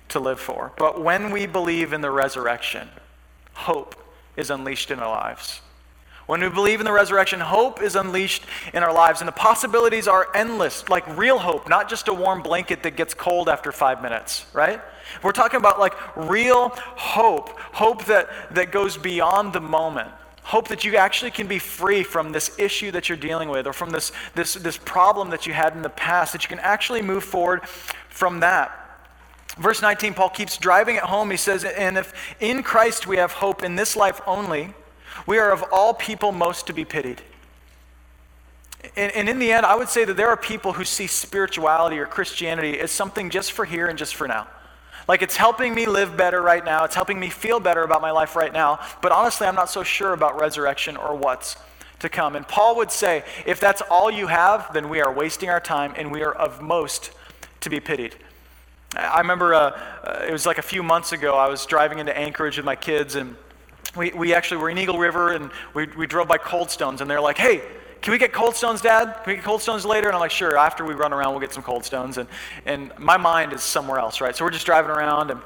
to 0.09 0.19
live 0.19 0.39
for. 0.39 0.71
But 0.77 1.03
when 1.03 1.31
we 1.31 1.45
believe 1.45 1.93
in 1.93 2.01
the 2.01 2.11
resurrection, 2.11 2.87
hope 3.53 3.95
is 4.37 4.49
unleashed 4.49 4.91
in 4.91 4.99
our 4.99 5.09
lives. 5.09 5.61
When 6.27 6.41
we 6.41 6.49
believe 6.49 6.79
in 6.79 6.85
the 6.85 6.91
resurrection, 6.91 7.39
hope 7.39 7.83
is 7.83 7.95
unleashed 7.95 8.43
in 8.73 8.81
our 8.81 8.93
lives, 8.93 9.21
and 9.21 9.27
the 9.27 9.31
possibilities 9.31 10.07
are 10.07 10.27
endless, 10.33 10.89
like 10.89 11.05
real 11.15 11.37
hope, 11.37 11.69
not 11.69 11.87
just 11.87 12.07
a 12.07 12.13
warm 12.13 12.41
blanket 12.41 12.81
that 12.83 12.95
gets 12.95 13.13
cold 13.13 13.47
after 13.47 13.71
five 13.71 14.01
minutes, 14.01 14.45
right? 14.51 14.81
We're 15.21 15.33
talking 15.33 15.59
about 15.59 15.79
like 15.79 15.93
real 16.15 16.69
hope, 16.69 17.49
hope 17.59 18.05
that, 18.05 18.29
that 18.55 18.71
goes 18.71 18.97
beyond 18.97 19.53
the 19.53 19.61
moment, 19.61 20.09
hope 20.45 20.67
that 20.67 20.83
you 20.85 20.95
actually 20.95 21.31
can 21.31 21.47
be 21.47 21.57
free 21.57 22.03
from 22.03 22.31
this 22.31 22.57
issue 22.59 22.91
that 22.91 23.09
you're 23.09 23.17
dealing 23.17 23.49
with 23.49 23.65
or 23.65 23.73
from 23.73 23.89
this, 23.89 24.11
this, 24.35 24.53
this 24.53 24.77
problem 24.77 25.31
that 25.31 25.47
you 25.47 25.53
had 25.53 25.75
in 25.75 25.81
the 25.81 25.89
past, 25.89 26.33
that 26.33 26.43
you 26.43 26.49
can 26.49 26.59
actually 26.59 27.01
move 27.01 27.23
forward 27.23 27.67
from 28.09 28.39
that. 28.41 28.81
Verse 29.57 29.81
19, 29.81 30.13
Paul 30.13 30.29
keeps 30.29 30.57
driving 30.57 30.97
it 30.97 31.03
home. 31.03 31.31
He 31.31 31.37
says, 31.37 31.63
And 31.63 31.97
if 31.97 32.13
in 32.39 32.61
Christ 32.61 33.07
we 33.07 33.17
have 33.17 33.31
hope 33.31 33.63
in 33.63 33.75
this 33.75 33.95
life 33.95 34.21
only, 34.27 34.75
we 35.25 35.39
are 35.39 35.51
of 35.51 35.63
all 35.71 35.95
people 35.95 36.31
most 36.31 36.67
to 36.67 36.73
be 36.73 36.85
pitied. 36.85 37.23
And, 38.95 39.11
and, 39.13 39.27
in 39.27 39.39
the 39.39 39.51
end, 39.51 39.65
I 39.65 39.75
would 39.75 39.89
say 39.89 40.05
that 40.05 40.15
there 40.15 40.27
are 40.27 40.37
people 40.37 40.73
who 40.73 40.85
see 40.85 41.07
spirituality 41.07 41.97
or 41.97 42.05
Christianity 42.05 42.79
as 42.79 42.91
something 42.91 43.31
just 43.31 43.51
for 43.51 43.65
here 43.65 43.87
and 43.87 43.97
just 43.97 44.13
for 44.13 44.27
now. 44.27 44.47
Like 45.07 45.21
it's 45.21 45.35
helping 45.35 45.75
me 45.75 45.85
live 45.85 46.17
better 46.17 46.41
right 46.41 46.63
now, 46.63 46.83
it's 46.83 46.95
helping 46.95 47.19
me 47.19 47.29
feel 47.29 47.59
better 47.59 47.83
about 47.83 48.01
my 48.01 48.11
life 48.11 48.35
right 48.35 48.51
now, 48.51 48.79
but 49.01 49.11
honestly, 49.11 49.47
I'm 49.47 49.55
not 49.55 49.69
so 49.69 49.83
sure 49.83 50.13
about 50.13 50.39
resurrection 50.39 50.97
or 50.97 51.15
what's 51.15 51.57
to 51.99 52.09
come. 52.09 52.35
And 52.35 52.47
Paul 52.47 52.75
would 52.77 52.91
say, 52.91 53.23
if 53.45 53.59
that's 53.59 53.81
all 53.89 54.09
you 54.11 54.27
have, 54.27 54.73
then 54.73 54.89
we 54.89 55.01
are 55.01 55.13
wasting 55.13 55.49
our 55.49 55.59
time 55.59 55.93
and 55.95 56.11
we 56.11 56.23
are 56.23 56.33
of 56.33 56.61
most 56.61 57.11
to 57.61 57.69
be 57.69 57.79
pitied. 57.79 58.15
I 58.95 59.19
remember 59.19 59.53
uh, 59.53 59.59
uh, 60.03 60.25
it 60.27 60.31
was 60.31 60.45
like 60.45 60.57
a 60.57 60.63
few 60.63 60.81
months 60.81 61.11
ago, 61.11 61.35
I 61.35 61.49
was 61.49 61.65
driving 61.65 61.99
into 61.99 62.17
Anchorage 62.17 62.57
with 62.57 62.65
my 62.65 62.75
kids, 62.75 63.15
and 63.15 63.35
we, 63.95 64.11
we 64.11 64.33
actually 64.33 64.57
were 64.57 64.69
in 64.69 64.77
Eagle 64.77 64.97
River, 64.97 65.33
and 65.33 65.51
we, 65.73 65.87
we 65.97 66.07
drove 66.07 66.27
by 66.27 66.37
Cold 66.37 66.71
Stones, 66.71 67.01
and 67.01 67.09
they're 67.09 67.21
like, 67.21 67.37
hey, 67.37 67.61
can 68.01 68.11
we 68.11 68.17
get 68.17 68.33
Cold 68.33 68.55
Stones, 68.55 68.81
Dad? 68.81 69.21
Can 69.23 69.31
we 69.31 69.35
get 69.35 69.43
Cold 69.43 69.61
Stones 69.61 69.85
later? 69.85 70.07
And 70.07 70.15
I'm 70.15 70.19
like, 70.19 70.31
sure, 70.31 70.57
after 70.57 70.85
we 70.85 70.93
run 70.93 71.11
around, 71.11 71.31
we'll 71.31 71.39
get 71.39 71.53
some 71.53 71.63
Cold 71.63 71.83
Stones. 71.83 72.17
And, 72.17 72.29
and 72.65 72.91
my 72.99 73.17
mind 73.17 73.53
is 73.53 73.63
somewhere 73.63 73.99
else, 73.99 74.21
right? 74.21 74.35
So 74.35 74.45
we're 74.45 74.51
just 74.51 74.65
driving 74.65 74.91
around, 74.91 75.31
and, 75.31 75.41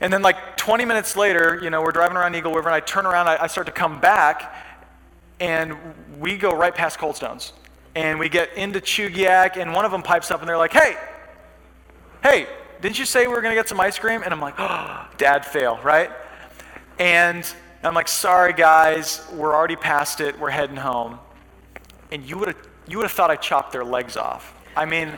and 0.00 0.12
then 0.12 0.22
like 0.22 0.56
20 0.56 0.84
minutes 0.84 1.16
later, 1.16 1.60
you 1.62 1.70
know, 1.70 1.82
we're 1.82 1.92
driving 1.92 2.16
around 2.16 2.34
Eagle 2.34 2.54
River, 2.54 2.68
and 2.68 2.74
I 2.74 2.80
turn 2.80 3.06
around, 3.06 3.28
I, 3.28 3.44
I 3.44 3.46
start 3.46 3.66
to 3.66 3.72
come 3.72 4.00
back, 4.00 4.54
and 5.38 5.76
we 6.18 6.36
go 6.36 6.52
right 6.52 6.74
past 6.74 6.98
Cold 6.98 7.16
Stones. 7.16 7.52
And 7.94 8.18
we 8.18 8.28
get 8.28 8.52
into 8.56 8.80
Chugiak, 8.80 9.56
and 9.56 9.72
one 9.72 9.84
of 9.84 9.92
them 9.92 10.02
pipes 10.02 10.30
up, 10.30 10.40
and 10.40 10.48
they're 10.48 10.58
like, 10.58 10.72
hey, 10.72 10.96
hey, 12.22 12.46
didn't 12.80 12.98
you 12.98 13.04
say 13.04 13.26
we 13.26 13.32
were 13.32 13.40
going 13.40 13.54
to 13.54 13.60
get 13.60 13.68
some 13.68 13.80
ice 13.80 13.98
cream? 13.98 14.22
And 14.22 14.32
I'm 14.32 14.40
like, 14.40 14.54
oh, 14.58 15.08
dad 15.16 15.46
fail, 15.46 15.78
right? 15.82 16.10
And 16.98 17.50
I'm 17.82 17.94
like, 17.94 18.08
sorry, 18.08 18.52
guys, 18.52 19.24
we're 19.32 19.54
already 19.54 19.76
past 19.76 20.20
it. 20.20 20.38
We're 20.38 20.50
heading 20.50 20.76
home. 20.76 21.18
And 22.10 22.28
you 22.28 22.38
would 22.38 22.48
have 22.48 22.68
you 22.88 22.98
would 22.98 23.04
have 23.04 23.12
thought 23.12 23.30
I 23.30 23.36
chopped 23.36 23.72
their 23.72 23.84
legs 23.84 24.16
off. 24.16 24.54
I 24.76 24.84
mean, 24.84 25.12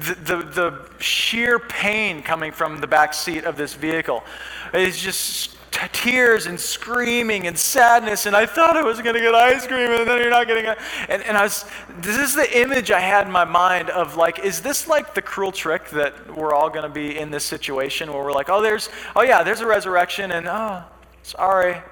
the, 0.00 0.14
the, 0.14 0.36
the 0.36 0.90
sheer 1.02 1.58
pain 1.58 2.22
coming 2.22 2.52
from 2.52 2.80
the 2.80 2.86
back 2.86 3.12
seat 3.12 3.44
of 3.44 3.56
this 3.56 3.74
vehicle 3.74 4.24
is 4.72 4.98
just 4.98 5.56
t- 5.70 5.86
tears 5.92 6.46
and 6.46 6.58
screaming 6.58 7.46
and 7.46 7.58
sadness. 7.58 8.24
And 8.24 8.34
I 8.34 8.46
thought 8.46 8.76
I 8.76 8.82
was 8.82 9.02
going 9.02 9.14
to 9.14 9.20
get 9.20 9.34
ice 9.34 9.66
cream, 9.66 9.90
and 9.90 10.08
then 10.08 10.18
you're 10.20 10.30
not 10.30 10.46
getting 10.46 10.64
it. 10.64 10.78
And, 11.10 11.22
and 11.24 11.36
I 11.36 11.42
was, 11.42 11.66
this 12.00 12.16
is 12.16 12.34
the 12.34 12.58
image 12.58 12.90
I 12.90 13.00
had 13.00 13.26
in 13.26 13.32
my 13.32 13.44
mind 13.44 13.90
of 13.90 14.16
like, 14.16 14.38
is 14.38 14.62
this 14.62 14.88
like 14.88 15.14
the 15.14 15.22
cruel 15.22 15.52
trick 15.52 15.90
that 15.90 16.34
we're 16.34 16.54
all 16.54 16.70
going 16.70 16.84
to 16.84 16.88
be 16.88 17.18
in 17.18 17.30
this 17.30 17.44
situation 17.44 18.10
where 18.10 18.22
we're 18.22 18.32
like, 18.32 18.48
oh, 18.48 18.62
there's, 18.62 18.88
oh 19.14 19.22
yeah, 19.22 19.42
there's 19.42 19.60
a 19.60 19.66
resurrection, 19.66 20.32
and 20.32 20.48
oh, 20.48 20.84
sorry, 21.22 21.82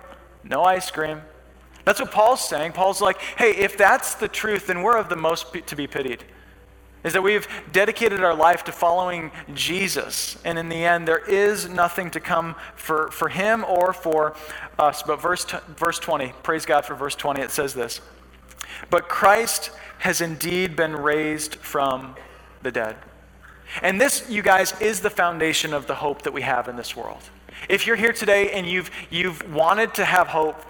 no 0.45 0.63
ice 0.63 0.91
cream. 0.91 1.21
That's 1.91 1.99
what 1.99 2.13
Paul's 2.13 2.49
saying. 2.49 2.71
Paul's 2.71 3.01
like, 3.01 3.21
hey, 3.21 3.51
if 3.51 3.77
that's 3.77 4.15
the 4.15 4.29
truth, 4.29 4.69
then 4.69 4.83
we're 4.83 4.97
of 4.97 5.09
the 5.09 5.17
most 5.17 5.53
p- 5.53 5.61
to 5.63 5.75
be 5.75 5.89
pitied 5.89 6.23
is 7.03 7.15
that 7.15 7.23
we've 7.23 7.49
dedicated 7.73 8.23
our 8.23 8.33
life 8.33 8.63
to 8.63 8.71
following 8.71 9.33
Jesus. 9.55 10.39
And 10.45 10.57
in 10.57 10.69
the 10.69 10.85
end, 10.85 11.09
there 11.09 11.19
is 11.19 11.69
nothing 11.69 12.09
to 12.13 12.21
come 12.21 12.55
for, 12.77 13.11
for 13.11 13.29
him 13.29 13.65
or 13.65 13.93
for 13.93 14.37
us. 14.79 15.03
But 15.03 15.21
verse, 15.21 15.45
t- 15.45 15.57
verse 15.77 15.99
20, 15.99 16.33
praise 16.45 16.65
God 16.65 16.85
for 16.85 16.95
verse 16.95 17.17
20, 17.17 17.41
it 17.41 17.51
says 17.51 17.75
this 17.75 18.01
But 18.89 19.09
Christ 19.09 19.73
has 19.99 20.21
indeed 20.21 20.77
been 20.77 20.95
raised 20.95 21.57
from 21.57 22.15
the 22.63 22.71
dead. 22.71 22.95
And 23.83 24.01
this, 24.01 24.31
you 24.31 24.43
guys, 24.43 24.81
is 24.81 25.01
the 25.01 25.11
foundation 25.11 25.75
of 25.75 25.89
the 25.89 25.97
hope 25.97 26.23
that 26.23 26.33
we 26.33 26.43
have 26.43 26.69
in 26.69 26.77
this 26.77 26.95
world. 26.95 27.23
If 27.69 27.85
you're 27.85 27.97
here 27.97 28.13
today 28.13 28.53
and 28.53 28.65
you've, 28.65 28.93
you've 29.11 29.53
wanted 29.53 29.93
to 29.95 30.05
have 30.05 30.29
hope, 30.29 30.65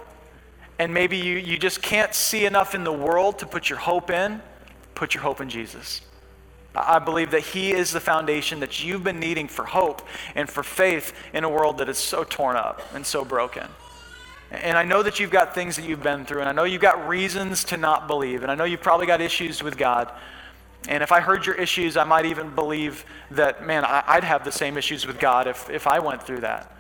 and 0.81 0.95
maybe 0.95 1.19
you, 1.19 1.37
you 1.37 1.59
just 1.59 1.83
can't 1.83 2.15
see 2.15 2.47
enough 2.47 2.75
in 2.75 2.85
the 2.85 2.93
world 2.93 3.39
to 3.41 3.47
put 3.47 3.69
your 3.69 3.79
hope 3.79 4.09
in, 4.09 4.41
put 4.95 5.13
your 5.13 5.23
hope 5.23 5.43
in 5.43 5.51
Jesus. 5.51 6.01
I 6.75 6.99
believe 6.99 7.33
that 7.33 7.43
He 7.43 7.73
is 7.73 7.93
the 7.93 8.01
foundation 8.01 8.61
that 8.61 8.83
you've 8.83 9.05
been 9.05 9.21
needing 9.21 9.47
for 9.47 9.67
hope 9.67 10.01
and 10.35 10.49
for 10.49 10.63
faith 10.63 11.13
in 11.35 11.45
a 11.45 11.51
world 11.51 11.77
that 11.79 11.91
is 11.91 11.99
so 11.99 12.25
torn 12.25 12.57
up 12.57 12.81
and 12.95 13.05
so 13.05 13.27
broken. 13.27 13.67
And 14.51 14.79
I 14.79 14.85
know 14.85 15.03
that 15.03 15.21
you've 15.21 15.31
got 15.31 15.55
things 15.55 15.77
that 15.77 15.85
you've 15.85 16.03
been 16.03 16.25
through, 16.25 16.41
and 16.41 16.49
I 16.49 16.53
know 16.53 16.65
you've 16.65 16.81
got 16.81 17.07
reasons 17.07 17.63
to 17.65 17.77
not 17.77 18.09
believe, 18.09 18.43
and 18.43 18.51
I 18.51 18.55
know 18.55 18.65
you've 18.65 18.81
probably 18.81 19.07
got 19.07 19.21
issues 19.21 19.63
with 19.63 19.77
God. 19.77 20.11
And 20.89 21.03
if 21.03 21.13
I 21.13 21.21
heard 21.21 21.45
your 21.45 21.57
issues, 21.57 21.99
I 21.99 22.05
might 22.05 22.25
even 22.25 22.55
believe 22.55 23.05
that, 23.33 23.67
man, 23.67 23.85
I'd 23.85 24.25
have 24.25 24.47
the 24.47 24.53
same 24.53 24.79
issues 24.79 25.07
with 25.07 25.19
God 25.19 25.47
if, 25.47 25.69
if 25.69 25.87
I 25.87 25.99
went 25.99 26.23
through 26.23 26.41
that. 26.41 26.75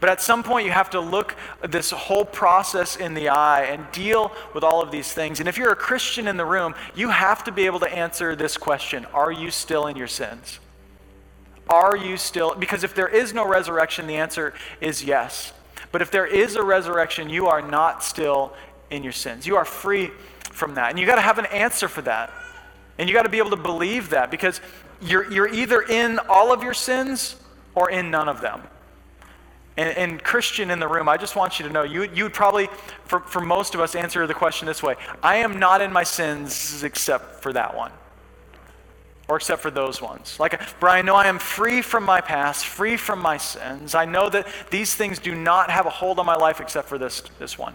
But 0.00 0.10
at 0.10 0.20
some 0.20 0.42
point, 0.42 0.66
you 0.66 0.72
have 0.72 0.90
to 0.90 1.00
look 1.00 1.36
this 1.62 1.90
whole 1.90 2.24
process 2.24 2.96
in 2.96 3.14
the 3.14 3.28
eye 3.28 3.64
and 3.64 3.90
deal 3.92 4.32
with 4.52 4.62
all 4.62 4.82
of 4.82 4.90
these 4.90 5.12
things. 5.12 5.40
And 5.40 5.48
if 5.48 5.56
you're 5.56 5.72
a 5.72 5.76
Christian 5.76 6.28
in 6.28 6.36
the 6.36 6.44
room, 6.44 6.74
you 6.94 7.08
have 7.10 7.44
to 7.44 7.52
be 7.52 7.66
able 7.66 7.80
to 7.80 7.88
answer 7.88 8.36
this 8.36 8.56
question 8.56 9.06
Are 9.06 9.32
you 9.32 9.50
still 9.50 9.86
in 9.86 9.96
your 9.96 10.08
sins? 10.08 10.58
Are 11.68 11.96
you 11.96 12.16
still? 12.16 12.54
Because 12.54 12.84
if 12.84 12.94
there 12.94 13.08
is 13.08 13.32
no 13.32 13.48
resurrection, 13.48 14.06
the 14.06 14.16
answer 14.16 14.52
is 14.80 15.02
yes. 15.02 15.52
But 15.92 16.02
if 16.02 16.10
there 16.10 16.26
is 16.26 16.56
a 16.56 16.62
resurrection, 16.62 17.30
you 17.30 17.46
are 17.46 17.62
not 17.62 18.02
still 18.04 18.52
in 18.90 19.02
your 19.02 19.12
sins. 19.12 19.46
You 19.46 19.56
are 19.56 19.64
free 19.64 20.10
from 20.50 20.74
that. 20.74 20.90
And 20.90 20.98
you 20.98 21.06
got 21.06 21.16
to 21.16 21.22
have 21.22 21.38
an 21.38 21.46
answer 21.46 21.88
for 21.88 22.02
that. 22.02 22.32
And 22.98 23.08
you 23.08 23.14
got 23.14 23.22
to 23.22 23.28
be 23.28 23.38
able 23.38 23.50
to 23.50 23.56
believe 23.56 24.10
that 24.10 24.30
because 24.30 24.60
you're, 25.00 25.30
you're 25.30 25.48
either 25.48 25.82
in 25.82 26.18
all 26.28 26.52
of 26.52 26.62
your 26.62 26.74
sins 26.74 27.36
or 27.74 27.90
in 27.90 28.10
none 28.10 28.28
of 28.28 28.40
them. 28.40 28.62
And, 29.76 29.96
and, 29.98 30.22
Christian 30.22 30.70
in 30.70 30.78
the 30.78 30.86
room, 30.86 31.08
I 31.08 31.16
just 31.16 31.34
want 31.34 31.58
you 31.58 31.66
to 31.66 31.72
know, 31.72 31.82
you, 31.82 32.04
you 32.14 32.24
would 32.24 32.32
probably, 32.32 32.68
for, 33.06 33.20
for 33.20 33.40
most 33.40 33.74
of 33.74 33.80
us, 33.80 33.96
answer 33.96 34.24
the 34.26 34.34
question 34.34 34.66
this 34.66 34.82
way 34.82 34.94
I 35.22 35.36
am 35.36 35.58
not 35.58 35.80
in 35.80 35.92
my 35.92 36.04
sins 36.04 36.84
except 36.84 37.42
for 37.42 37.52
that 37.52 37.76
one. 37.76 37.90
Or 39.26 39.36
except 39.36 39.62
for 39.62 39.70
those 39.70 40.02
ones. 40.02 40.38
Like, 40.38 40.60
Brian, 40.78 41.06
no, 41.06 41.14
I 41.14 41.28
am 41.28 41.38
free 41.38 41.80
from 41.80 42.04
my 42.04 42.20
past, 42.20 42.66
free 42.66 42.98
from 42.98 43.20
my 43.20 43.38
sins. 43.38 43.94
I 43.94 44.04
know 44.04 44.28
that 44.28 44.46
these 44.70 44.94
things 44.94 45.18
do 45.18 45.34
not 45.34 45.70
have 45.70 45.86
a 45.86 45.90
hold 45.90 46.18
on 46.18 46.26
my 46.26 46.36
life 46.36 46.60
except 46.60 46.88
for 46.88 46.98
this, 46.98 47.22
this 47.38 47.58
one. 47.58 47.74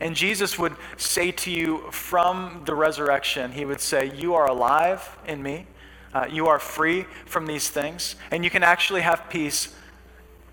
And 0.00 0.16
Jesus 0.16 0.58
would 0.58 0.74
say 0.96 1.30
to 1.32 1.50
you 1.50 1.90
from 1.90 2.62
the 2.64 2.74
resurrection, 2.74 3.52
He 3.52 3.66
would 3.66 3.80
say, 3.80 4.10
You 4.16 4.34
are 4.34 4.46
alive 4.46 5.18
in 5.26 5.42
me. 5.42 5.66
Uh, 6.14 6.26
you 6.28 6.48
are 6.48 6.58
free 6.58 7.04
from 7.26 7.46
these 7.46 7.68
things. 7.68 8.16
And 8.30 8.42
you 8.42 8.50
can 8.50 8.62
actually 8.62 9.02
have 9.02 9.28
peace 9.28 9.74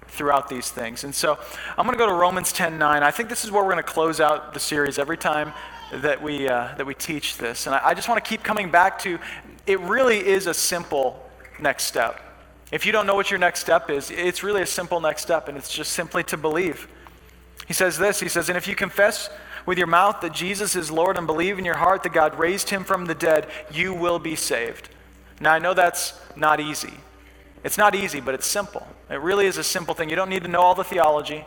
throughout 0.07 0.49
these 0.49 0.69
things. 0.69 1.03
And 1.03 1.13
so 1.13 1.37
I'm 1.77 1.85
going 1.85 1.97
to 1.97 2.03
go 2.03 2.07
to 2.07 2.13
Romans 2.13 2.51
10 2.51 2.77
9. 2.77 3.03
I 3.03 3.11
think 3.11 3.29
this 3.29 3.43
is 3.43 3.51
where 3.51 3.63
we're 3.63 3.73
going 3.73 3.83
to 3.83 3.91
close 3.91 4.19
out 4.19 4.53
the 4.53 4.59
series 4.59 4.97
every 4.99 5.17
time 5.17 5.53
that 5.91 6.21
we, 6.21 6.47
uh, 6.47 6.75
that 6.75 6.85
we 6.85 6.93
teach 6.93 7.37
this. 7.37 7.65
And 7.65 7.75
I, 7.75 7.87
I 7.89 7.93
just 7.93 8.09
want 8.09 8.23
to 8.23 8.27
keep 8.27 8.43
coming 8.43 8.69
back 8.71 8.99
to 8.99 9.19
it 9.65 9.79
really 9.81 10.25
is 10.25 10.47
a 10.47 10.53
simple 10.53 11.23
next 11.59 11.83
step. 11.83 12.21
If 12.71 12.85
you 12.85 12.91
don't 12.91 13.05
know 13.05 13.15
what 13.15 13.29
your 13.29 13.39
next 13.39 13.61
step 13.61 13.89
is, 13.89 14.11
it's 14.11 14.43
really 14.43 14.61
a 14.61 14.65
simple 14.65 14.99
next 14.99 15.21
step, 15.21 15.47
and 15.47 15.57
it's 15.57 15.71
just 15.71 15.93
simply 15.93 16.23
to 16.25 16.37
believe. 16.37 16.87
He 17.67 17.73
says 17.73 17.97
this 17.97 18.19
He 18.19 18.29
says, 18.29 18.49
And 18.49 18.57
if 18.57 18.67
you 18.67 18.75
confess 18.75 19.29
with 19.65 19.77
your 19.77 19.87
mouth 19.87 20.21
that 20.21 20.33
Jesus 20.33 20.75
is 20.75 20.89
Lord 20.89 21.17
and 21.17 21.27
believe 21.27 21.59
in 21.59 21.65
your 21.65 21.75
heart 21.75 22.03
that 22.03 22.13
God 22.13 22.39
raised 22.39 22.69
him 22.69 22.83
from 22.83 23.05
the 23.05 23.15
dead, 23.15 23.47
you 23.71 23.93
will 23.93 24.19
be 24.19 24.35
saved. 24.35 24.89
Now, 25.39 25.53
I 25.53 25.59
know 25.59 25.73
that's 25.73 26.19
not 26.35 26.59
easy. 26.59 26.93
It's 27.63 27.77
not 27.77 27.95
easy, 27.95 28.19
but 28.19 28.33
it's 28.33 28.47
simple. 28.47 28.87
It 29.09 29.19
really 29.19 29.45
is 29.45 29.57
a 29.57 29.63
simple 29.63 29.93
thing. 29.93 30.09
You 30.09 30.15
don't 30.15 30.29
need 30.29 30.43
to 30.43 30.49
know 30.49 30.61
all 30.61 30.75
the 30.75 30.83
theology. 30.83 31.45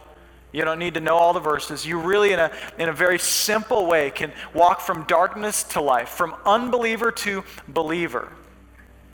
You 0.53 0.65
don't 0.65 0.79
need 0.79 0.95
to 0.95 1.01
know 1.01 1.15
all 1.17 1.33
the 1.33 1.41
verses. 1.41 1.87
You 1.87 2.01
really, 2.01 2.33
in 2.33 2.41
a, 2.41 2.51
in 2.79 2.89
a 2.89 2.93
very 2.93 3.19
simple 3.19 3.87
way, 3.87 4.11
can 4.11 4.33
walk 4.53 4.81
from 4.81 5.05
darkness 5.05 5.63
to 5.65 5.81
life, 5.81 6.09
from 6.09 6.35
unbeliever 6.45 7.13
to 7.13 7.45
believer, 7.69 8.33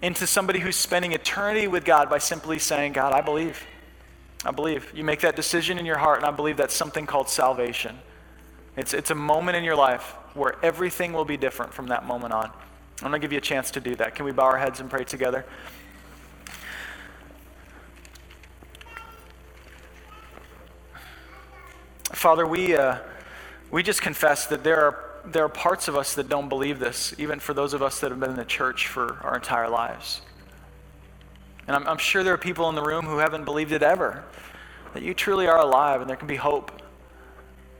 into 0.00 0.26
somebody 0.26 0.60
who's 0.60 0.76
spending 0.76 1.12
eternity 1.12 1.68
with 1.68 1.84
God 1.84 2.08
by 2.08 2.18
simply 2.18 2.58
saying, 2.58 2.92
God, 2.92 3.12
I 3.12 3.20
believe. 3.20 3.62
I 4.44 4.50
believe. 4.50 4.90
You 4.94 5.04
make 5.04 5.20
that 5.20 5.36
decision 5.36 5.78
in 5.78 5.84
your 5.84 5.98
heart, 5.98 6.18
and 6.18 6.26
I 6.26 6.30
believe 6.30 6.56
that's 6.56 6.74
something 6.74 7.06
called 7.06 7.28
salvation. 7.28 7.98
It's, 8.76 8.94
it's 8.94 9.10
a 9.10 9.14
moment 9.14 9.56
in 9.56 9.64
your 9.64 9.76
life 9.76 10.14
where 10.34 10.56
everything 10.62 11.12
will 11.12 11.24
be 11.24 11.36
different 11.36 11.74
from 11.74 11.88
that 11.88 12.06
moment 12.06 12.32
on. 12.32 12.50
I'm 13.02 13.10
going 13.10 13.12
to 13.12 13.18
give 13.18 13.32
you 13.32 13.38
a 13.38 13.42
chance 13.42 13.70
to 13.72 13.80
do 13.80 13.94
that. 13.96 14.14
Can 14.14 14.24
we 14.24 14.32
bow 14.32 14.44
our 14.44 14.58
heads 14.58 14.80
and 14.80 14.88
pray 14.88 15.04
together? 15.04 15.44
Father, 22.12 22.46
we, 22.46 22.76
uh, 22.76 22.98
we 23.70 23.82
just 23.82 24.00
confess 24.00 24.46
that 24.46 24.62
there 24.62 24.80
are, 24.80 25.04
there 25.24 25.44
are 25.44 25.48
parts 25.48 25.88
of 25.88 25.96
us 25.96 26.14
that 26.14 26.28
don't 26.28 26.48
believe 26.48 26.78
this, 26.78 27.14
even 27.18 27.40
for 27.40 27.52
those 27.52 27.74
of 27.74 27.82
us 27.82 28.00
that 28.00 28.10
have 28.10 28.20
been 28.20 28.30
in 28.30 28.36
the 28.36 28.44
church 28.44 28.86
for 28.86 29.18
our 29.22 29.34
entire 29.34 29.68
lives. 29.68 30.20
And 31.66 31.74
I'm, 31.74 31.86
I'm 31.88 31.98
sure 31.98 32.22
there 32.22 32.34
are 32.34 32.38
people 32.38 32.68
in 32.68 32.76
the 32.76 32.82
room 32.82 33.06
who 33.06 33.18
haven't 33.18 33.44
believed 33.44 33.72
it 33.72 33.82
ever, 33.82 34.24
that 34.94 35.02
you 35.02 35.14
truly 35.14 35.48
are 35.48 35.58
alive 35.58 36.00
and 36.00 36.08
there 36.08 36.16
can 36.16 36.28
be 36.28 36.36
hope 36.36 36.70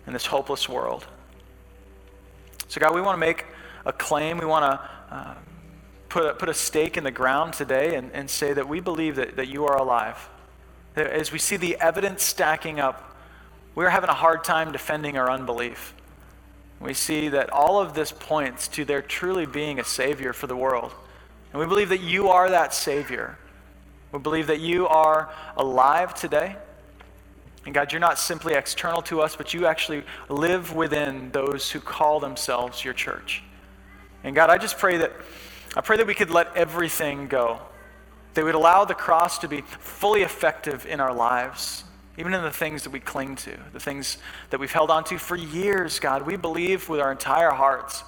in 0.08 0.12
this 0.12 0.26
hopeless 0.26 0.68
world. 0.68 1.06
So, 2.68 2.80
God, 2.80 2.94
we 2.94 3.00
want 3.00 3.14
to 3.14 3.20
make 3.20 3.46
a 3.84 3.92
claim. 3.92 4.38
We 4.38 4.46
want 4.46 4.64
to 4.64 5.14
uh, 5.14 5.34
put, 6.08 6.26
a, 6.26 6.34
put 6.34 6.48
a 6.48 6.54
stake 6.54 6.96
in 6.96 7.04
the 7.04 7.12
ground 7.12 7.54
today 7.54 7.94
and, 7.94 8.10
and 8.12 8.28
say 8.28 8.52
that 8.52 8.68
we 8.68 8.80
believe 8.80 9.16
that, 9.16 9.36
that 9.36 9.46
you 9.46 9.66
are 9.66 9.76
alive. 9.76 10.28
As 10.96 11.30
we 11.30 11.38
see 11.38 11.56
the 11.56 11.76
evidence 11.76 12.24
stacking 12.24 12.80
up, 12.80 13.15
we're 13.76 13.90
having 13.90 14.08
a 14.08 14.14
hard 14.14 14.42
time 14.42 14.72
defending 14.72 15.18
our 15.18 15.30
unbelief. 15.30 15.94
We 16.80 16.94
see 16.94 17.28
that 17.28 17.50
all 17.50 17.78
of 17.78 17.94
this 17.94 18.10
points 18.10 18.68
to 18.68 18.84
there 18.86 19.02
truly 19.02 19.46
being 19.46 19.78
a 19.78 19.84
Savior 19.84 20.32
for 20.32 20.46
the 20.46 20.56
world. 20.56 20.92
And 21.52 21.60
we 21.60 21.66
believe 21.66 21.90
that 21.90 22.00
you 22.00 22.28
are 22.28 22.50
that 22.50 22.72
Savior. 22.74 23.38
We 24.12 24.18
believe 24.18 24.46
that 24.46 24.60
you 24.60 24.88
are 24.88 25.30
alive 25.58 26.14
today. 26.14 26.56
And 27.66 27.74
God, 27.74 27.92
you're 27.92 28.00
not 28.00 28.18
simply 28.18 28.54
external 28.54 29.02
to 29.02 29.20
us, 29.20 29.36
but 29.36 29.52
you 29.52 29.66
actually 29.66 30.04
live 30.30 30.74
within 30.74 31.30
those 31.32 31.70
who 31.70 31.80
call 31.80 32.18
themselves 32.18 32.82
your 32.82 32.94
church. 32.94 33.42
And 34.24 34.34
God, 34.34 34.48
I 34.48 34.56
just 34.56 34.78
pray 34.78 34.96
that 34.98 35.12
I 35.76 35.82
pray 35.82 35.98
that 35.98 36.06
we 36.06 36.14
could 36.14 36.30
let 36.30 36.56
everything 36.56 37.28
go. 37.28 37.60
We 38.34 38.42
would 38.42 38.54
allow 38.54 38.86
the 38.86 38.94
cross 38.94 39.38
to 39.40 39.48
be 39.48 39.60
fully 39.60 40.22
effective 40.22 40.86
in 40.86 41.00
our 41.00 41.12
lives 41.12 41.84
even 42.18 42.32
in 42.32 42.42
the 42.42 42.50
things 42.50 42.82
that 42.84 42.90
we 42.90 43.00
cling 43.00 43.36
to, 43.36 43.56
the 43.72 43.80
things 43.80 44.18
that 44.50 44.58
we've 44.58 44.72
held 44.72 44.90
on 44.90 45.04
to 45.04 45.18
for 45.18 45.36
years, 45.36 45.98
God. 45.98 46.22
We 46.22 46.36
believe 46.36 46.88
with 46.88 47.00
our 47.00 47.12
entire 47.12 47.50
hearts, 47.50 48.04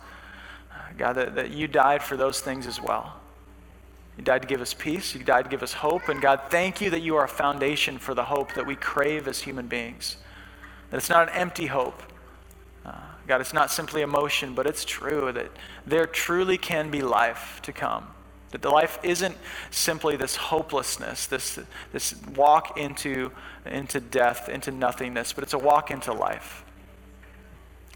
God, 0.96 1.14
that, 1.14 1.34
that 1.34 1.50
you 1.50 1.68
died 1.68 2.02
for 2.02 2.16
those 2.16 2.40
things 2.40 2.66
as 2.66 2.80
well. 2.80 3.18
You 4.16 4.24
died 4.24 4.42
to 4.42 4.48
give 4.48 4.60
us 4.60 4.74
peace. 4.74 5.14
You 5.14 5.22
died 5.22 5.44
to 5.44 5.50
give 5.50 5.62
us 5.62 5.72
hope. 5.72 6.08
And 6.08 6.20
God, 6.20 6.40
thank 6.50 6.80
you 6.80 6.90
that 6.90 7.02
you 7.02 7.16
are 7.16 7.24
a 7.24 7.28
foundation 7.28 7.98
for 7.98 8.14
the 8.14 8.24
hope 8.24 8.54
that 8.54 8.66
we 8.66 8.74
crave 8.74 9.28
as 9.28 9.40
human 9.40 9.68
beings. 9.68 10.16
That 10.90 10.96
it's 10.96 11.08
not 11.08 11.28
an 11.28 11.34
empty 11.34 11.66
hope. 11.66 12.02
Uh, 12.84 12.94
God, 13.28 13.40
it's 13.40 13.52
not 13.52 13.70
simply 13.70 14.02
emotion, 14.02 14.54
but 14.54 14.66
it's 14.66 14.84
true 14.84 15.30
that 15.32 15.52
there 15.86 16.06
truly 16.06 16.58
can 16.58 16.90
be 16.90 17.00
life 17.00 17.60
to 17.62 17.72
come. 17.72 18.08
That 18.50 18.62
the 18.62 18.70
life 18.70 18.98
isn't 19.02 19.36
simply 19.70 20.16
this 20.16 20.36
hopelessness, 20.36 21.26
this, 21.26 21.58
this 21.92 22.14
walk 22.34 22.78
into, 22.78 23.30
into 23.66 24.00
death, 24.00 24.48
into 24.48 24.70
nothingness, 24.70 25.32
but 25.32 25.44
it's 25.44 25.52
a 25.52 25.58
walk 25.58 25.90
into 25.90 26.12
life. 26.12 26.64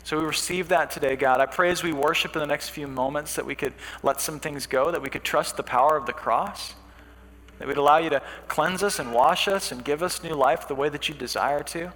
So 0.04 0.18
we 0.18 0.24
receive 0.24 0.68
that 0.68 0.90
today, 0.90 1.16
God. 1.16 1.40
I 1.40 1.46
pray 1.46 1.70
as 1.70 1.82
we 1.82 1.92
worship 1.92 2.34
in 2.34 2.40
the 2.40 2.46
next 2.46 2.70
few 2.70 2.88
moments 2.88 3.36
that 3.36 3.46
we 3.46 3.54
could 3.54 3.72
let 4.02 4.20
some 4.20 4.40
things 4.40 4.66
go, 4.66 4.90
that 4.90 5.00
we 5.00 5.08
could 5.08 5.24
trust 5.24 5.56
the 5.56 5.62
power 5.62 5.96
of 5.96 6.06
the 6.06 6.12
cross, 6.12 6.74
that 7.58 7.68
we'd 7.68 7.76
allow 7.76 7.98
you 7.98 8.10
to 8.10 8.20
cleanse 8.48 8.82
us 8.82 8.98
and 8.98 9.12
wash 9.12 9.46
us 9.46 9.70
and 9.70 9.84
give 9.84 10.02
us 10.02 10.22
new 10.22 10.34
life 10.34 10.66
the 10.66 10.74
way 10.74 10.88
that 10.88 11.08
you 11.08 11.14
desire 11.14 11.62
to. 11.62 11.92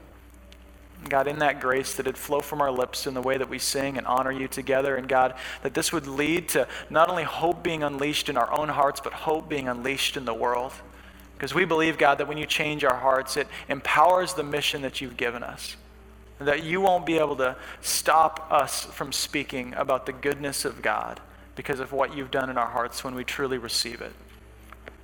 God, 1.09 1.29
in 1.29 1.39
that 1.39 1.61
grace, 1.61 1.95
that 1.95 2.07
it 2.07 2.17
flow 2.17 2.41
from 2.41 2.61
our 2.61 2.71
lips 2.71 3.07
in 3.07 3.15
the 3.15 3.23
way 3.23 3.37
that 3.39 3.49
we 3.49 3.59
sing 3.59 3.97
and 3.97 4.07
honor 4.07 4.33
you 4.33 4.49
together. 4.49 4.97
And 4.97 5.09
God, 5.09 5.35
that 5.63 5.75
this 5.75 5.93
would 5.93 6.07
lead 6.07 6.49
to 6.51 6.67
not 6.91 7.09
only 7.09 7.23
hope 7.23 7.63
being 7.63 7.83
unleashed 7.83 8.29
in 8.29 8.37
our 8.37 8.53
own 8.53 8.69
hearts, 8.69 9.01
but 9.01 9.13
hope 9.13 9.49
being 9.49 9.69
unleashed 9.69 10.17
in 10.17 10.25
the 10.25 10.35
world. 10.35 10.73
Because 11.35 11.55
we 11.55 11.65
believe, 11.65 11.99
God, 11.99 12.19
that 12.19 12.29
when 12.29 12.39
you 12.39 12.47
change 12.47 12.83
our 12.83 12.97
hearts, 12.97 13.37
it 13.37 13.47
empowers 13.69 14.35
the 14.35 14.43
mission 14.43 14.83
that 14.83 15.01
you've 15.01 15.17
given 15.17 15.43
us. 15.43 15.77
That 16.39 16.65
you 16.65 16.81
won't 16.81 17.07
be 17.07 17.19
able 17.19 17.37
to 17.37 17.57
stop 17.83 18.51
us 18.51 18.85
from 18.85 19.13
speaking 19.13 19.75
about 19.75 20.07
the 20.07 20.13
goodness 20.13 20.65
of 20.65 20.83
God 20.83 21.21
because 21.55 21.81
of 21.81 21.93
what 21.93 22.17
you've 22.17 22.31
done 22.31 22.51
in 22.51 22.59
our 22.59 22.67
hearts 22.67 23.05
when 23.05 23.15
we 23.15 23.25
truly 23.25 23.59
receive 23.59 24.01
it. 24.01 24.13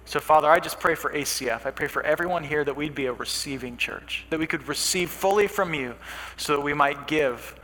So, 0.05 0.21
Father, 0.21 0.49
I 0.49 0.59
just 0.59 0.81
pray 0.81 0.95
for 0.95 1.13
ACF. 1.13 1.65
I 1.65 1.71
pray 1.71 1.87
for 1.87 2.03
everyone 2.03 2.45
here 2.45 2.65
that 2.65 2.77
we'd 2.77 2.95
be 2.95 3.07
a 3.07 3.13
receiving 3.13 3.77
church, 3.77 4.25
that 4.31 4.39
we 4.39 4.47
could 4.47 4.67
receive 4.69 5.11
fully 5.11 5.47
from 5.47 5.75
you 5.75 5.95
so 6.37 6.57
that 6.57 6.63
we 6.63 6.75
might 6.75 7.07
give 7.07 7.55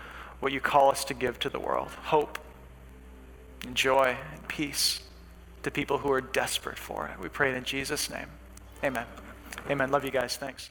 what 0.40 0.52
you 0.52 0.60
call 0.60 0.90
us 0.90 1.04
to 1.06 1.14
give 1.14 1.38
to 1.40 1.48
the 1.48 1.58
world 1.58 1.88
hope 1.88 2.38
and 3.66 3.74
joy 3.74 4.16
and 4.32 4.48
peace 4.48 5.00
to 5.62 5.70
people 5.70 5.98
who 5.98 6.10
are 6.12 6.20
desperate 6.20 6.78
for 6.78 7.08
it. 7.08 7.20
We 7.20 7.28
pray 7.28 7.50
it 7.50 7.56
in 7.56 7.64
Jesus' 7.64 8.08
name. 8.08 8.28
Amen. 8.84 9.06
Amen. 9.68 9.90
Love 9.90 10.04
you 10.04 10.12
guys. 10.12 10.36
Thanks. 10.36 10.70